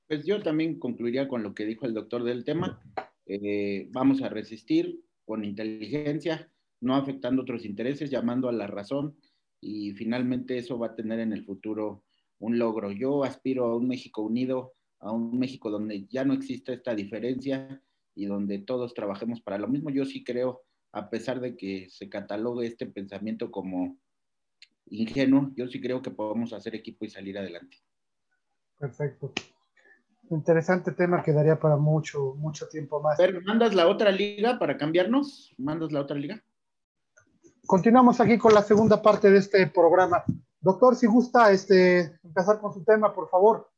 Pues 0.07 0.25
yo 0.25 0.41
también 0.41 0.79
concluiría 0.79 1.27
con 1.27 1.43
lo 1.43 1.53
que 1.53 1.65
dijo 1.65 1.85
el 1.85 1.93
doctor 1.93 2.23
del 2.23 2.43
tema. 2.43 2.81
Eh, 3.25 3.87
vamos 3.91 4.21
a 4.21 4.29
resistir 4.29 5.03
con 5.23 5.45
inteligencia, 5.45 6.51
no 6.81 6.95
afectando 6.95 7.41
otros 7.41 7.65
intereses, 7.65 8.09
llamando 8.09 8.49
a 8.49 8.53
la 8.53 8.67
razón 8.67 9.15
y 9.61 9.91
finalmente 9.91 10.57
eso 10.57 10.79
va 10.79 10.87
a 10.87 10.95
tener 10.95 11.19
en 11.19 11.33
el 11.33 11.45
futuro 11.45 12.03
un 12.39 12.57
logro. 12.57 12.91
Yo 12.91 13.23
aspiro 13.23 13.65
a 13.65 13.75
un 13.75 13.87
México 13.87 14.21
unido, 14.21 14.73
a 14.99 15.11
un 15.11 15.37
México 15.37 15.69
donde 15.69 16.05
ya 16.07 16.23
no 16.23 16.33
exista 16.33 16.73
esta 16.73 16.95
diferencia 16.95 17.81
y 18.15 18.25
donde 18.25 18.59
todos 18.59 18.93
trabajemos 18.93 19.41
para 19.41 19.57
lo 19.57 19.67
mismo. 19.67 19.89
Yo 19.89 20.05
sí 20.05 20.23
creo, 20.23 20.61
a 20.91 21.09
pesar 21.09 21.39
de 21.39 21.57
que 21.57 21.89
se 21.89 22.09
catalogue 22.09 22.67
este 22.67 22.85
pensamiento 22.85 23.51
como 23.51 23.97
ingenuo, 24.87 25.51
yo 25.55 25.67
sí 25.67 25.81
creo 25.81 26.01
que 26.01 26.11
podemos 26.11 26.53
hacer 26.53 26.75
equipo 26.75 27.05
y 27.05 27.09
salir 27.09 27.37
adelante. 27.37 27.77
Perfecto 28.77 29.33
interesante 30.29 30.91
tema 30.91 31.23
que 31.23 31.33
daría 31.33 31.59
para 31.59 31.77
mucho, 31.77 32.35
mucho 32.37 32.67
tiempo 32.67 33.01
más. 33.01 33.17
Pero, 33.17 33.41
¿mandas 33.41 33.73
la 33.73 33.87
otra 33.87 34.11
liga 34.11 34.59
para 34.59 34.77
cambiarnos? 34.77 35.53
¿Mandas 35.57 35.91
la 35.91 36.01
otra 36.01 36.17
liga? 36.17 36.43
Continuamos 37.69 38.19
aquí 38.19 38.39
con 38.39 38.55
la 38.55 38.63
segunda 38.63 38.99
parte 38.99 39.29
de 39.29 39.38
este 39.38 39.67
programa. 39.67 40.23
Doctor, 40.60 40.95
si 40.95 41.05
gusta 41.05 41.51
este, 41.51 42.19
empezar 42.23 42.60
con 42.60 42.73
su 42.73 42.84
tema, 42.84 43.13
por 43.13 43.29
favor. 43.29 43.69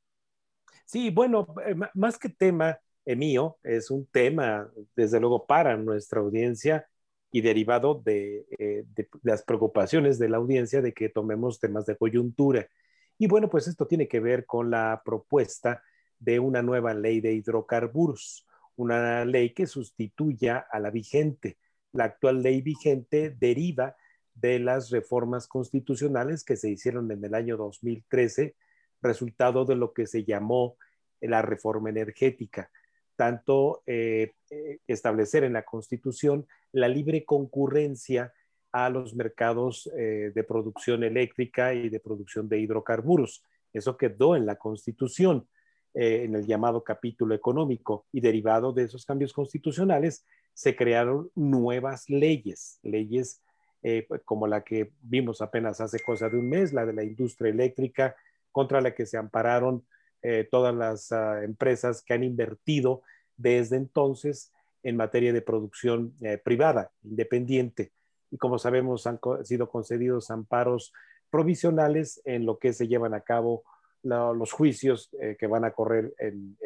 Sí, 0.85 1.09
bueno, 1.09 1.45
eh, 1.65 1.75
más 1.95 2.17
que 2.17 2.29
tema 2.29 2.79
eh, 3.03 3.17
mío, 3.17 3.57
es 3.63 3.91
un 3.91 4.05
tema, 4.05 4.71
desde 4.95 5.19
luego, 5.19 5.45
para 5.45 5.75
nuestra 5.75 6.21
audiencia 6.21 6.87
y 7.33 7.41
derivado 7.41 7.95
de, 7.95 8.45
eh, 8.57 8.85
de, 8.95 9.09
las 9.23 9.43
preocupaciones 9.43 10.17
de 10.17 10.29
la 10.29 10.37
audiencia 10.37 10.81
de 10.81 10.93
que 10.93 11.09
tomemos 11.09 11.59
temas 11.59 11.85
de 11.85 11.97
coyuntura. 11.97 12.69
Y 13.17 13.27
bueno, 13.27 13.49
pues 13.49 13.67
esto 13.67 13.87
tiene 13.87 14.07
que 14.07 14.21
ver 14.21 14.45
con 14.45 14.71
la 14.71 15.01
propuesta 15.03 15.83
de 16.17 16.39
una 16.39 16.61
nueva 16.61 16.93
ley 16.93 17.19
de 17.19 17.33
hidrocarburos, 17.33 18.47
una 18.77 19.25
ley 19.25 19.53
que 19.53 19.67
sustituya 19.67 20.65
a 20.71 20.79
la 20.79 20.91
vigente. 20.91 21.57
La 21.93 22.05
actual 22.05 22.41
ley 22.41 22.61
vigente 22.61 23.35
deriva 23.37 23.95
de 24.33 24.59
las 24.59 24.89
reformas 24.89 25.47
constitucionales 25.47 26.43
que 26.43 26.55
se 26.55 26.69
hicieron 26.69 27.11
en 27.11 27.23
el 27.23 27.35
año 27.35 27.57
2013, 27.57 28.55
resultado 29.01 29.65
de 29.65 29.75
lo 29.75 29.93
que 29.93 30.07
se 30.07 30.23
llamó 30.23 30.77
la 31.19 31.41
reforma 31.41 31.89
energética, 31.89 32.71
tanto 33.15 33.83
eh, 33.85 34.31
eh, 34.49 34.79
establecer 34.87 35.43
en 35.43 35.53
la 35.53 35.63
Constitución 35.63 36.47
la 36.71 36.87
libre 36.87 37.25
concurrencia 37.25 38.33
a 38.71 38.89
los 38.89 39.13
mercados 39.13 39.89
eh, 39.97 40.31
de 40.33 40.43
producción 40.43 41.03
eléctrica 41.03 41.73
y 41.73 41.89
de 41.89 41.99
producción 41.99 42.47
de 42.47 42.59
hidrocarburos. 42.59 43.43
Eso 43.73 43.97
quedó 43.97 44.35
en 44.35 44.45
la 44.45 44.55
Constitución. 44.55 45.47
En 45.93 46.35
el 46.35 46.47
llamado 46.47 46.85
capítulo 46.85 47.35
económico 47.35 48.05
y 48.13 48.21
derivado 48.21 48.71
de 48.71 48.83
esos 48.83 49.05
cambios 49.05 49.33
constitucionales 49.33 50.25
se 50.53 50.75
crearon 50.75 51.29
nuevas 51.35 52.09
leyes, 52.09 52.79
leyes 52.83 53.41
eh, 53.83 54.07
como 54.25 54.47
la 54.47 54.63
que 54.63 54.91
vimos 55.01 55.41
apenas 55.41 55.81
hace 55.81 55.99
cosa 55.99 56.29
de 56.29 56.37
un 56.37 56.49
mes, 56.49 56.73
la 56.73 56.85
de 56.85 56.93
la 56.93 57.03
industria 57.03 57.49
eléctrica, 57.49 58.15
contra 58.51 58.81
la 58.81 58.93
que 58.93 59.05
se 59.05 59.17
ampararon 59.17 59.85
eh, 60.21 60.47
todas 60.49 60.75
las 60.75 61.11
ah, 61.11 61.43
empresas 61.43 62.03
que 62.03 62.13
han 62.13 62.23
invertido 62.23 63.01
desde 63.37 63.77
entonces 63.77 64.51
en 64.83 64.97
materia 64.97 65.31
de 65.33 65.41
producción 65.41 66.15
privada, 66.43 66.91
independiente. 67.03 67.91
Y 68.31 68.37
como 68.37 68.57
sabemos, 68.57 69.05
han 69.05 69.19
sido 69.43 69.69
concedidos 69.69 70.31
amparos 70.31 70.91
provisionales 71.29 72.21
en 72.25 72.45
lo 72.45 72.59
que 72.59 72.73
se 72.73 72.87
llevan 72.87 73.13
a 73.13 73.21
cabo 73.21 73.63
los 74.03 74.51
juicios 74.51 75.09
eh, 75.19 75.35
que 75.39 75.47
van 75.47 75.63
a 75.63 75.71
correr 75.71 76.13
en, 76.17 76.57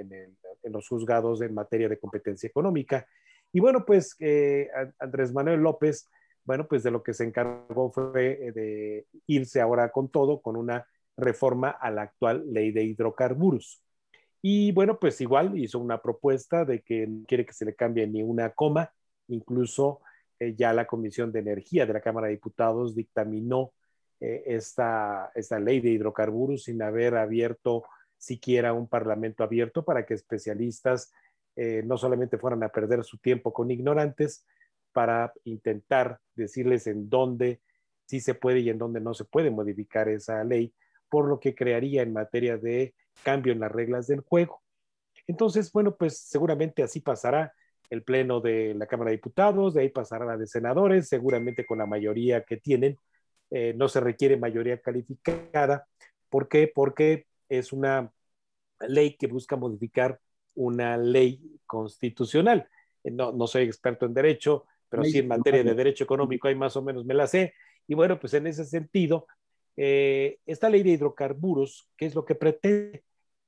los 0.63 0.87
juzgados 0.87 1.41
en 1.41 1.53
materia 1.53 1.87
de 1.87 1.99
competencia 1.99 2.47
económica. 2.47 3.07
Y 3.55 3.61
bueno, 3.61 3.85
pues 3.85 4.17
eh, 4.19 4.69
Andrés 4.99 5.31
Manuel 5.31 5.61
López, 5.61 6.09
bueno, 6.43 6.67
pues 6.67 6.83
de 6.83 6.91
lo 6.91 7.01
que 7.01 7.13
se 7.13 7.23
encargó 7.23 7.89
fue 7.89 8.47
eh, 8.47 8.51
de 8.51 9.07
irse 9.27 9.61
ahora 9.61 9.93
con 9.93 10.09
todo, 10.09 10.41
con 10.41 10.57
una 10.57 10.85
reforma 11.15 11.69
a 11.69 11.89
la 11.89 12.01
actual 12.01 12.43
ley 12.51 12.73
de 12.73 12.83
hidrocarburos. 12.83 13.81
Y 14.41 14.73
bueno, 14.73 14.99
pues 14.99 15.21
igual 15.21 15.57
hizo 15.57 15.79
una 15.79 16.01
propuesta 16.01 16.65
de 16.65 16.81
que 16.81 17.07
no 17.07 17.25
quiere 17.25 17.45
que 17.45 17.53
se 17.53 17.63
le 17.63 17.75
cambie 17.75 18.05
ni 18.07 18.21
una 18.21 18.49
coma, 18.49 18.91
incluso 19.29 20.01
ya 20.57 20.73
la 20.73 20.85
Comisión 20.85 21.31
de 21.31 21.39
Energía 21.39 21.85
de 21.85 21.93
la 21.93 22.01
Cámara 22.01 22.27
de 22.27 22.33
Diputados 22.33 22.93
dictaminó 22.93 23.71
eh, 24.19 24.43
esta, 24.47 25.31
esta 25.33 25.61
ley 25.61 25.79
de 25.79 25.91
hidrocarburos 25.91 26.63
sin 26.65 26.81
haber 26.81 27.15
abierto 27.15 27.85
siquiera 28.17 28.73
un 28.73 28.89
parlamento 28.89 29.45
abierto 29.45 29.85
para 29.85 30.05
que 30.05 30.13
especialistas 30.13 31.13
eh, 31.55 31.83
no 31.85 31.97
solamente 31.97 32.37
fueran 32.37 32.63
a 32.63 32.69
perder 32.69 33.03
su 33.03 33.17
tiempo 33.17 33.53
con 33.53 33.71
ignorantes 33.71 34.45
para 34.91 35.33
intentar 35.43 36.19
decirles 36.35 36.87
en 36.87 37.09
dónde 37.09 37.61
sí 38.05 38.19
se 38.19 38.35
puede 38.35 38.59
y 38.59 38.69
en 38.69 38.77
dónde 38.77 39.01
no 39.01 39.13
se 39.13 39.25
puede 39.25 39.51
modificar 39.51 40.09
esa 40.09 40.43
ley, 40.43 40.73
por 41.09 41.27
lo 41.27 41.39
que 41.39 41.55
crearía 41.55 42.01
en 42.01 42.13
materia 42.13 42.57
de 42.57 42.93
cambio 43.23 43.53
en 43.53 43.59
las 43.59 43.71
reglas 43.71 44.07
del 44.07 44.21
juego. 44.21 44.61
Entonces, 45.27 45.71
bueno, 45.71 45.95
pues 45.95 46.19
seguramente 46.19 46.83
así 46.83 46.99
pasará 46.99 47.53
el 47.89 48.03
pleno 48.03 48.41
de 48.41 48.73
la 48.73 48.87
Cámara 48.87 49.11
de 49.11 49.17
Diputados, 49.17 49.73
de 49.73 49.81
ahí 49.81 49.89
pasará 49.89 50.25
la 50.25 50.37
de 50.37 50.47
senadores, 50.47 51.07
seguramente 51.07 51.65
con 51.65 51.77
la 51.77 51.85
mayoría 51.85 52.43
que 52.43 52.57
tienen, 52.57 52.97
eh, 53.51 53.73
no 53.75 53.87
se 53.87 53.99
requiere 53.99 54.37
mayoría 54.37 54.79
calificada. 54.81 55.87
¿Por 56.29 56.47
qué? 56.47 56.71
Porque 56.73 57.27
es 57.49 57.73
una 57.73 58.11
ley 58.87 59.15
que 59.17 59.27
busca 59.27 59.55
modificar 59.55 60.19
una 60.55 60.97
ley 60.97 61.59
constitucional. 61.65 62.67
Eh, 63.03 63.11
no, 63.11 63.31
no 63.31 63.47
soy 63.47 63.63
experto 63.63 64.05
en 64.05 64.13
derecho, 64.13 64.65
pero 64.89 65.03
sí 65.03 65.19
en 65.19 65.27
materia 65.27 65.63
de 65.63 65.73
derecho 65.73 66.03
económico 66.03 66.47
hay 66.47 66.55
más 66.55 66.75
o 66.75 66.81
menos 66.81 67.05
me 67.05 67.13
la 67.13 67.27
sé. 67.27 67.53
Y 67.87 67.93
bueno, 67.93 68.19
pues 68.19 68.33
en 68.33 68.47
ese 68.47 68.65
sentido, 68.65 69.27
eh, 69.77 70.39
esta 70.45 70.69
ley 70.69 70.83
de 70.83 70.91
hidrocarburos, 70.91 71.89
¿qué 71.97 72.05
es 72.05 72.15
lo 72.15 72.25
que 72.25 72.35
pretende? 72.35 73.03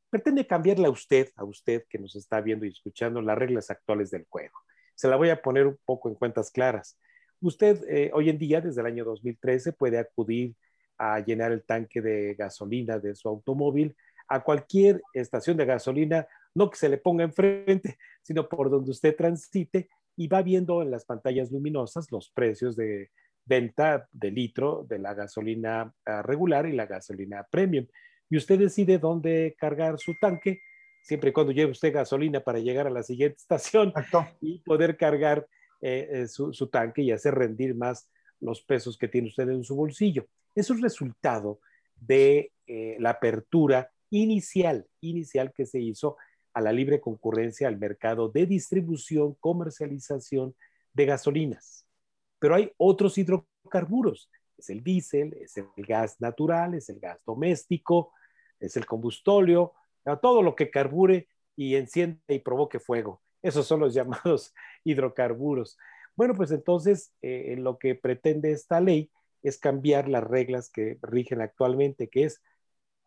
Pretende 0.10 0.48
cambiarle 0.48 0.88
a 0.88 0.90
usted, 0.90 1.30
a 1.36 1.44
usted 1.44 1.86
que 1.90 2.00
nos 2.00 2.16
está 2.16 2.40
viendo 2.42 2.66
y 2.66 2.70
escuchando 2.70 3.22
las 3.22 3.38
reglas 3.38 3.70
actuales 3.70 4.10
del 4.10 4.26
juego. 4.30 4.58
Se 4.96 5.08
la 5.08 5.16
voy 5.16 5.30
a 5.30 5.42
poner 5.42 5.68
un 5.68 5.78
poco 5.86 6.10
en 6.10 6.16
cuentas 6.16 6.50
claras. 6.50 6.98
Usted 7.42 7.84
eh, 7.90 8.12
hoy 8.14 8.30
en 8.30 8.38
día, 8.38 8.62
desde 8.62 8.82
el 8.82 8.88
año 8.88 9.06
2013, 9.06 9.74
puede 9.74 10.00
acudir 10.00 10.56
a 10.98 11.20
llenar 11.20 11.52
el 11.52 11.64
tanque 11.64 12.02
de 12.02 12.34
gasolina 12.36 13.00
de 13.00 13.14
su 13.16 13.30
automóvil 13.30 13.96
a 14.28 14.44
cualquier 14.44 15.02
estación 15.14 15.58
de 15.58 15.66
gasolina, 15.66 16.28
no 16.58 16.70
que 16.72 16.78
se 16.78 16.90
le 16.90 16.98
ponga 16.98 17.24
enfrente, 17.24 17.98
sino 18.24 18.50
por 18.50 18.72
donde 18.72 18.92
usted 18.92 19.16
transite 19.16 19.90
y 20.16 20.28
va 20.28 20.42
viendo 20.42 20.82
en 20.82 20.90
las 20.90 21.06
pantallas 21.06 21.52
luminosas 21.52 22.12
los 22.12 22.32
precios 22.32 22.76
de 22.76 23.12
venta 23.46 24.10
de 24.12 24.32
litro 24.32 24.84
de 24.90 24.98
la 24.98 25.14
gasolina 25.14 25.94
ah, 26.06 26.24
regular 26.24 26.66
y 26.66 26.74
la 26.74 26.88
gasolina 26.88 27.46
premium. 27.50 27.86
Y 28.30 28.38
usted 28.38 28.58
decide 28.58 28.98
dónde 28.98 29.56
cargar 29.58 30.00
su 30.00 30.16
tanque, 30.20 30.62
siempre 31.04 31.30
y 31.30 31.34
cuando 31.34 31.54
lleve 31.54 31.72
usted 31.72 31.94
gasolina 31.94 32.40
para 32.40 32.58
llegar 32.58 32.88
a 32.88 32.92
la 32.92 33.04
siguiente 33.04 33.38
estación 33.40 33.94
y 34.42 34.60
poder 34.60 34.98
cargar 34.98 35.48
eh, 35.80 36.10
eh, 36.12 36.28
su, 36.28 36.52
su, 36.54 36.68
tanque 36.68 37.04
y 37.04 37.12
hacer 37.12 37.36
rendir 37.36 37.76
más 37.76 38.10
los 38.40 38.64
pesos 38.64 38.98
que 38.98 39.08
tiene 39.08 39.28
usted 39.28 39.48
en 39.48 39.64
su 39.64 39.76
bolsillo. 39.76 40.26
Eso 40.56 40.74
es 40.74 40.82
resultado 40.82 41.60
de 41.96 42.52
eh, 42.66 42.98
la 43.00 43.12
apertura 43.12 43.92
inicial, 44.10 44.88
inicial 45.02 45.54
que 45.54 45.66
se 45.66 45.80
hizo 45.80 46.18
a 46.58 46.62
la 46.62 46.72
libre 46.72 47.00
concurrencia 47.00 47.68
al 47.68 47.78
mercado 47.78 48.30
de 48.30 48.48
distribución, 48.48 49.36
comercialización 49.40 50.56
de 50.92 51.06
gasolinas. 51.06 51.86
Pero 52.40 52.56
hay 52.56 52.72
otros 52.78 53.16
hidrocarburos. 53.20 54.32
Es 54.58 54.72
el 54.72 54.84
diésel, 54.84 55.38
es 55.40 55.56
el 55.56 55.68
gas 55.86 56.20
natural, 56.20 56.74
es 56.74 56.90
el 56.90 57.00
gas 57.00 57.20
doméstico, 57.28 58.12
es 58.60 58.76
el 58.76 58.88
combustóleo, 58.88 59.74
todo 60.20 60.42
lo 60.42 60.56
que 60.56 60.72
carbure 60.72 61.28
y 61.56 61.76
enciende 61.76 62.22
y 62.28 62.40
provoque 62.40 62.80
fuego. 62.80 63.22
Esos 63.44 63.68
son 63.68 63.82
los 63.82 63.94
llamados 63.94 64.56
hidrocarburos. 64.84 65.78
Bueno, 66.16 66.34
pues 66.34 66.50
entonces 66.50 67.14
eh, 67.22 67.56
lo 67.60 67.78
que 67.78 67.94
pretende 67.94 68.52
esta 68.52 68.82
ley 68.82 69.12
es 69.44 69.60
cambiar 69.60 70.10
las 70.10 70.24
reglas 70.24 70.72
que 70.72 70.98
rigen 71.04 71.42
actualmente, 71.42 72.08
que 72.08 72.24
es 72.24 72.42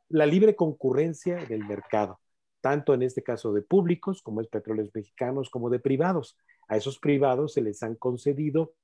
la 0.08 0.26
libre 0.26 0.54
concurrencia 0.54 1.44
del 1.46 1.64
mercado, 1.64 2.20
tanto 2.60 2.94
en 2.94 3.02
este 3.02 3.22
caso 3.22 3.52
de 3.52 3.62
públicos, 3.62 4.22
como 4.22 4.40
es 4.40 4.48
Petróleos 4.48 4.90
Mexicanos, 4.94 5.50
como 5.50 5.70
de 5.70 5.78
privados. 5.78 6.36
A 6.68 6.76
esos 6.76 6.98
privados 6.98 7.54
se 7.54 7.62
les 7.62 7.82
han 7.82 7.94
concedido 7.94 8.74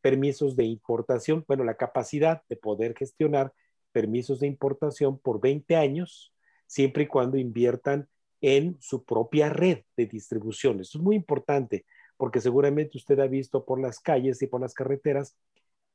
permisos 0.00 0.56
de 0.56 0.64
importación, 0.64 1.44
bueno, 1.48 1.64
la 1.64 1.76
capacidad 1.76 2.42
de 2.48 2.56
poder 2.56 2.94
gestionar 2.96 3.52
permisos 3.92 4.40
de 4.40 4.46
importación 4.46 5.18
por 5.18 5.40
20 5.40 5.76
años, 5.76 6.34
siempre 6.66 7.04
y 7.04 7.06
cuando 7.06 7.38
inviertan 7.38 8.08
en 8.40 8.76
su 8.80 9.04
propia 9.04 9.48
red 9.48 9.84
de 9.96 10.06
distribución. 10.06 10.80
Esto 10.80 10.98
es 10.98 11.04
muy 11.04 11.16
importante 11.16 11.86
porque 12.16 12.40
seguramente 12.40 12.98
usted 12.98 13.18
ha 13.20 13.26
visto 13.26 13.64
por 13.64 13.80
las 13.80 14.00
calles 14.00 14.42
y 14.42 14.46
por 14.46 14.60
las 14.60 14.74
carreteras 14.74 15.36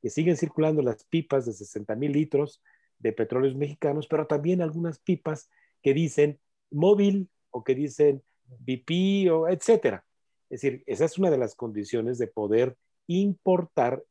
que 0.02 0.10
siguen 0.10 0.36
circulando 0.36 0.82
las 0.82 1.04
pipas 1.04 1.46
de 1.46 1.52
60 1.52 1.94
mil 1.94 2.12
litros 2.12 2.62
de 2.98 3.12
petróleos 3.12 3.54
mexicanos, 3.54 4.06
pero 4.08 4.26
también 4.26 4.62
algunas 4.62 4.98
pipas 4.98 5.48
que 5.82 5.94
dicen 5.94 6.38
móvil 6.70 7.28
o 7.50 7.64
que 7.64 7.74
dicen 7.74 8.22
BP 8.46 9.30
o 9.30 9.48
etcétera. 9.48 10.04
Es 10.48 10.62
decir, 10.62 10.82
esa 10.86 11.04
es 11.04 11.18
una 11.18 11.30
de 11.30 11.38
las 11.38 11.54
condiciones 11.54 12.18
de 12.18 12.26
poder 12.26 12.76
importar, 13.06 14.02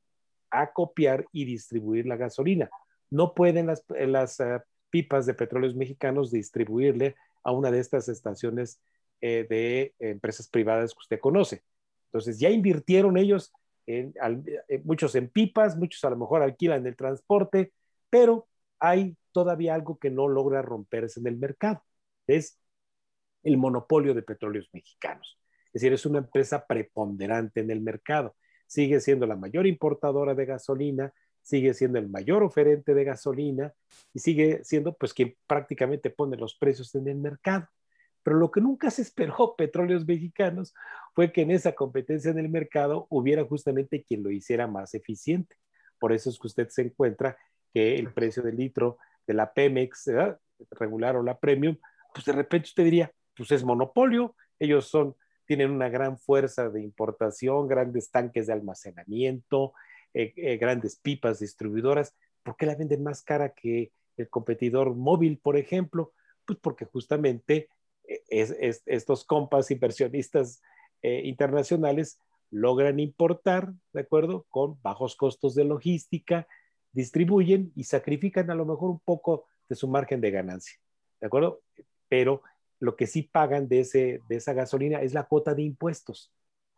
acopiar 0.50 1.26
y 1.32 1.46
distribuir 1.46 2.06
la 2.06 2.16
gasolina. 2.16 2.70
No 3.10 3.34
pueden 3.34 3.68
las, 3.68 3.84
las 3.90 4.40
uh, 4.40 4.62
pipas 4.90 5.26
de 5.26 5.34
petróleos 5.34 5.76
mexicanos 5.76 6.32
distribuirle 6.32 7.16
a 7.44 7.52
una 7.52 7.72
de 7.72 7.80
estas 7.80 8.10
estaciones 8.10 8.82
eh, 9.22 9.46
de 9.50 9.94
empresas 10.00 10.48
privadas 10.48 10.94
que 10.94 11.00
usted 11.00 11.20
conoce. 11.20 11.64
Entonces 12.06 12.40
ya 12.40 12.50
invirtieron 12.50 13.18
ellos, 13.18 13.54
eh, 13.86 14.12
muchos 14.84 15.16
en 15.16 15.30
pipas, 15.30 15.78
muchos 15.78 16.04
a 16.06 16.10
lo 16.10 16.18
mejor 16.18 16.42
alquilan 16.42 16.86
el 16.86 16.96
transporte, 16.96 17.72
pero 18.10 18.48
hay 18.80 19.16
todavía 19.32 19.76
algo 19.76 19.98
que 19.98 20.10
no 20.10 20.28
logra 20.28 20.62
romperse 20.62 21.20
en 21.20 21.28
el 21.28 21.38
mercado. 21.38 21.84
Es 22.30 22.60
el 23.44 23.58
monopolio 23.58 24.14
de 24.14 24.22
petróleos 24.22 24.70
mexicanos. 24.74 25.40
Es 25.68 25.82
decir, 25.82 25.94
es 25.94 26.06
una 26.06 26.20
empresa 26.20 26.66
preponderante 26.66 27.62
en 27.62 27.72
el 27.72 27.82
mercado. 27.82 28.36
Sigue 28.68 29.00
siendo 29.00 29.26
la 29.28 29.36
mayor 29.36 29.68
importadora 29.68 30.34
de 30.34 30.46
gasolina, 30.46 31.14
sigue 31.42 31.74
siendo 31.74 32.00
el 32.00 32.10
mayor 32.10 32.44
oferente 32.44 32.94
de 32.94 33.04
gasolina 33.04 33.74
y 34.14 34.20
sigue 34.20 34.64
siendo 34.64 34.94
pues 34.94 35.14
quien 35.14 35.36
prácticamente 35.48 36.10
pone 36.10 36.38
los 36.38 36.56
precios 36.56 36.94
en 36.96 37.08
el 37.08 37.18
mercado. 37.18 37.68
Pero 38.24 38.38
lo 38.38 38.52
que 38.52 38.62
nunca 38.62 38.92
se 38.92 39.02
esperó 39.02 39.56
Petróleos 39.58 40.06
Mexicanos 40.06 40.74
fue 41.16 41.32
que 41.32 41.42
en 41.42 41.52
esa 41.52 41.74
competencia 41.74 42.32
en 42.32 42.40
el 42.40 42.50
mercado 42.50 43.08
hubiera 43.10 43.44
justamente 43.46 44.04
quien 44.04 44.24
lo 44.24 44.32
hiciera 44.32 44.68
más 44.68 44.94
eficiente. 44.94 45.56
Por 45.98 46.14
eso 46.14 46.30
es 46.30 46.40
que 46.40 46.48
usted 46.48 46.70
se 46.70 46.84
encuentra 46.84 47.38
que 47.74 47.96
el 47.96 48.14
precio 48.14 48.44
del 48.44 48.58
litro 48.58 48.98
de 49.28 49.34
la 49.34 49.54
Pemex, 49.54 50.10
regular 50.72 51.16
o 51.16 51.24
la 51.24 51.40
Premium, 51.40 51.78
pues 52.20 52.26
de 52.26 52.34
repente 52.34 52.68
usted 52.68 52.84
diría, 52.84 53.14
pues 53.34 53.50
es 53.52 53.64
monopolio, 53.64 54.36
ellos 54.60 54.90
son, 54.90 55.16
tienen 55.46 55.72
una 55.72 55.88
gran 55.88 56.20
fuerza 56.20 56.70
de 56.70 56.84
importación, 56.84 57.70
grandes 57.70 58.12
tanques 58.12 58.48
de 58.48 58.52
almacenamiento, 58.52 59.72
eh, 60.14 60.34
eh, 60.36 60.58
grandes 60.58 60.98
pipas 60.98 61.40
distribuidoras, 61.40 62.14
¿por 62.44 62.58
qué 62.58 62.66
la 62.66 62.76
venden 62.76 63.04
más 63.04 63.24
cara 63.24 63.54
que 63.54 63.94
el 64.18 64.28
competidor 64.28 64.96
móvil, 64.96 65.38
por 65.38 65.56
ejemplo? 65.56 66.12
Pues 66.46 66.60
porque 66.60 66.84
justamente 66.84 67.70
es, 68.28 68.54
estos 68.86 69.24
compas 69.24 69.72
inversionistas 69.72 70.62
eh, 71.02 71.22
internacionales 71.24 72.20
logran 72.52 73.00
importar, 73.00 73.72
¿de 73.94 74.02
acuerdo? 74.02 74.46
Con 74.50 74.78
bajos 74.82 75.16
costos 75.16 75.56
de 75.56 75.64
logística, 75.64 76.50
distribuyen 76.92 77.72
y 77.78 77.86
sacrifican 77.86 78.52
a 78.52 78.56
lo 78.56 78.66
mejor 78.66 78.90
un 78.90 79.00
poco 79.00 79.46
de 79.70 79.76
su 79.78 79.88
margen 79.88 80.20
de 80.20 80.32
ganancia, 80.32 80.78
¿de 81.22 81.28
acuerdo? 81.28 81.62
Pero 82.10 82.42
lo 82.80 82.96
que 82.96 83.08
sí 83.08 83.24
pagan 83.24 83.68
de, 83.68 83.82
ese, 83.82 84.22
de 84.28 84.36
esa 84.36 84.54
gasolina 84.54 85.02
es 85.02 85.14
la 85.14 85.24
cuota 85.24 85.54
de 85.54 85.64
impuestos. 85.64 86.32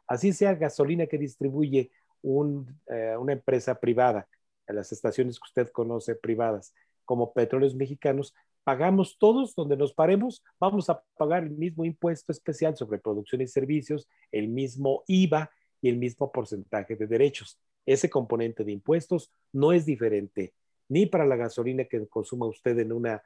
Así 0.08 0.34
sea 0.34 0.56
gasolina 0.56 1.08
que 1.08 1.18
distribuye 1.18 1.92
eh, 2.24 3.16
una 3.18 3.34
empresa 3.34 3.80
privada, 3.80 4.28
a 4.68 4.74
las 4.74 4.92
estaciones 4.92 5.40
que 5.40 5.48
usted 5.48 5.72
conoce 5.72 6.16
privadas, 6.16 6.74
como 7.04 7.34
petróleos 7.34 7.76
mexicanos, 7.76 8.34
pagamos 8.64 9.18
todos 9.18 9.56
donde 9.56 9.76
nos 9.76 9.94
paremos, 9.94 10.44
vamos 10.60 10.90
a 10.90 11.02
pagar 11.18 11.44
el 11.44 11.52
mismo 11.52 11.84
impuesto 11.84 12.32
especial 12.32 12.78
sobre 12.78 13.00
producción 13.00 13.42
y 13.42 13.48
servicios, 13.48 14.08
el 14.32 14.48
mismo 14.48 15.04
IVA 15.08 15.50
y 15.82 15.90
el 15.90 15.98
mismo 15.98 16.32
porcentaje 16.32 16.96
de 16.96 17.08
derechos. 17.08 17.60
Ese 17.86 18.10
componente 18.10 18.64
de 18.64 18.72
impuestos 18.72 19.32
no 19.52 19.74
es 19.74 19.86
diferente 19.86 20.54
ni 20.92 21.06
para 21.06 21.26
la 21.26 21.38
gasolina 21.38 21.86
que 21.86 22.06
consuma 22.08 22.48
usted 22.48 22.78
en 22.80 22.92
una 22.92 23.24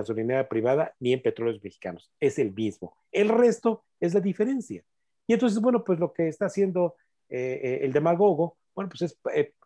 gasolinera 0.00 0.48
privada 0.48 0.94
ni 1.00 1.12
en 1.12 1.22
petróleos 1.22 1.62
mexicanos. 1.62 2.10
Es 2.20 2.38
el 2.38 2.52
mismo. 2.52 2.96
El 3.12 3.28
resto 3.28 3.84
es 4.00 4.14
la 4.14 4.20
diferencia. 4.20 4.84
Y 5.26 5.32
entonces, 5.32 5.60
bueno, 5.60 5.84
pues 5.84 5.98
lo 5.98 6.12
que 6.12 6.28
está 6.28 6.46
haciendo 6.46 6.94
eh, 7.28 7.60
eh, 7.62 7.78
el 7.82 7.92
demagogo, 7.92 8.56
bueno, 8.74 8.88
pues 8.88 9.02
es 9.02 9.18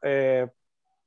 eh, 0.03 0.49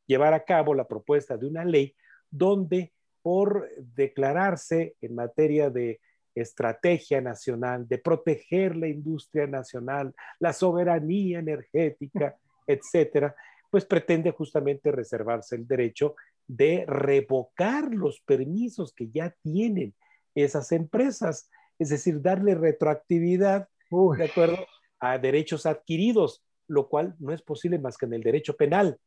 llevar 0.05 0.33
a 0.33 0.43
cabo 0.43 0.73
la 0.73 0.87
propuesta 0.87 1.37
de 1.37 1.47
una 1.47 1.65
ley 1.65 1.95
donde 2.29 2.93
por 3.21 3.69
declararse 3.95 4.95
en 5.01 5.15
materia 5.15 5.69
de 5.69 5.99
estrategia 6.35 7.21
nacional, 7.21 7.87
de 7.87 7.97
proteger 7.97 8.75
la 8.75 8.87
industria 8.87 9.47
nacional, 9.47 10.13
la 10.39 10.51
soberanía 10.51 11.39
energética, 11.39 12.35
etcétera, 12.67 13.35
pues 13.69 13.85
pretende 13.85 14.31
justamente 14.31 14.91
reservarse 14.91 15.55
el 15.55 15.67
derecho 15.67 16.15
de 16.47 16.85
revocar 16.87 17.93
los 17.93 18.21
permisos 18.21 18.93
que 18.93 19.09
ya 19.09 19.35
tienen 19.41 19.93
esas 20.35 20.71
empresas, 20.71 21.49
es 21.79 21.89
decir, 21.89 22.21
darle 22.21 22.55
retroactividad 22.55 23.67
de 24.17 24.25
acuerdo 24.25 24.65
a 24.99 25.17
derechos 25.17 25.65
adquiridos, 25.65 26.43
lo 26.67 26.89
cual 26.89 27.15
no 27.19 27.31
es 27.31 27.41
posible 27.41 27.77
más 27.77 27.97
que 27.97 28.05
en 28.05 28.13
el 28.13 28.23
derecho 28.23 28.55
penal. 28.55 28.97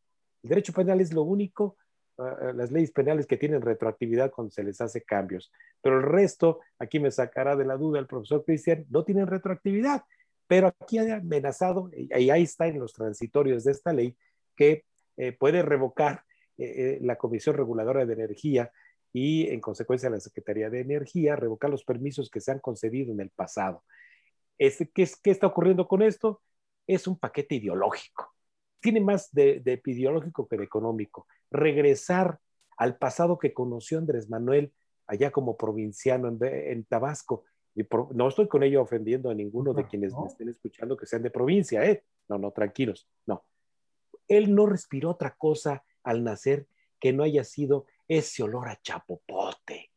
El 0.42 0.51
derecho 0.51 0.72
penal 0.72 1.01
es 1.01 1.12
lo 1.12 1.22
único 1.22 1.77
Ah, 2.18 2.53
las 2.55 2.72
leyes 2.72 2.92
penales 2.92 3.27
que 3.27 3.37
tienen 3.37 3.61
retroactividad 3.61 4.31
cuando 4.31 4.51
se 4.51 4.64
les 4.64 4.81
hace 4.81 5.03
cambios. 5.03 5.53
Pero 5.83 5.99
el 5.99 6.03
resto, 6.03 6.61
aquí 6.79 6.99
me 6.99 7.11
sacará 7.11 7.57
de 7.57 7.66
la 7.66 7.77
duda 7.77 7.99
el 7.99 8.07
profesor 8.07 8.42
Cristian, 8.44 8.87
no 8.88 9.05
tienen 9.05 9.27
retroactividad. 9.27 10.03
Pero 10.46 10.68
aquí 10.68 10.99
ha 10.99 11.16
amenazado, 11.16 11.90
y 11.92 12.31
ahí 12.31 12.42
está 12.42 12.68
en 12.68 12.79
los 12.79 12.94
transitorios 12.94 13.64
de 13.64 13.72
esta 13.72 13.92
ley, 13.92 14.16
que 14.57 14.85
eh, 15.18 15.33
puede 15.33 15.62
revocar 15.62 16.25
eh, 16.59 16.64
eh, 16.66 16.99
la 17.03 17.16
Comisión 17.16 17.57
Reguladora 17.57 18.05
de 18.05 18.12
Energía 18.12 18.71
y 19.12 19.49
en 19.49 19.61
consecuencia 19.61 20.11
la 20.11 20.21
Secretaría 20.21 20.71
de 20.71 20.81
Energía, 20.81 21.37
revocar 21.37 21.71
los 21.71 21.85
permisos 21.85 22.31
que 22.31 22.40
se 22.40 22.53
han 22.53 22.61
concedido 22.61 23.12
en 23.12 23.21
el 23.21 23.31
pasado. 23.31 23.85
Este, 24.59 24.88
¿qué, 24.90 25.09
¿Qué 25.23 25.31
está 25.31 25.47
ocurriendo 25.47 25.87
con 25.88 26.03
esto? 26.03 26.42
Es 26.87 27.07
un 27.07 27.19
paquete 27.19 27.57
ideológico 27.57 28.37
tiene 28.87 29.01
más 29.01 29.33
de, 29.33 29.59
de 29.59 29.83
ideológico 29.85 30.47
que 30.47 30.57
de 30.57 30.62
económico. 30.62 31.27
Regresar 31.51 32.38
al 32.77 32.97
pasado 32.99 33.37
que 33.37 33.53
conoció 33.53 33.99
Andrés 33.99 34.31
Manuel 34.31 34.73
allá 35.09 35.33
como 35.33 35.57
provinciano 35.57 36.29
en, 36.40 36.85
Tabasco. 36.85 37.45
Y 37.75 37.83
no 38.14 38.29
estoy 38.29 38.47
con 38.47 38.62
ello 38.62 38.83
ofendiendo 38.83 39.29
a 39.29 39.35
ninguno 39.35 39.75
de 39.75 39.88
quienes 39.88 40.14
me 40.14 40.27
estén 40.27 40.49
escuchando 40.51 40.97
que 40.97 41.07
sean 41.07 41.23
de 41.23 41.31
provincia, 41.31 41.85
¿eh? 41.85 42.05
No, 42.29 42.38
no, 42.38 42.53
tranquilos, 42.53 43.09
no. 43.27 43.45
Él 44.29 44.55
no 44.55 44.66
respiró 44.66 45.11
otra 45.11 45.35
cosa 45.37 45.85
al 46.07 46.25
nacer 46.25 46.66
que 46.99 47.12
no 47.12 47.25
haya 47.25 47.45
sido 47.45 47.87
ese 48.09 48.42
olor 48.42 48.69
a 48.69 48.81
chapopote. 48.81 49.90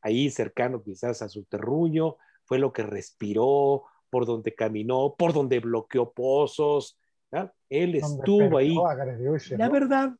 Ahí 0.00 0.30
cercano 0.30 0.82
quizás 0.82 1.22
a 1.22 1.28
su 1.28 1.44
terruño, 1.44 2.16
fue 2.44 2.58
lo 2.58 2.72
que 2.72 2.82
respiró, 2.82 3.84
por 4.08 4.24
donde 4.24 4.54
caminó, 4.54 5.14
por 5.16 5.32
donde 5.32 5.60
bloqueó 5.60 6.12
pozos, 6.12 6.98
él 7.68 7.96
estuvo 7.96 8.56
ahí. 8.56 8.74
La 9.50 9.68
verdad, 9.68 10.16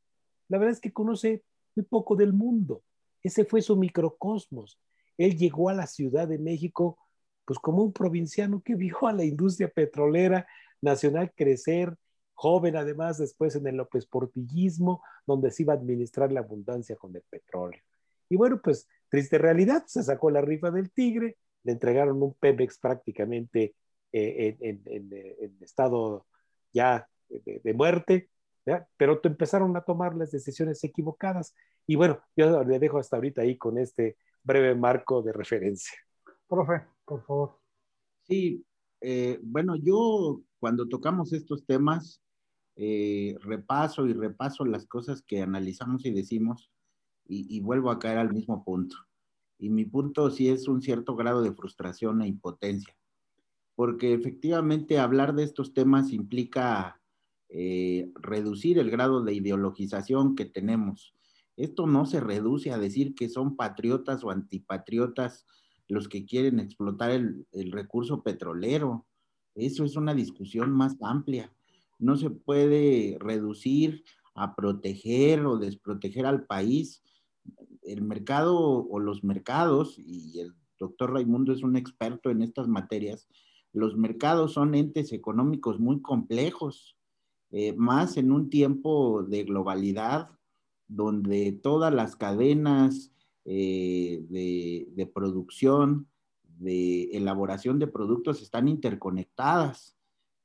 la 0.49 0.59
verdad 0.59 0.73
es 0.73 0.81
que 0.81 0.93
conoce 0.93 1.43
muy 1.75 1.85
poco 1.85 2.15
del 2.17 2.33
mundo. 2.33 2.83
Ese 3.23 3.45
fue 3.45 3.63
su 3.63 3.77
microcosmos. 3.77 4.79
él 5.17 5.37
llegó 5.37 5.71
a 5.71 5.75
la 5.75 5.87
Ciudad 5.87 6.29
de 6.29 6.39
México 6.39 6.99
pues 7.47 7.59
como 7.59 7.83
un 7.83 7.93
provinciano 7.93 8.61
que 8.61 8.75
vio 8.75 9.07
a 9.07 9.13
la 9.13 9.25
industria 9.25 9.69
petrolera 9.69 10.47
nacional 10.83 11.33
crecer, 11.35 11.97
joven 12.37 12.77
además 12.77 13.19
después 13.19 13.57
en 13.57 13.67
el 13.67 13.77
López 13.77 14.07
Portillismo, 14.07 15.03
donde 15.27 15.51
se 15.51 15.63
iba 15.63 15.73
a 15.73 15.77
administrar 15.77 16.31
la 16.31 16.41
abundancia 16.41 16.95
con 16.95 17.17
el 17.17 17.23
petróleo. 17.23 17.81
Y 18.29 18.37
bueno, 18.37 18.61
pues 18.63 18.87
triste 19.09 19.39
realidad, 19.39 19.85
se 19.87 20.03
sacó 20.03 20.31
la 20.31 20.43
rifa 20.43 20.71
del 20.71 20.93
tigre, 20.93 21.39
le 21.65 21.73
entregaron 21.73 22.23
un 22.23 22.35
Pemex 22.35 22.79
prácticamente 22.79 23.75
eh, 24.13 24.57
en, 24.61 25.57
estado 25.61 26.27
ya 26.73 27.09
de, 27.29 27.75
muerte, 27.75 28.31
pero 28.97 29.21
empezaron 29.25 29.77
a 29.77 29.83
tomar 29.83 30.15
las 30.15 30.31
decisiones 30.31 30.85
equivocadas. 30.85 31.55
Y 31.87 31.97
bueno, 31.97 32.21
yo 32.37 32.63
le 32.65 32.79
dejo 32.79 32.99
hasta 32.99 33.17
ahorita 33.17 33.43
ahí 33.43 33.57
con 33.57 33.79
este 33.79 34.17
breve 34.43 34.75
marco 34.75 35.23
de 35.23 35.33
referencia. 35.33 35.97
Profe, 36.47 36.83
por 37.05 37.25
favor. 37.25 37.59
Sí, 38.25 38.65
eh, 39.01 39.39
bueno, 39.43 39.77
yo 39.77 40.43
cuando 40.59 40.89
tocamos 40.89 41.33
estos 41.33 41.65
temas, 41.65 42.21
eh, 42.77 43.37
repaso 43.41 44.07
y 44.07 44.13
repaso 44.13 44.65
las 44.65 44.87
cosas 44.87 45.23
que 45.23 45.43
analizamos 45.43 46.05
y 46.05 46.11
decimos 46.11 46.71
y, 47.29 47.61
vuelvo 47.61 47.91
a 47.91 47.99
caer 47.99 48.19
al 48.19 48.33
mismo 48.33 48.65
punto. 48.65 48.97
Y 49.59 49.71
mi 49.71 49.85
punto 49.85 50.31
sí 50.31 50.49
es 50.49 50.69
un 50.69 50.81
cierto 50.81 51.17
grado 51.17 51.43
de 51.43 51.53
frustración 51.53 52.23
e 52.23 52.29
impotencia, 52.29 52.97
porque 53.75 54.13
efectivamente 54.13 54.99
hablar 54.99 55.35
de 55.35 55.43
estos 55.43 55.75
temas 55.75 56.13
implica 56.13 57.01
eh, 57.49 58.13
reducir 58.15 58.79
el 58.79 58.91
grado 58.91 59.25
de 59.25 59.35
ideologización 59.35 60.37
que 60.37 60.45
tenemos. 60.45 61.15
Esto 61.57 61.87
no 61.87 62.05
se 62.05 62.21
reduce 62.21 62.71
a 62.71 62.79
decir 62.79 63.15
que 63.15 63.29
son 63.29 63.57
patriotas 63.57 64.23
o 64.23 64.31
antipatriotas 64.31 65.47
los 65.89 66.09
que 66.09 66.27
quieren 66.27 66.61
explotar 66.61 67.11
el, 67.11 67.47
recurso 67.73 68.23
petrolero. 68.23 69.07
Eso 69.55 69.85
es 69.85 69.97
una 69.97 70.15
discusión 70.15 70.71
más 70.73 70.97
amplia. 71.01 71.53
No 71.99 72.17
se 72.17 72.31
puede 72.31 73.17
reducir 73.21 74.05
a 74.35 74.55
proteger 74.55 75.47
o 75.47 75.57
desproteger 75.57 76.27
al 76.27 76.45
país. 76.47 77.03
El 77.83 78.03
mercado 78.03 78.57
o 78.57 78.99
los 78.99 79.25
mercados, 79.25 79.99
y 79.99 80.41
el 80.41 80.53
doctor 80.79 81.13
Raimundo 81.13 81.53
es 81.53 81.63
un 81.63 81.77
experto 81.77 82.31
en 82.31 82.43
estas 82.43 82.69
materias, 82.69 83.29
los 83.73 83.97
mercados 83.97 84.55
son 84.55 84.75
entes 84.75 85.13
económicos 85.13 85.79
muy 85.79 86.01
complejos, 86.01 86.97
eh, 87.51 87.75
más 87.75 88.17
en 88.17 88.33
un 88.33 88.51
tiempo 88.51 89.23
de 89.23 89.45
globalidad, 89.45 90.31
donde 90.89 91.53
todas 91.53 91.93
las 91.93 92.17
cadenas 92.17 93.13
eh, 93.45 94.25
de, 94.29 95.07
producción, 95.15 96.09
de 96.43 97.05
elaboración 97.13 97.79
de 97.79 97.87
productos 97.87 98.43
están 98.43 98.67
interconectadas. 98.69 99.96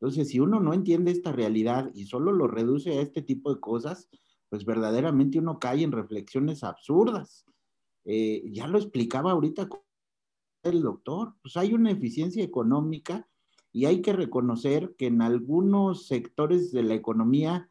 Entonces, 0.01 0.29
si 0.29 0.39
uno 0.39 0.59
no 0.59 0.73
entiende 0.73 1.11
esta 1.11 1.31
realidad 1.31 1.91
y 1.93 2.05
solo 2.05 2.31
lo 2.31 2.47
reduce 2.47 2.97
a 2.97 3.01
este 3.01 3.21
tipo 3.21 3.53
de 3.53 3.59
cosas, 3.59 4.09
pues 4.49 4.65
verdaderamente 4.65 5.37
uno 5.37 5.59
cae 5.59 5.83
en 5.83 5.91
reflexiones 5.91 6.63
absurdas. 6.63 7.45
Eh, 8.05 8.43
ya 8.51 8.65
lo 8.67 8.79
explicaba 8.79 9.31
ahorita 9.31 9.69
el 10.63 10.81
doctor, 10.81 11.35
pues 11.43 11.55
hay 11.55 11.73
una 11.73 11.91
eficiencia 11.91 12.43
económica 12.43 13.27
y 13.71 13.85
hay 13.85 14.01
que 14.01 14.13
reconocer 14.13 14.95
que 14.97 15.05
en 15.05 15.21
algunos 15.21 16.07
sectores 16.07 16.71
de 16.71 16.83
la 16.83 16.95
economía 16.95 17.69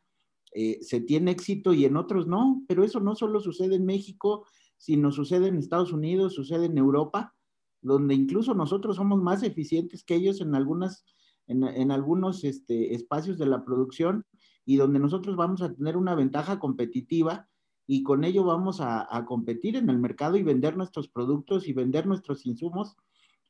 eh, 0.52 0.78
se 0.82 1.00
tiene 1.00 1.32
éxito 1.32 1.72
y 1.72 1.84
en 1.84 1.96
otros 1.96 2.28
no, 2.28 2.62
pero 2.68 2.84
eso 2.84 3.00
no 3.00 3.16
solo 3.16 3.40
sucede 3.40 3.74
en 3.74 3.86
México, 3.86 4.46
sino 4.76 5.10
sucede 5.12 5.48
en 5.48 5.58
Estados 5.58 5.92
Unidos, 5.92 6.34
sucede 6.34 6.66
en 6.66 6.78
Europa, 6.78 7.34
donde 7.82 8.14
incluso 8.14 8.54
nosotros 8.54 8.96
somos 8.96 9.20
más 9.20 9.42
eficientes 9.42 10.04
que 10.04 10.14
ellos 10.14 10.40
en, 10.40 10.54
algunas, 10.54 11.04
en, 11.50 11.90
algunos 11.90 12.44
este, 12.44 12.94
espacios 12.94 13.38
de 13.38 13.46
la 13.46 13.64
producción 13.64 14.24
y 14.64 14.76
donde 14.76 15.00
nosotros 15.00 15.36
vamos 15.36 15.62
a 15.62 15.74
tener 15.74 15.96
una 15.96 16.14
ventaja 16.14 16.58
competitiva 16.58 17.48
y 17.86 18.02
con 18.04 18.22
ello 18.22 18.44
vamos 18.44 18.80
a, 18.80 19.06
a, 19.14 19.24
competir 19.24 19.76
en 19.76 19.90
el 19.90 19.98
mercado 19.98 20.36
y 20.36 20.44
vender 20.44 20.76
nuestros 20.76 21.08
productos 21.08 21.66
y 21.66 21.72
vender 21.72 22.06
nuestros 22.06 22.46
insumos. 22.46 22.96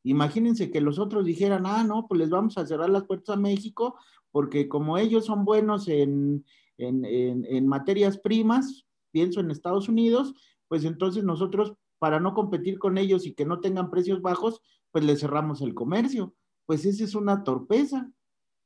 Imagínense 0.02 0.70
que 0.70 0.80
los 0.80 0.98
otros 0.98 1.26
dijeran, 1.26 1.66
ah, 1.66 1.84
no, 1.84 2.06
pues 2.08 2.20
les 2.20 2.30
vamos 2.30 2.56
a 2.56 2.66
cerrar 2.66 2.88
las 2.88 3.04
puertas 3.04 3.36
a 3.36 3.40
México 3.40 3.96
porque 4.30 4.66
como 4.68 4.96
ellos 4.96 5.26
son 5.26 5.44
buenos 5.44 5.88
en, 5.88 6.46
en, 6.78 7.04
en, 7.04 7.44
en 7.44 7.66
materias 7.66 8.16
primas, 8.18 8.86
pienso 9.10 9.40
en 9.40 9.50
Estados 9.50 9.88
Unidos, 9.88 10.34
pues 10.68 10.84
entonces 10.84 11.24
nosotros, 11.24 11.74
para 11.98 12.20
no 12.20 12.32
competir 12.32 12.78
con 12.78 12.96
ellos 12.96 13.26
y 13.26 13.34
que 13.34 13.44
no 13.44 13.60
tengan 13.60 13.90
precios 13.90 14.22
bajos, 14.22 14.62
pues 14.90 15.04
les 15.04 15.20
cerramos 15.20 15.60
el 15.60 15.74
comercio. 15.74 16.34
Pues 16.70 16.85
esa 16.85 17.02
es 17.02 17.16
una 17.16 17.42
torpeza, 17.42 18.12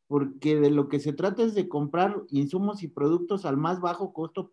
porque 0.09 0.61
de 0.61 0.69
lo 0.69 0.91
que 0.91 1.01
se 1.01 1.15
trata 1.15 1.43
es 1.43 1.55
de 1.55 1.71
comprar 1.71 2.23
insumos 2.29 2.83
y 2.83 2.89
productos 2.89 3.47
al 3.47 3.57
más 3.57 3.81
bajo 3.81 4.13
costo 4.13 4.51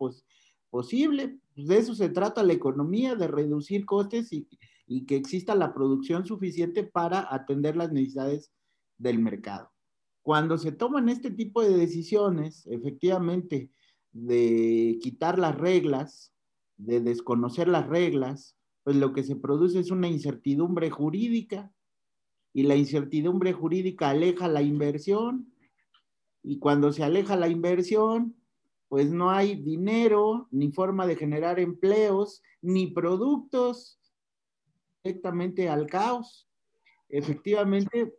posible. 0.69 1.37
De 1.57 1.77
eso 1.77 1.93
se 1.93 2.07
trata 2.07 2.43
la 2.43 2.53
economía, 2.53 3.15
de 3.15 3.27
reducir 3.27 3.85
costes 3.85 4.29
y 4.31 5.05
que 5.05 5.17
exista 5.17 5.53
la 5.53 5.73
producción 5.73 6.25
suficiente 6.25 6.85
para 6.85 7.27
atender 7.29 7.75
las 7.75 7.91
necesidades 7.91 8.53
del 8.97 9.19
mercado. 9.19 9.69
Cuando 10.21 10.57
se 10.57 10.71
toman 10.71 11.09
este 11.09 11.29
tipo 11.29 11.61
de 11.61 11.75
decisiones, 11.75 12.65
efectivamente, 12.67 13.69
de 14.13 14.97
quitar 15.01 15.37
las 15.37 15.57
reglas, 15.57 16.31
de 16.77 17.01
desconocer 17.01 17.67
las 17.67 17.85
reglas, 17.85 18.55
pues 18.85 18.95
lo 18.95 19.11
que 19.11 19.23
se 19.23 19.35
produce 19.35 19.81
es 19.81 19.91
una 19.91 20.07
incertidumbre 20.07 20.89
jurídica 20.89 21.69
y 22.53 22.63
la 22.63 22.75
incertidumbre 22.75 23.53
jurídica 23.53 24.09
aleja 24.09 24.47
la 24.47 24.61
inversión 24.61 25.53
y 26.43 26.59
cuando 26.59 26.91
se 26.91 27.03
aleja 27.03 27.35
la 27.35 27.47
inversión, 27.47 28.35
pues 28.89 29.11
no 29.11 29.29
hay 29.29 29.55
dinero, 29.55 30.47
ni 30.51 30.71
forma 30.71 31.07
de 31.07 31.15
generar 31.15 31.59
empleos, 31.59 32.41
ni 32.61 32.87
productos 32.87 33.99
directamente 35.03 35.69
al 35.69 35.87
caos. 35.87 36.49
Efectivamente, 37.07 38.13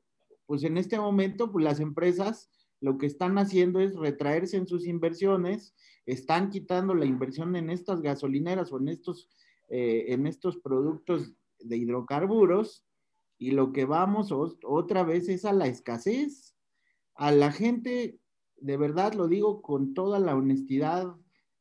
pues 0.47 0.65
en 0.65 0.79
este 0.79 0.99
momento, 0.99 1.51
pues 1.51 1.65
las 1.65 1.81
empresas 1.81 2.51
lo 2.81 2.99
que 2.99 3.07
están 3.07 3.39
haciendo 3.39 3.81
es 3.81 3.95
retraerse 3.95 4.57
en 4.57 4.67
sus 4.67 4.87
inversiones 4.87 5.75
están 6.05 6.51
quitando 6.51 6.95
la 6.95 7.05
inversión 7.05 7.55
en 7.55 7.71
estas 7.71 8.01
gasolineras 8.01 8.73
o 8.73 8.79
en 8.79 8.89
estos, 8.89 9.29
eh, 9.69 10.07
en 10.09 10.27
estos 10.27 10.59
productos 10.59 11.33
de 11.61 11.77
hidrocarburos 11.77 12.85
y 13.43 13.51
lo 13.51 13.73
que 13.73 13.87
vamos 13.87 14.31
otra 14.31 15.03
vez 15.03 15.29
es 15.29 15.45
a 15.45 15.53
la 15.53 15.67
escasez. 15.67 16.55
A 17.17 17.33
la 17.33 17.51
gente, 17.51 18.21
de 18.55 18.77
verdad 18.77 19.15
lo 19.15 19.27
digo 19.27 19.63
con 19.63 19.95
toda 19.95 20.21
la 20.21 20.37
honestidad 20.37 21.13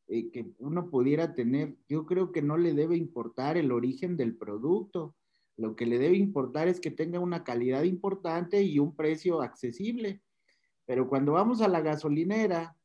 eh, 0.08 0.30
que 0.30 0.54
uno 0.60 0.92
pudiera 0.92 1.34
tener, 1.34 1.76
yo 1.90 2.06
creo 2.06 2.32
que 2.32 2.44
no 2.44 2.56
le 2.56 2.76
debe 2.76 2.98
importar 2.98 3.58
el 3.58 3.72
origen 3.72 4.16
del 4.16 4.38
producto. 4.38 5.16
Lo 5.58 5.76
que 5.76 5.88
le 5.88 5.98
debe 5.98 6.18
importar 6.18 6.68
es 6.68 6.80
que 6.80 6.92
tenga 6.92 7.20
una 7.20 7.44
calidad 7.44 7.82
importante 7.82 8.62
y 8.62 8.78
un 8.78 8.96
precio 8.96 9.42
accesible. 9.42 10.22
Pero 10.86 11.10
cuando 11.10 11.32
vamos 11.32 11.62
a 11.62 11.68
la 11.68 11.82
gasolinera 11.82 12.78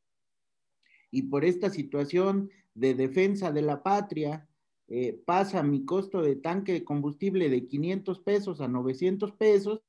y 1.11 1.25
por 1.25 1.45
esta 1.45 1.69
situación 1.69 2.49
de 2.73 2.95
defensa 2.95 3.53
de 3.53 3.61
la 3.61 3.83
patria, 3.83 4.49
eh, 4.89 5.21
pasa 5.25 5.63
mi 5.65 5.85
costo 5.85 6.23
de 6.23 6.37
tanque 6.37 6.73
de 6.73 6.85
combustible 6.85 7.49
de 7.49 7.67
500 7.67 8.21
pesos 8.21 8.61
a 8.61 8.69
900 8.69 9.33
pesos, 9.33 9.83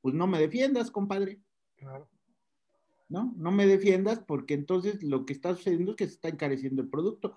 pues 0.00 0.14
no 0.14 0.26
me 0.26 0.40
defiendas, 0.40 0.90
compadre. 0.90 1.40
Claro. 1.76 2.08
¿No? 3.08 3.32
No 3.36 3.50
me 3.50 3.66
defiendas 3.66 4.20
porque 4.20 4.54
entonces 4.54 5.02
lo 5.02 5.24
que 5.24 5.32
está 5.32 5.54
sucediendo 5.54 5.92
es 5.92 5.96
que 5.96 6.06
se 6.06 6.14
está 6.14 6.28
encareciendo 6.28 6.82
el 6.82 6.88
producto. 6.88 7.36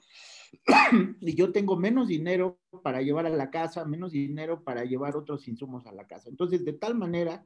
y 1.22 1.36
yo 1.36 1.52
tengo 1.52 1.76
menos 1.76 2.08
dinero 2.08 2.60
para 2.84 3.02
llevar 3.02 3.26
a 3.26 3.30
la 3.30 3.50
casa, 3.50 3.86
menos 3.86 4.12
dinero 4.12 4.64
para 4.64 4.84
llevar 4.86 5.16
otros 5.16 5.48
insumos 5.48 5.86
a 5.86 5.92
la 5.92 6.08
casa. 6.08 6.30
Entonces, 6.30 6.64
de 6.64 6.74
tal 6.74 6.96
manera 6.96 7.46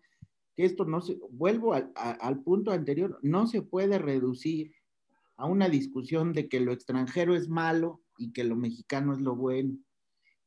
que 0.56 0.66
esto 0.66 0.86
no 0.86 1.02
se, 1.02 1.20
vuelvo 1.30 1.74
al 1.74 2.44
punto 2.44 2.72
anterior, 2.72 3.20
no 3.22 3.48
se 3.48 3.62
puede 3.62 4.00
reducir 4.00 4.74
a 5.38 5.46
una 5.46 5.70
discusión 5.70 6.34
de 6.34 6.50
que 6.50 6.60
lo 6.60 6.72
extranjero 6.72 7.36
es 7.36 7.48
malo 7.48 8.02
y 8.18 8.32
que 8.32 8.44
lo 8.44 8.56
mexicano 8.56 9.14
es 9.14 9.22
lo 9.22 9.36
bueno, 9.36 9.78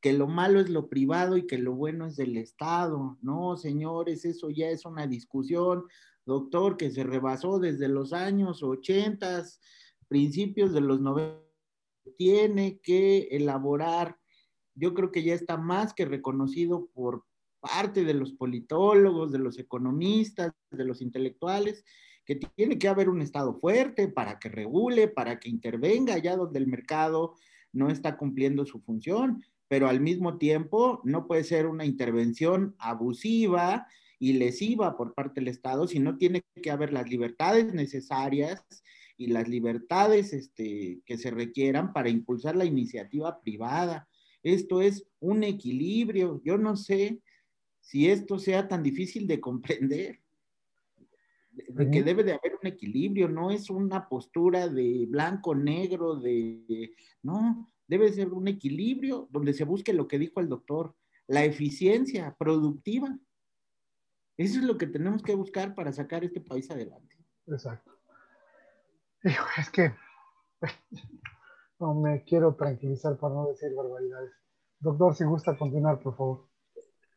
que 0.01 0.13
lo 0.13 0.27
malo 0.27 0.61
es 0.61 0.71
lo 0.71 0.89
privado 0.89 1.37
y 1.37 1.47
que 1.47 1.59
lo 1.59 1.75
bueno 1.75 2.07
es 2.07 2.17
del 2.17 2.37
Estado. 2.37 3.19
No, 3.23 3.57
señores, 3.57 4.25
eso 4.25 4.51
ya 4.51 4.69
es 4.71 4.85
una 4.85 5.07
discusión, 5.07 5.85
doctor, 6.25 6.77
que 6.77 6.91
se 6.91 7.05
rebasó 7.05 7.59
desde 7.59 7.89
los 7.89 8.13
años 8.13 8.63
80, 8.63 9.45
principios 10.09 10.73
de 10.73 10.81
los 10.81 11.01
90. 11.01 11.39
Tiene 12.17 12.81
que 12.83 13.29
elaborar, 13.31 14.19
yo 14.75 14.95
creo 14.95 15.13
que 15.13 15.23
ya 15.23 15.35
está 15.35 15.57
más 15.59 15.93
que 15.93 16.07
reconocido 16.07 16.89
por 16.95 17.25
parte 17.61 18.05
de 18.05 18.15
los 18.15 18.33
politólogos, 18.33 19.31
de 19.33 19.39
los 19.39 19.59
economistas, 19.59 20.53
de 20.71 20.85
los 20.85 21.03
intelectuales, 21.03 21.85
que 22.25 22.37
tiene 22.37 22.79
que 22.79 22.89
haber 22.89 23.09
un 23.11 23.21
Estado 23.21 23.55
fuerte 23.55 24.09
para 24.09 24.39
que 24.39 24.49
regule, 24.49 25.09
para 25.09 25.39
que 25.39 25.51
intervenga 25.51 26.15
allá 26.15 26.37
donde 26.37 26.59
el 26.59 26.67
mercado 26.67 27.35
no 27.73 27.91
está 27.91 28.17
cumpliendo 28.17 28.65
su 28.67 28.81
función. 28.81 29.43
pero 29.69 29.89
al 29.89 30.01
mismo 30.01 30.37
tiempo 30.37 31.01
no 31.05 31.29
puede 31.29 31.45
ser 31.45 31.67
una 31.69 31.85
intervención 31.85 32.75
abusiva 32.79 33.87
y 34.19 34.33
lesiva 34.33 34.97
por 34.97 35.15
parte 35.15 35.41
del 35.41 35.47
Estado, 35.47 35.87
sino 35.87 36.19
tiene 36.19 36.43
que 36.61 36.73
haber 36.73 36.93
las 36.93 37.09
libertades 37.09 37.73
necesarias 37.73 38.65
y 39.17 39.29
las 39.29 39.49
libertades 39.49 40.33
este, 40.33 41.03
que 41.07 41.19
se 41.19 41.31
requieran 41.31 41.93
para 41.93 42.09
impulsar 42.09 42.57
la 42.57 42.65
iniciativa 42.65 43.41
privada. 43.43 44.09
Esto 44.43 44.81
es 44.81 45.07
un 45.21 45.45
equilibrio. 45.45 46.41
Yo 46.45 46.59
no 46.59 46.77
sé 46.77 47.21
si 47.81 48.09
esto 48.09 48.39
sea 48.39 48.67
tan 48.67 48.83
difícil 48.83 49.27
de 49.27 49.41
comprender, 49.41 50.21
de 51.69 51.91
que 51.91 52.03
debe 52.03 52.25
de 52.25 52.33
haber 52.33 52.57
un 52.61 52.67
equilibrio, 52.67 53.29
no 53.29 53.51
es 53.51 53.71
una 53.71 54.09
postura 54.09 54.69
de 54.69 55.07
blanco, 55.09 55.55
negro, 55.55 56.17
de, 56.17 56.95
no, 57.23 57.67
debe 57.87 58.13
ser 58.13 58.33
un 58.33 58.49
equilibrio 58.49 59.29
donde 59.31 59.53
se 59.53 59.65
busque 59.65 59.93
lo 59.93 60.09
que 60.09 60.19
dijo 60.19 60.41
el 60.41 60.49
doctor, 60.49 60.95
la 61.27 61.45
eficiencia 61.45 62.35
productiva. 62.39 63.19
Eso 64.37 64.59
es 64.59 64.65
lo 64.65 64.79
que 64.79 64.87
tenemos 64.87 65.23
que 65.23 65.35
buscar 65.35 65.75
para 65.75 65.93
sacar 65.93 66.25
este 66.25 66.41
país 66.41 66.71
adelante. 66.71 67.17
Exacto. 67.47 67.93
es 69.23 69.71
que 69.71 69.95
no 71.79 71.95
me 71.95 72.25
quiero 72.25 72.55
tranquilizar 72.55 73.19
para 73.19 73.35
no 73.35 73.49
decir 73.49 73.75
barbaridades. 73.75 74.33
Doctor, 74.79 75.15
si 75.15 75.25
gusta 75.25 75.57
continuar, 75.57 76.01
por 76.01 76.17
favor. 76.17 76.50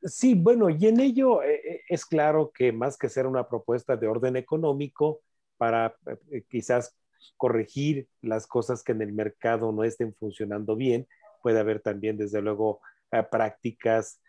Sí, 0.05 0.35
bueno, 0.35 0.69
y 0.69 0.87
en 0.87 0.99
ello 0.99 1.41
eh, 1.43 1.61
eh, 1.63 1.81
es 1.87 2.05
claro 2.05 2.51
que 2.53 2.73
más 2.73 2.97
que 2.97 3.07
ser 3.07 3.25
una 3.25 3.47
propuesta 3.47 3.95
de 3.95 4.07
orden 4.07 4.35
económico 4.35 5.21
para 5.57 5.95
eh, 6.29 6.43
quizás 6.49 6.97
corregir 7.37 8.09
las 8.21 8.45
cosas 8.45 8.83
que 8.83 8.91
en 8.91 9.01
el 9.01 9.13
mercado 9.13 9.71
no 9.71 9.85
estén 9.85 10.13
funcionando 10.13 10.75
bien, 10.75 11.07
puede 11.41 11.59
haber 11.59 11.79
también, 11.79 12.17
desde 12.17 12.41
luego, 12.41 12.81
prácticas 13.31 14.19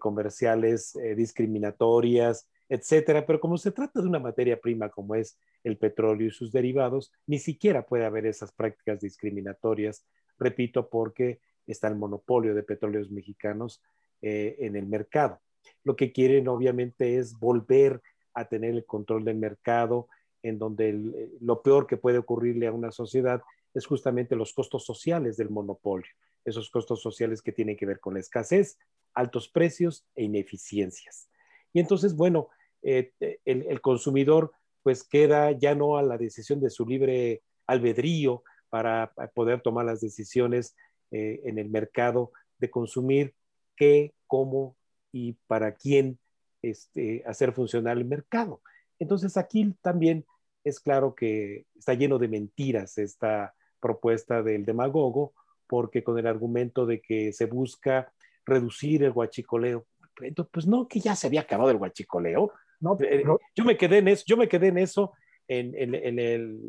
comerciales 0.00 0.98
discriminatorias, 1.16 2.48
etcétera. 2.68 3.24
Pero 3.24 3.40
como 3.40 3.56
se 3.56 3.70
trata 3.72 4.00
de 4.00 4.08
una 4.08 4.18
materia 4.18 4.60
prima 4.60 4.90
como 4.90 5.14
es 5.14 5.38
el 5.64 5.78
petróleo 5.78 6.28
y 6.28 6.30
sus 6.30 6.50
derivados, 6.52 7.12
ni 7.26 7.38
siquiera 7.38 7.86
puede 7.86 8.04
haber 8.04 8.26
esas 8.26 8.52
prácticas 8.52 9.00
discriminatorias, 9.00 10.04
repito, 10.38 10.88
porque 10.88 11.40
está 11.66 11.88
el 11.88 11.96
monopolio 11.96 12.54
de 12.54 12.64
petróleos 12.64 13.10
mexicanos 13.10 13.80
eh, 14.24 14.54
en 14.60 14.76
el 14.76 14.86
mercado. 14.86 15.40
Lo 15.82 15.96
que 15.96 16.12
quieren 16.12 16.46
obviamente 16.46 17.18
es 17.18 17.36
volver 17.36 18.00
a 18.34 18.44
tener 18.44 18.70
el 18.70 18.86
control 18.86 19.24
del 19.24 19.34
mercado, 19.34 20.08
en 20.44 20.60
donde 20.60 20.90
eh, 20.90 21.30
lo 21.40 21.60
peor 21.60 21.88
que 21.88 21.96
puede 21.96 22.18
ocurrirle 22.18 22.68
a 22.68 22.72
una 22.72 22.92
sociedad 22.92 23.42
es 23.74 23.84
justamente 23.84 24.36
los 24.36 24.52
costos 24.52 24.84
sociales 24.84 25.36
del 25.36 25.50
monopolio, 25.50 26.08
esos 26.44 26.70
costos 26.70 27.02
sociales 27.02 27.42
que 27.42 27.50
tienen 27.50 27.76
que 27.76 27.84
ver 27.84 27.98
con 27.98 28.14
la 28.14 28.20
escasez, 28.20 28.78
altos 29.12 29.48
precios 29.48 30.06
e 30.14 30.22
ineficiencias. 30.22 31.28
Y 31.72 31.80
entonces, 31.80 32.14
bueno, 32.14 32.48
eh, 32.80 33.10
el, 33.44 33.80
consumidor 33.80 34.52
pues 34.84 35.02
queda 35.02 35.50
ya 35.50 35.74
no 35.74 35.96
a 35.96 36.02
la 36.04 36.16
decisión 36.16 36.60
de 36.60 36.70
su 36.70 36.86
libre 36.86 37.42
albedrío 37.66 38.44
para 38.68 39.12
poder 39.34 39.62
tomar 39.62 39.84
las 39.84 40.00
decisiones 40.00 40.76
en 41.10 41.58
el 41.58 41.68
mercado 41.70 42.32
de 42.58 42.70
consumir 42.70 43.34
qué, 43.76 44.12
cómo 44.26 44.76
y 45.12 45.34
para 45.46 45.74
quién 45.74 46.18
este, 46.62 47.22
hacer 47.26 47.52
funcionar 47.52 47.98
el 47.98 48.04
mercado. 48.04 48.60
Entonces 48.98 49.36
aquí 49.36 49.74
también 49.82 50.24
es 50.64 50.80
claro 50.80 51.14
que 51.14 51.66
está 51.76 51.94
lleno 51.94 52.18
de 52.18 52.28
mentiras 52.28 52.98
esta 52.98 53.54
propuesta 53.80 54.42
del 54.42 54.64
demagogo, 54.64 55.32
porque 55.66 56.04
con 56.04 56.18
el 56.18 56.26
argumento 56.26 56.86
de 56.86 57.00
que 57.00 57.32
se 57.32 57.46
busca 57.46 58.12
reducir 58.44 59.02
el 59.02 59.12
guachicoleo, 59.12 59.86
pues 60.50 60.66
no, 60.66 60.86
que 60.86 61.00
ya 61.00 61.16
se 61.16 61.26
había 61.26 61.40
acabado 61.40 61.70
el 61.70 61.78
guachicoleo. 61.78 62.52
No, 62.80 62.96
eh, 63.00 63.24
yo 63.54 63.64
me 63.64 63.76
quedé 63.76 63.98
en 63.98 64.08
eso, 64.08 64.24
yo 64.26 64.36
me 64.36 64.48
quedé 64.48 64.68
en 64.68 64.78
eso 64.78 65.12
en, 65.48 65.74
el, 65.94 66.64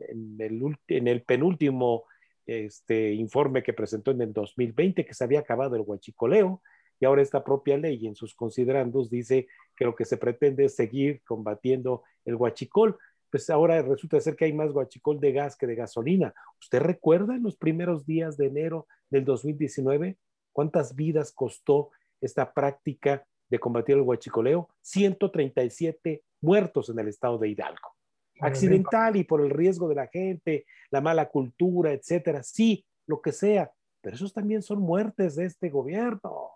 en 0.88 1.08
el, 1.08 1.22
penúltimo 1.22 2.06
este, 2.46 3.14
informe 3.14 3.64
que 3.64 3.74
presentó 3.74 4.12
en 4.12 4.22
el 4.22 4.34
2020, 4.34 5.06
que 5.06 5.14
se 5.14 5.24
había 5.24 5.40
acabado 5.40 5.76
el 5.76 5.84
guachicoleo. 5.84 6.62
Y 7.04 7.06
ahora 7.06 7.22
esta 7.22 7.44
propia 7.44 7.78
ley 7.78 8.08
en 8.08 8.16
sus 8.16 8.34
considerandos 8.34 9.10
dice 9.10 9.50
que 9.76 9.84
lo 9.84 9.94
que 9.94 10.06
se 10.06 10.16
pretende 10.16 10.64
es 10.64 10.78
seguir 10.78 11.22
combatiendo 11.26 12.04
el 12.24 12.38
guachicol. 12.38 12.98
Pues 13.30 13.50
ahora 13.50 13.82
resulta 13.82 14.22
ser 14.22 14.38
que 14.38 14.46
hay 14.46 14.54
más 14.54 14.72
guachicol 14.72 15.20
de 15.20 15.34
gas 15.34 15.58
que 15.58 15.68
de 15.68 15.76
gasolina. 15.76 16.34
¿Usted 16.62 16.80
recuerda 16.80 17.36
en 17.36 17.44
los 17.44 17.58
primeros 17.58 18.06
días 18.06 18.38
de 18.38 18.48
enero 18.48 18.88
del 19.10 19.26
2019 19.26 20.18
cuántas 20.54 20.96
vidas 20.96 21.34
costó 21.34 21.90
esta 22.22 22.54
práctica 22.54 23.28
de 23.50 23.60
combatir 23.60 23.98
el 23.98 24.04
guachicoleo? 24.04 24.70
137 24.80 26.24
muertos 26.40 26.88
en 26.88 27.00
el 27.00 27.10
estado 27.10 27.38
de 27.38 27.50
Hidalgo. 27.50 27.98
Accidental 28.40 29.18
y 29.18 29.26
por 29.26 29.42
el 29.42 29.50
riesgo 29.50 29.90
de 29.90 29.96
la 29.96 30.08
gente, 30.08 30.66
la 30.90 31.02
mala 31.02 31.28
cultura, 31.28 31.92
etcétera. 31.92 32.44
Sí, 32.44 32.86
lo 33.08 33.22
que 33.22 33.34
sea. 33.34 33.74
Pero 34.00 34.16
esos 34.16 34.32
también 34.32 34.62
son 34.62 34.80
muertes 34.80 35.36
de 35.36 35.44
este 35.44 35.70
gobierno 35.70 36.54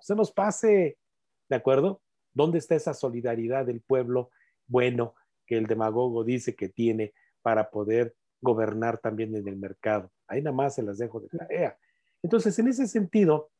se 0.00 0.14
nos 0.14 0.32
pase, 0.32 0.98
¿de 1.48 1.56
acuerdo? 1.56 2.02
¿Dónde 2.32 2.58
está 2.58 2.74
esa 2.74 2.94
solidaridad 2.94 3.66
del 3.66 3.80
pueblo 3.80 4.30
bueno 4.66 5.14
que 5.46 5.56
el 5.56 5.66
demagogo 5.66 6.24
dice 6.24 6.54
que 6.54 6.68
tiene 6.68 7.14
para 7.42 7.70
poder 7.70 8.14
gobernar 8.40 8.98
también 8.98 9.34
en 9.36 9.48
el 9.48 9.56
mercado? 9.56 10.10
Ahí 10.26 10.42
nada 10.42 10.54
más 10.54 10.74
se 10.74 10.82
las 10.82 10.98
dejo 10.98 11.20
de 11.20 11.28
tarea. 11.28 11.78
Entonces, 12.22 12.58
en 12.58 12.68
ese 12.68 12.86
sentido, 12.86 13.50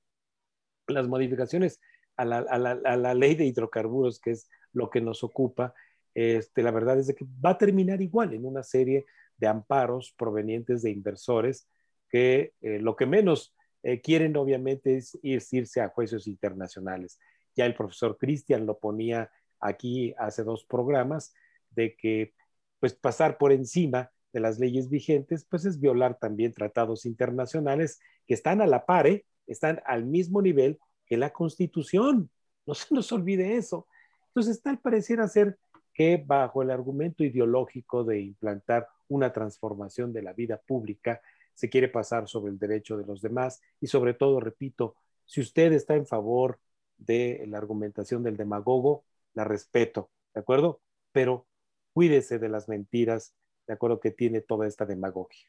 las 0.89 1.09
modificaciones 1.09 1.81
a 2.17 2.25
la, 2.25 3.15
ley 3.15 3.35
de 3.35 3.45
hidrocarburos, 3.45 4.21
que 4.21 4.33
es 4.33 4.49
lo 4.73 4.91
que 4.91 5.01
nos 5.01 5.23
ocupa, 5.23 5.75
este, 6.15 6.63
la 6.63 6.71
verdad 6.71 6.99
es 6.99 7.15
que 7.15 7.27
va 7.45 7.51
a 7.51 7.59
terminar 7.59 8.01
igual 8.01 8.33
en 8.33 8.47
una 8.47 8.63
serie 8.63 9.07
de 9.37 9.47
amparos 9.47 10.15
provenientes 10.17 10.83
de 10.83 10.91
inversores 10.91 11.69
que 12.09 12.55
eh, 12.63 12.79
lo 12.79 12.97
que 12.97 13.07
menos 13.07 13.55
eh, 13.87 14.01
quieren 14.01 14.37
obviamente 14.37 14.97
es 14.97 15.17
irse 15.23 15.81
a 15.81 15.91
juicios 15.91 16.27
internacionales. 16.27 17.21
Ya 17.55 17.67
el 17.67 17.77
profesor 17.77 18.19
Cristian 18.19 18.67
lo 18.67 18.81
ponía 18.81 19.31
aquí 19.61 20.13
hace 20.19 20.43
dos 20.43 20.65
programas, 20.65 21.33
de 21.71 21.95
que 21.95 22.35
pues 22.81 22.95
pasar 22.95 23.39
por 23.39 23.53
encima 23.53 24.11
de 24.33 24.41
las 24.41 24.59
leyes 24.59 24.91
vigentes, 24.91 25.47
pues 25.49 25.65
es 25.67 25.79
violar 25.79 26.19
también 26.19 26.53
tratados 26.53 27.07
internacionales 27.07 28.01
que 28.27 28.35
están 28.35 28.61
a 28.61 28.67
la 28.67 28.87
par, 28.87 29.07
¿eh? 29.07 29.25
están 29.47 29.81
al 29.87 30.05
mismo 30.05 30.43
nivel 30.43 30.81
que 31.07 31.17
la 31.17 31.31
Constitución. 31.31 32.29
No 32.67 32.75
se 32.75 32.93
nos 32.93 33.13
olvide 33.13 33.57
eso. 33.57 33.87
Entonces, 34.31 34.61
tal 34.63 34.81
pareciera 34.81 35.29
ser 35.29 35.61
que 35.95 36.17
bajo 36.27 36.61
el 36.61 36.73
argumento 36.73 37.23
ideológico 37.23 38.03
de 38.03 38.19
implantar 38.19 38.89
una 39.07 39.33
transformación 39.33 40.13
de 40.13 40.23
la 40.23 40.33
vida 40.33 40.61
pública, 40.67 41.23
se 41.57 41.71
quiere 41.71 41.89
pasar 41.89 42.29
sobre 42.29 42.53
el 42.53 42.59
derecho 42.59 42.97
de 42.97 43.07
los 43.07 43.23
demás 43.23 43.63
y 43.81 43.87
sobre 43.87 44.15
todo, 44.15 44.41
repito, 44.41 44.95
si 45.25 45.41
usted 45.41 45.73
está 45.73 45.95
en 45.95 46.07
favor 46.07 46.61
de 46.99 47.45
la 47.49 47.59
argumentación 47.59 48.23
del 48.23 48.37
demagogo, 48.37 49.05
la 49.33 49.45
respeto, 49.45 50.11
¿de 50.35 50.41
acuerdo? 50.41 50.81
Pero 51.13 51.47
cuídese 51.93 52.39
de 52.39 52.51
las 52.51 52.69
mentiras, 52.69 53.35
¿de 53.67 53.73
acuerdo? 53.73 54.01
Que 54.01 54.11
tiene 54.11 54.43
toda 54.43 54.67
esta 54.67 54.85
demagogia. 54.85 55.49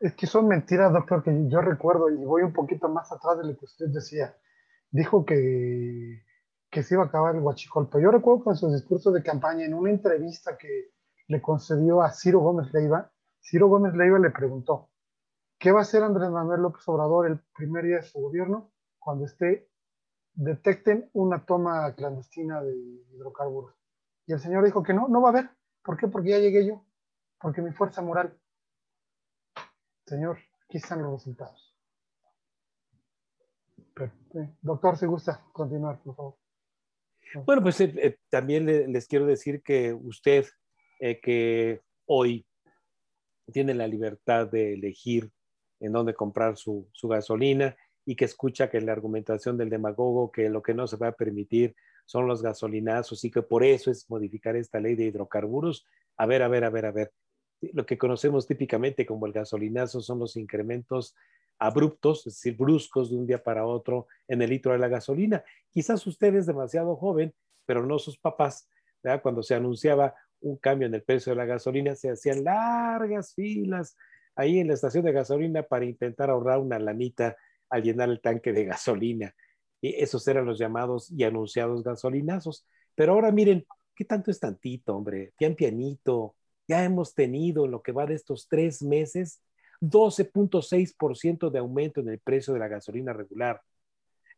Es 0.00 0.14
que 0.14 0.26
son 0.26 0.46
mentiras, 0.46 0.92
doctor, 0.92 1.22
que 1.22 1.32
yo 1.48 1.60
recuerdo 1.60 2.10
y 2.10 2.24
voy 2.24 2.42
un 2.42 2.52
poquito 2.52 2.88
más 2.88 3.10
atrás 3.10 3.38
de 3.38 3.48
lo 3.48 3.58
que 3.58 3.64
usted 3.64 3.86
decía. 3.88 4.36
Dijo 4.90 5.24
que, 5.24 6.22
que 6.70 6.82
se 6.84 6.94
iba 6.94 7.02
a 7.02 7.06
acabar 7.06 7.34
el 7.34 7.42
huachicol, 7.42 7.88
pero 7.90 8.04
yo 8.04 8.10
recuerdo 8.12 8.44
con 8.44 8.56
su 8.56 8.72
discurso 8.72 9.10
de 9.10 9.22
campaña 9.22 9.64
en 9.64 9.74
una 9.74 9.90
entrevista 9.90 10.56
que 10.56 10.92
le 11.26 11.42
concedió 11.42 12.02
a 12.02 12.12
Ciro 12.12 12.38
Gómez 12.38 12.72
Leiva, 12.72 13.10
Ciro 13.40 13.68
Gómez 13.68 13.94
Leiva 13.94 14.18
le 14.18 14.30
preguntó, 14.30 14.90
¿Qué 15.64 15.72
va 15.72 15.78
a 15.78 15.82
hacer 15.82 16.02
Andrés 16.02 16.28
Manuel 16.28 16.60
López 16.60 16.86
Obrador 16.88 17.26
el 17.26 17.40
primer 17.56 17.86
día 17.86 17.96
de 17.96 18.02
su 18.02 18.20
gobierno 18.20 18.70
cuando 18.98 19.24
esté, 19.24 19.70
detecten 20.34 21.08
una 21.14 21.46
toma 21.46 21.94
clandestina 21.94 22.62
de 22.62 22.76
hidrocarburos? 22.76 23.74
Y 24.26 24.34
el 24.34 24.40
señor 24.40 24.62
dijo 24.66 24.82
que 24.82 24.92
no, 24.92 25.08
no 25.08 25.22
va 25.22 25.30
a 25.30 25.32
haber. 25.32 25.50
¿Por 25.82 25.96
qué? 25.96 26.06
Porque 26.06 26.28
ya 26.28 26.38
llegué 26.38 26.66
yo. 26.66 26.84
Porque 27.40 27.62
mi 27.62 27.72
fuerza 27.72 28.02
moral. 28.02 28.38
Señor, 30.06 30.36
aquí 30.66 30.76
están 30.76 31.02
los 31.02 31.12
resultados. 31.14 31.74
doctor, 34.60 34.98
si 34.98 35.06
gusta 35.06 35.42
continuar, 35.50 35.98
por 36.02 36.14
favor. 36.14 36.34
Bueno, 37.46 37.62
pues 37.62 37.80
eh, 37.80 37.94
eh, 37.96 38.18
también 38.28 38.66
les 38.66 39.08
quiero 39.08 39.24
decir 39.24 39.62
que 39.62 39.94
usted, 39.94 40.44
eh, 41.00 41.18
que 41.22 41.80
hoy 42.04 42.46
tiene 43.50 43.72
la 43.72 43.88
libertad 43.88 44.46
de 44.46 44.74
elegir 44.74 45.32
en 45.80 45.92
dónde 45.92 46.14
comprar 46.14 46.56
su, 46.56 46.88
gasolina 47.02 47.76
y 48.06 48.16
que 48.16 48.24
escucha 48.24 48.70
que 48.70 48.80
la 48.80 48.92
argumentación 48.92 49.56
del 49.56 49.70
demagogo 49.70 50.30
que 50.30 50.48
lo 50.48 50.62
que 50.62 50.74
no 50.74 50.86
se 50.86 50.96
va 50.96 51.08
a 51.08 51.12
permitir 51.12 51.74
son 52.04 52.26
los 52.26 52.42
gasolinazos 52.42 53.24
y 53.24 53.30
que 53.30 53.42
por 53.42 53.64
eso 53.64 53.90
es 53.90 54.08
modificar 54.10 54.56
esta 54.56 54.78
ley 54.78 54.94
de 54.94 55.04
hidrocarburos. 55.04 55.86
A 56.16 56.26
ver, 56.26 56.42
a 56.42 56.48
ver, 56.48 56.64
a 56.64 56.70
ver, 56.70 56.86
a 56.86 56.92
ver. 56.92 57.12
Lo 57.72 57.86
que 57.86 57.96
conocemos 57.96 58.46
típicamente 58.46 59.06
como 59.06 59.26
el 59.26 59.32
gasolinazo 59.32 60.02
son 60.02 60.18
los 60.18 60.36
incrementos 60.36 61.14
abruptos, 61.58 62.26
es 62.26 62.34
decir, 62.34 62.56
bruscos 62.56 63.10
de 63.10 63.16
un 63.16 63.26
día 63.26 63.42
para 63.42 63.66
otro 63.66 64.06
en 64.28 64.42
el 64.42 64.50
litro 64.50 64.72
de 64.72 64.78
la 64.78 64.88
gasolina. 64.88 65.42
Quizás 65.70 66.06
usted 66.06 66.34
es 66.34 66.46
demasiado 66.46 66.96
joven, 66.96 67.32
pero 67.64 67.86
no 67.86 67.98
sus 67.98 68.18
papás. 68.18 68.68
Cuando 69.22 69.42
se 69.42 69.54
anunciaba 69.54 70.14
un 70.40 70.56
cambio 70.56 70.86
en 70.86 70.94
el 70.94 71.02
precio 71.02 71.32
de 71.32 71.36
la 71.36 71.46
gasolina, 71.46 71.94
se 71.94 72.10
hacían 72.10 72.44
largas 72.44 73.34
filas 73.34 73.96
ahí 74.36 74.58
en 74.58 74.68
la 74.68 74.74
estación 74.74 75.04
de 75.04 75.12
gasolina 75.12 75.62
para 75.62 75.84
intentar 75.84 76.30
ahorrar 76.30 76.58
una 76.58 76.78
lanita 76.78 77.36
al 77.68 77.82
llenar 77.82 78.08
el 78.08 78.20
tanque 78.20 78.52
de 78.52 78.64
gasolina. 78.64 79.34
Y 79.80 79.94
esos 80.02 80.26
eran 80.28 80.46
los 80.46 80.58
llamados 80.58 81.10
y 81.10 81.24
anunciados 81.24 81.82
gasolinazos. 81.82 82.66
Pero 82.94 83.12
ahora 83.12 83.30
miren, 83.32 83.66
¿qué 83.94 84.04
tanto 84.04 84.30
es 84.30 84.40
tantito, 84.40 84.96
hombre? 84.96 85.32
Pian 85.36 85.54
pianito. 85.54 86.36
Ya 86.66 86.84
hemos 86.84 87.14
tenido 87.14 87.66
en 87.66 87.70
lo 87.70 87.82
que 87.82 87.92
va 87.92 88.06
de 88.06 88.14
estos 88.14 88.48
tres 88.48 88.82
meses 88.82 89.40
12.6% 89.90 91.50
de 91.50 91.58
aumento 91.58 92.00
en 92.00 92.08
el 92.08 92.18
precio 92.18 92.54
de 92.54 92.60
la 92.60 92.68
gasolina 92.68 93.12
regular, 93.12 93.60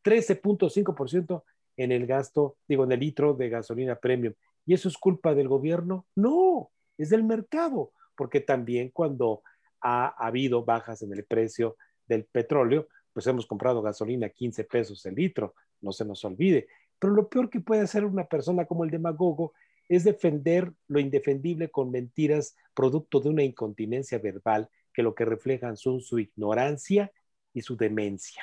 13.5% 0.02 1.44
en 1.76 1.92
el 1.92 2.06
gasto, 2.06 2.56
digo, 2.66 2.84
en 2.84 2.92
el 2.92 3.00
litro 3.00 3.34
de 3.34 3.48
gasolina 3.48 3.96
premium. 3.96 4.34
¿Y 4.64 4.74
eso 4.74 4.88
es 4.88 4.96
culpa 4.96 5.34
del 5.34 5.48
gobierno? 5.48 6.06
No, 6.14 6.70
es 6.98 7.10
del 7.10 7.22
mercado, 7.22 7.92
porque 8.16 8.40
también 8.40 8.90
cuando 8.90 9.42
ha 9.80 10.08
habido 10.18 10.64
bajas 10.64 11.02
en 11.02 11.12
el 11.12 11.24
precio 11.24 11.76
del 12.06 12.24
petróleo, 12.24 12.88
pues 13.12 13.26
hemos 13.26 13.46
comprado 13.46 13.82
gasolina 13.82 14.26
a 14.26 14.30
15 14.30 14.64
pesos 14.64 15.04
el 15.06 15.14
litro, 15.14 15.54
no 15.80 15.92
se 15.92 16.04
nos 16.04 16.24
olvide. 16.24 16.68
Pero 16.98 17.14
lo 17.14 17.28
peor 17.28 17.50
que 17.50 17.60
puede 17.60 17.82
hacer 17.82 18.04
una 18.04 18.26
persona 18.26 18.66
como 18.66 18.84
el 18.84 18.90
demagogo 18.90 19.52
es 19.88 20.04
defender 20.04 20.72
lo 20.88 20.98
indefendible 20.98 21.70
con 21.70 21.90
mentiras 21.90 22.56
producto 22.74 23.20
de 23.20 23.30
una 23.30 23.42
incontinencia 23.42 24.18
verbal 24.18 24.68
que 24.92 25.02
lo 25.02 25.14
que 25.14 25.24
reflejan 25.24 25.76
son 25.76 26.00
su 26.00 26.18
ignorancia 26.18 27.12
y 27.52 27.62
su 27.62 27.76
demencia. 27.76 28.42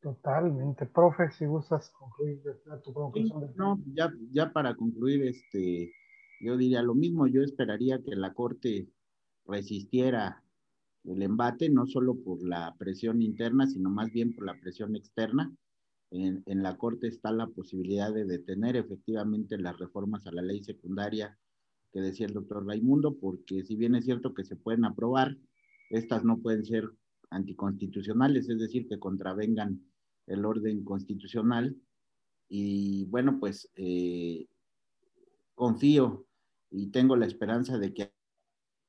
Totalmente. 0.00 0.86
Profe, 0.86 1.30
si 1.30 1.46
gustas 1.46 1.90
concluir 1.90 2.42
tu 2.82 2.92
conclusión. 2.92 3.52
no, 3.54 3.80
ya, 3.94 4.12
ya 4.32 4.52
para 4.52 4.74
concluir, 4.74 5.28
este, 5.28 5.92
yo 6.40 6.56
diría 6.56 6.82
lo 6.82 6.94
mismo, 6.94 7.28
yo 7.28 7.40
esperaría 7.42 8.00
que 8.04 8.16
la 8.16 8.34
Corte 8.34 8.88
resistiera 9.46 10.42
el 11.04 11.22
embate, 11.22 11.68
no 11.68 11.86
solo 11.86 12.16
por 12.16 12.42
la 12.46 12.74
presión 12.78 13.22
interna, 13.22 13.66
sino 13.66 13.90
más 13.90 14.10
bien 14.12 14.34
por 14.34 14.46
la 14.46 14.58
presión 14.60 14.94
externa. 14.96 15.52
En, 16.10 16.42
en, 16.46 16.62
la 16.62 16.76
Corte 16.76 17.08
está 17.08 17.32
la 17.32 17.46
posibilidad 17.46 18.12
de 18.12 18.26
detener 18.26 18.76
efectivamente 18.76 19.58
las 19.58 19.78
reformas 19.78 20.26
a 20.26 20.32
la 20.32 20.42
ley 20.42 20.62
secundaria 20.62 21.38
que 21.92 22.00
decía 22.00 22.26
el 22.26 22.34
doctor 22.34 22.66
Raimundo, 22.66 23.16
porque 23.18 23.64
si 23.64 23.76
bien 23.76 23.94
es 23.94 24.04
cierto 24.04 24.34
que 24.34 24.44
se 24.44 24.56
pueden 24.56 24.84
aprobar, 24.84 25.36
estas 25.90 26.24
no 26.24 26.38
pueden 26.38 26.64
ser 26.64 26.90
anticonstitucionales, 27.30 28.48
es 28.48 28.58
decir, 28.58 28.88
que 28.88 28.98
contravengan 28.98 29.80
el 30.26 30.44
orden 30.44 30.84
constitucional. 30.84 31.76
Y 32.48 33.06
bueno, 33.06 33.38
pues 33.38 33.70
eh, 33.76 34.46
confío 35.54 36.26
y 36.70 36.88
tengo 36.88 37.16
la 37.16 37.26
esperanza 37.26 37.78
de 37.78 37.92
que 37.92 38.12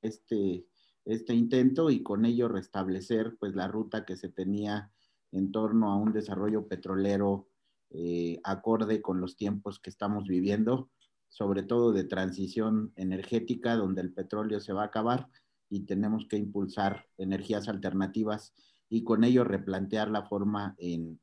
este, 0.04 0.66
este 1.06 1.34
intento 1.34 1.90
y 1.90 2.04
con 2.04 2.26
ello 2.26 2.48
restablecer 2.48 3.36
pues 3.40 3.56
la 3.56 3.68
ruta 3.68 4.06
que 4.06 4.16
se 4.16 4.30
tenía 4.30 4.92
en 5.32 5.52
torno 5.52 5.92
a 5.92 5.98
un 5.98 6.14
desarrollo 6.14 6.68
petrolero 6.68 7.48
eh, 7.90 8.40
acorde 8.44 9.02
con 9.02 9.20
los 9.20 9.36
tiempos 9.36 9.80
que 9.80 9.90
estamos 9.90 10.28
viviendo, 10.28 10.90
sobre 11.30 11.64
todo 11.64 11.92
de 11.92 12.04
transición 12.04 12.92
energética, 12.96 13.76
donde 13.76 14.02
el 14.02 14.14
petróleo 14.14 14.60
se 14.60 14.74
va 14.74 14.84
a 14.84 14.88
acabar 14.88 15.28
y 15.70 15.82
tenemos 15.82 16.28
que 16.28 16.38
impulsar 16.38 17.08
energías 17.18 17.68
alternativas 17.68 18.54
y 18.90 19.04
con 19.04 19.24
ello 19.24 19.44
replantear 19.44 20.10
la 20.10 20.24
forma 20.24 20.76
en, 20.78 21.20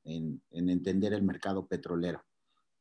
entender 0.50 1.12
el 1.12 1.22
mercado 1.22 1.66
petrolero. 1.66 2.24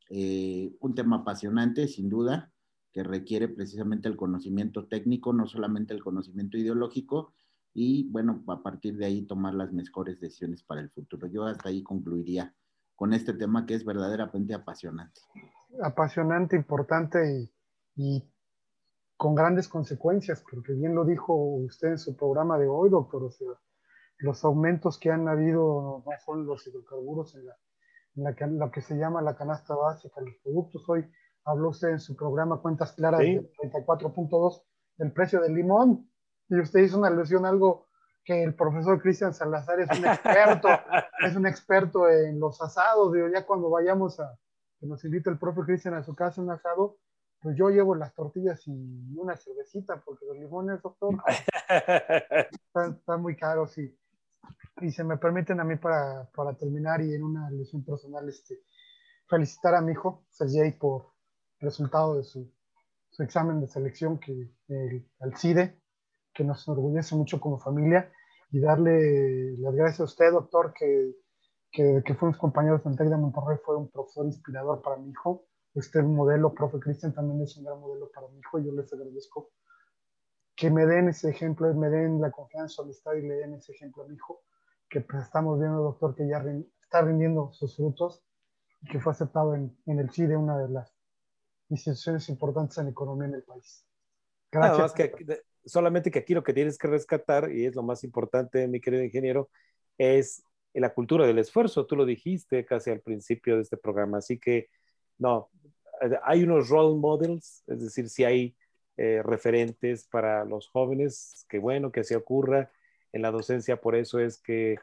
Eh, 0.09 0.75
un 0.79 0.95
tema 0.95 1.17
apasionante, 1.17 1.87
sin 1.87 2.09
duda, 2.09 2.51
que 2.91 3.03
requiere 3.03 3.47
precisamente 3.47 4.07
el 4.07 4.17
conocimiento 4.17 4.87
técnico, 4.87 5.33
no 5.33 5.47
solamente 5.47 5.93
el 5.93 6.03
conocimiento 6.03 6.57
ideológico, 6.57 7.33
y 7.73 8.09
bueno, 8.11 8.43
a 8.47 8.63
partir 8.63 8.97
de 8.97 9.05
ahí 9.05 9.25
tomar 9.25 9.53
las 9.53 9.71
mejores 9.71 10.19
decisiones 10.19 10.63
para 10.63 10.81
el 10.81 10.89
futuro. 10.89 11.27
Yo 11.27 11.43
hasta 11.43 11.69
ahí 11.69 11.83
concluiría 11.83 12.53
con 12.95 13.13
este 13.13 13.33
tema 13.33 13.65
que 13.65 13.75
es 13.75 13.85
verdaderamente 13.85 14.53
apasionante 14.53 15.21
apasionante, 15.81 16.55
importante 16.55 17.49
y, 17.95 18.31
con 19.17 19.35
grandes 19.35 19.67
consecuencias, 19.67 20.43
porque 20.49 20.73
bien 20.73 20.95
lo 20.95 21.03
dijo 21.03 21.33
usted 21.33 21.89
en 21.89 21.97
su 21.97 22.15
programa 22.15 22.57
de 22.57 22.67
hoy, 22.67 22.89
doctor. 22.89 23.23
O 23.23 23.31
sea, 23.31 23.49
los 24.19 24.45
aumentos 24.45 24.97
que 24.97 25.11
han 25.11 25.27
habido 25.27 26.03
no 26.05 26.11
son 26.25 26.45
los 26.45 26.65
hidrocarburos 26.65 27.35
en, 27.35 27.45
la, 27.45 27.57
en 28.15 28.23
la, 28.23 28.65
lo 28.65 28.71
que 28.71 28.81
se 28.81 28.95
llama 28.95 29.21
la 29.21 29.35
canasta 29.35 29.75
básica, 29.75 30.21
los 30.21 30.35
productos. 30.41 30.87
Hoy 30.87 31.05
habló 31.49 31.69
usted 31.69 31.89
en 31.89 31.99
su 31.99 32.15
programa 32.15 32.61
Cuentas 32.61 32.93
Claras 32.93 33.21
de 33.21 33.51
34.2 33.63 34.63
del 34.97 35.11
precio 35.11 35.41
del 35.41 35.55
limón 35.55 36.09
y 36.49 36.59
usted 36.59 36.81
hizo 36.81 36.97
una 36.97 37.07
alusión 37.07 37.45
a 37.45 37.49
algo 37.49 37.87
que 38.23 38.43
el 38.43 38.53
profesor 38.53 39.01
Cristian 39.01 39.33
Salazar 39.33 39.79
es 39.79 39.89
un 39.97 40.05
experto, 40.05 40.67
es 41.25 41.35
un 41.35 41.47
experto 41.47 42.09
en 42.09 42.39
los 42.39 42.61
asados. 42.61 43.13
Digo, 43.13 43.27
ya 43.27 43.45
cuando 43.45 43.69
vayamos 43.69 44.19
a, 44.19 44.37
que 44.79 44.85
nos 44.85 45.03
invita 45.05 45.29
el 45.29 45.39
propio 45.39 45.63
Cristian 45.63 45.95
a 45.95 46.03
su 46.03 46.15
casa, 46.15 46.41
un 46.41 46.51
asado, 46.51 46.97
pues 47.41 47.55
yo 47.57 47.69
llevo 47.69 47.95
las 47.95 48.13
tortillas 48.13 48.61
y 48.67 49.15
una 49.17 49.35
cervecita, 49.37 50.01
porque 50.05 50.25
los 50.25 50.37
limones, 50.37 50.81
doctor, 50.81 51.15
están, 52.95 53.21
muy 53.21 53.35
caros 53.35 53.77
y, 53.77 53.97
y 54.81 54.91
se 54.91 55.03
me 55.03 55.17
permiten 55.17 55.59
a 55.59 55.63
mí 55.63 55.77
para, 55.77 56.29
para 56.35 56.53
terminar 56.55 57.01
y 57.01 57.13
en 57.13 57.23
una 57.23 57.47
alusión 57.47 57.83
personal, 57.83 58.27
este, 58.27 58.59
felicitar 59.27 59.75
a 59.75 59.81
mi 59.81 59.93
hijo, 59.93 60.25
Sergey, 60.29 60.73
por 60.77 61.13
resultado 61.59 62.15
de 62.15 62.23
su, 62.23 62.51
su 63.09 63.23
examen 63.23 63.61
de 63.61 63.67
selección 63.67 64.19
que, 64.19 64.51
al 65.19 65.35
CIDE, 65.37 65.79
que 66.33 66.43
nos 66.43 66.67
enorgullece 66.67 67.15
mucho 67.15 67.39
como 67.39 67.59
familia, 67.59 68.11
y 68.51 68.59
darle 68.59 69.57
las 69.57 69.75
gracias 69.75 69.99
a 69.99 70.03
usted, 70.05 70.31
doctor, 70.31 70.73
que 70.73 71.13
que, 71.71 72.01
que 72.05 72.15
fuimos 72.15 72.37
compañeros 72.37 72.85
en 72.85 72.95
TEC 72.95 73.09
de 73.09 73.17
Monterrey, 73.17 73.57
fue 73.63 73.75
un 73.77 73.89
profesor 73.89 74.25
inspirador 74.25 74.81
para 74.81 74.97
mi 74.97 75.11
hijo. 75.11 75.45
Este 75.75 76.01
modelo, 76.01 76.53
profe 76.53 76.79
Cristian, 76.79 77.13
también 77.13 77.41
es 77.41 77.55
un 77.57 77.65
gran 77.65 77.79
modelo 77.79 78.09
para 78.11 78.27
mi 78.29 78.39
hijo 78.39 78.59
y 78.59 78.65
yo 78.65 78.71
les 78.71 78.91
agradezco 78.91 79.51
que 80.55 80.69
me 80.69 80.85
den 80.85 81.09
ese 81.09 81.29
ejemplo, 81.29 81.73
me 81.73 81.89
den 81.89 82.19
la 82.19 82.31
confianza, 82.31 82.81
amistad 82.81 83.13
y 83.13 83.21
le 83.21 83.35
den 83.35 83.53
ese 83.53 83.71
ejemplo 83.71 84.03
a 84.03 84.07
mi 84.07 84.15
hijo, 84.15 84.41
que 84.89 84.99
pues, 85.01 85.23
estamos 85.23 85.57
viendo, 85.57 85.81
doctor, 85.81 86.15
que 86.15 86.27
ya 86.27 86.43
está 86.83 87.01
rindiendo 87.01 87.53
sus 87.53 87.77
frutos 87.77 88.25
y 88.81 88.89
que 88.89 88.99
fue 88.99 89.13
aceptado 89.13 89.55
en, 89.55 89.77
en 89.85 89.99
el 89.99 90.11
CIDE, 90.11 90.35
una 90.35 90.57
de 90.57 90.67
las 90.67 90.98
instituciones 91.69 92.27
importantes 92.29 92.77
en 92.77 92.87
economía 92.87 93.27
en 93.27 93.35
el 93.35 93.43
país. 93.43 93.85
Gracias. 94.51 94.93
que, 94.93 95.43
solamente 95.65 96.11
que 96.11 96.19
aquí 96.19 96.33
lo 96.33 96.43
que 96.43 96.53
tienes 96.53 96.77
que 96.77 96.87
rescatar, 96.87 97.51
y 97.51 97.65
es 97.65 97.75
lo 97.75 97.83
más 97.83 98.03
importante, 98.03 98.67
mi 98.67 98.81
querido 98.81 99.03
ingeniero, 99.03 99.49
es 99.97 100.43
la 100.73 100.93
cultura 100.93 101.25
del 101.25 101.39
esfuerzo, 101.39 101.85
tú 101.85 101.95
lo 101.95 102.05
dijiste 102.05 102.65
casi 102.65 102.89
al 102.89 103.01
principio 103.01 103.55
de 103.55 103.63
este 103.63 103.77
programa, 103.77 104.19
así 104.19 104.39
que 104.39 104.69
no, 105.17 105.49
hay 106.23 106.43
unos 106.43 106.69
role 106.69 106.97
models, 106.97 107.63
es 107.67 107.81
decir, 107.81 108.09
si 108.09 108.23
hay 108.23 108.55
eh, 108.97 109.21
referentes 109.23 110.07
para 110.07 110.45
los 110.45 110.67
jóvenes, 110.67 111.45
que 111.49 111.59
bueno 111.59 111.91
que 111.91 112.01
así 112.01 112.15
ocurra 112.15 112.71
en 113.11 113.21
la 113.21 113.31
docencia, 113.31 113.81
por 113.81 113.95
eso 113.95 114.19
es 114.19 114.39
que 114.39 114.77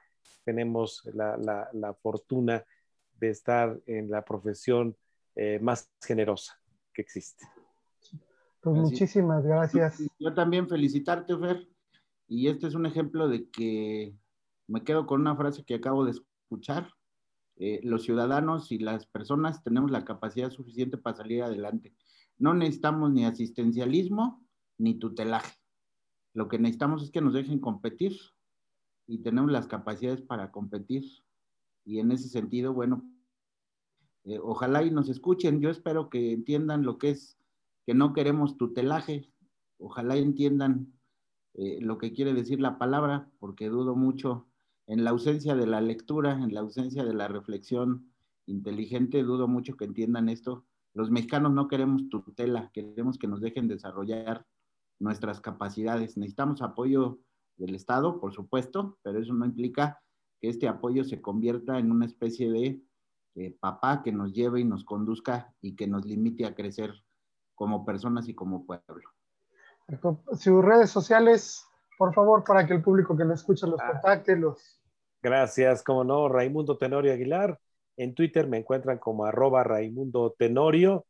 tenemos 0.45 1.03
la, 1.15 1.37
la, 1.73 1.95
fortuna 1.95 2.65
de 3.19 3.31
estar 3.31 3.79
en 3.87 4.11
la 4.11 4.25
profesión 4.25 4.97
eh, 5.35 5.59
más 5.61 5.91
generosa 6.05 6.61
que 6.97 7.03
existe. 7.03 7.47
Pues 8.63 8.77
muchísimas 8.77 9.45
gracias. 9.45 10.03
Yo 10.19 10.35
también 10.35 10.69
felicitarte, 10.69 11.37
Fer, 11.37 11.69
y 12.27 12.49
este 12.49 12.67
es 12.67 12.75
un 12.75 12.87
ejemplo 12.87 13.29
de 13.29 13.49
que 13.51 14.17
me 14.67 14.83
quedo 14.83 15.07
con 15.07 15.21
una 15.21 15.37
frase 15.37 15.65
que 15.65 15.75
acabo 15.75 16.05
de 16.05 16.13
escuchar. 16.13 16.91
Eh, 17.59 17.81
los 17.85 18.03
ciudadanos 18.03 18.71
y 18.73 18.79
las 18.79 19.07
personas 19.07 19.63
tenemos 19.63 19.91
la 19.91 20.05
capacidad 20.05 20.51
suficiente 20.51 20.99
para 20.99 21.17
salir 21.17 21.43
adelante. 21.43 21.95
No 22.39 22.55
necesitamos 22.55 23.13
ni 23.13 23.25
asistencialismo 23.25 24.45
ni 24.79 24.99
tutelaje. 24.99 25.57
Lo 26.35 26.49
que 26.49 26.59
necesitamos 26.59 27.03
es 27.03 27.11
que 27.11 27.23
nos 27.23 27.33
dejen 27.33 27.61
competir 27.61 28.15
y 29.07 29.23
tenemos 29.23 29.51
las 29.51 29.67
capacidades 29.69 30.21
para 30.23 30.51
competir. 30.51 31.05
Y 31.85 32.01
en 32.01 32.11
ese 32.11 32.29
sentido, 32.29 32.75
bueno, 32.75 33.09
eh, 34.27 34.41
ojalá 34.43 34.83
y 34.83 34.91
nos 34.91 35.09
escuchen. 35.09 35.61
Yo 35.61 35.71
espero 35.71 36.11
que 36.11 36.33
entiendan 36.33 36.83
lo 36.83 36.99
que 36.99 37.11
es 37.11 37.39
que 37.87 37.95
no 37.95 38.13
queremos 38.13 38.57
tutelaje. 38.57 39.31
Ojalá 39.79 40.17
entiendan 40.17 40.93
eh, 41.55 41.79
lo 41.81 41.97
que 41.99 42.13
quiere 42.13 42.35
decir 42.35 42.61
la 42.61 42.77
palabra, 42.77 43.31
porque 43.39 43.69
dudo 43.69 43.95
mucho 43.95 44.49
en 44.89 45.05
la 45.05 45.11
ausencia 45.11 45.55
de 45.55 45.67
la 45.67 45.81
lectura, 45.81 46.33
en 46.33 46.53
la 46.53 46.61
ausencia 46.61 47.05
de 47.05 47.15
la 47.15 47.29
reflexión 47.29 48.13
inteligente, 48.47 49.23
dudo 49.23 49.49
mucho 49.49 49.77
que 49.77 49.85
entiendan 49.85 50.29
esto. 50.29 50.65
Los 50.93 51.11
mexicanos 51.11 51.53
no 51.53 51.69
queremos 51.69 52.09
tutela, 52.09 52.71
queremos 52.73 53.19
que 53.19 53.29
nos 53.29 53.41
dejen 53.41 53.69
desarrollar 53.69 54.47
nuestras 54.99 55.41
capacidades. 55.41 56.17
Necesitamos 56.17 56.63
apoyo 56.63 57.21
del 57.57 57.75
Estado, 57.75 58.21
por 58.21 58.33
supuesto, 58.33 58.99
pero 59.03 59.21
eso 59.21 59.35
no 59.35 59.45
implica 59.45 60.01
que 60.41 60.49
este 60.49 60.69
apoyo 60.69 61.05
se 61.05 61.21
convierta 61.21 61.79
en 61.79 61.91
una 61.91 62.07
especie 62.07 62.51
de 62.51 62.83
eh, 63.37 63.55
papá 63.61 64.03
que 64.03 64.13
nos 64.13 64.33
lleve 64.33 64.61
y 64.61 64.65
nos 64.65 64.85
conduzca 64.85 65.55
y 65.61 65.77
que 65.77 65.87
nos 65.87 66.07
limite 66.07 66.47
a 66.47 66.55
crecer 66.55 66.91
como 67.55 67.85
personas 67.85 68.29
y 68.29 68.35
como 68.35 68.65
pueblo. 68.65 69.11
Sus 70.33 70.65
redes 70.65 70.91
sociales, 70.91 71.65
por 71.99 72.15
favor, 72.15 72.45
para 72.45 72.67
que 72.67 72.75
el 72.75 72.83
público 72.83 73.17
que 73.17 73.25
lo 73.25 73.35
escucha 73.35 73.67
los 73.67 73.81
ah. 73.81 73.93
contacte, 73.93 74.37
los... 74.37 74.81
Gracias, 75.23 75.83
como 75.83 76.03
no, 76.03 76.29
Raimundo 76.29 76.79
Tenorio 76.79 77.13
Aguilar. 77.13 77.61
En 77.97 78.15
Twitter 78.15 78.47
me 78.47 78.59
encuentran 78.59 78.99
como 78.99 79.25
arroba 79.25 79.65
Raimundo 79.65 80.35
Tenorio. 80.39 81.07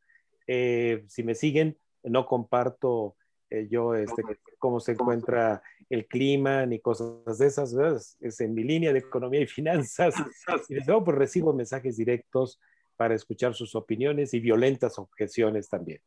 Eh, 0.46 1.04
si 1.08 1.22
me 1.22 1.34
siguen, 1.34 1.78
no 2.02 2.26
comparto 2.26 3.16
eh, 3.51 3.68
yo 3.70 3.94
este, 3.94 4.22
cómo 4.59 4.80
se 4.80 4.92
encuentra 4.92 5.62
el 5.88 6.07
clima 6.07 6.66
ni 6.66 6.80
cosas 6.80 7.38
de 7.38 7.47
esas, 7.47 7.72
es 8.20 8.40
en 8.40 8.55
mi 8.55 8.64
línea 8.64 8.92
de 8.92 8.99
economía 8.99 9.42
y 9.42 9.47
finanzas. 9.47 10.14
Y 10.68 10.74
desde 10.74 10.86
luego, 10.86 11.05
pues 11.05 11.18
recibo 11.18 11.53
mensajes 11.53 11.97
directos 11.97 12.61
para 12.97 13.14
escuchar 13.14 13.55
sus 13.55 13.74
opiniones 13.74 14.32
y 14.34 14.40
violentas 14.40 14.99
objeciones 14.99 15.68
también. 15.68 16.01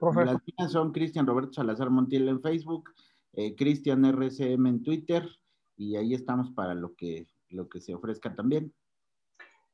Las 0.00 0.38
mías 0.46 0.72
son 0.72 0.92
Cristian 0.92 1.26
Roberto 1.26 1.52
Salazar 1.52 1.90
Montiel 1.90 2.28
en 2.28 2.40
Facebook, 2.40 2.88
eh, 3.34 3.54
Cristian 3.54 4.06
RCM 4.06 4.66
en 4.66 4.82
Twitter, 4.82 5.28
y 5.76 5.96
ahí 5.96 6.14
estamos 6.14 6.50
para 6.52 6.74
lo 6.74 6.94
que, 6.94 7.26
lo 7.50 7.68
que 7.68 7.80
se 7.80 7.94
ofrezca 7.94 8.34
también. 8.34 8.72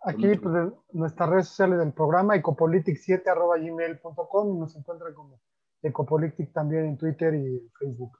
Aquí, 0.03 0.37
pues, 0.37 0.73
nuestras 0.93 1.31
redes 1.31 1.49
sociales 1.49 1.79
del 1.79 1.93
programa, 1.93 2.35
ecopolitic7.gmail.com, 2.37 4.59
nos 4.59 4.77
encuentran 4.77 5.15
como 5.15 5.41
Ecopolitic 5.83 6.53
también 6.53 6.87
en 6.87 6.97
Twitter 6.97 7.35
y 7.35 7.47
en 7.47 7.71
Facebook. 7.79 8.19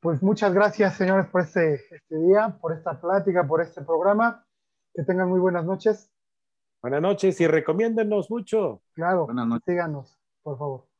Pues 0.00 0.22
muchas 0.22 0.52
gracias, 0.52 0.96
señores, 0.96 1.26
por 1.26 1.42
este, 1.42 1.74
este 1.74 2.18
día, 2.18 2.58
por 2.60 2.72
esta 2.72 3.00
plática, 3.00 3.46
por 3.46 3.62
este 3.62 3.82
programa. 3.82 4.44
Que 4.94 5.04
tengan 5.04 5.28
muy 5.28 5.40
buenas 5.40 5.64
noches. 5.64 6.12
Buenas 6.82 7.00
noches 7.00 7.40
y 7.40 7.46
recomiéndenos 7.46 8.28
mucho. 8.28 8.82
Claro, 8.94 9.28
síganos, 9.64 10.18
por 10.42 10.58
favor. 10.58 10.91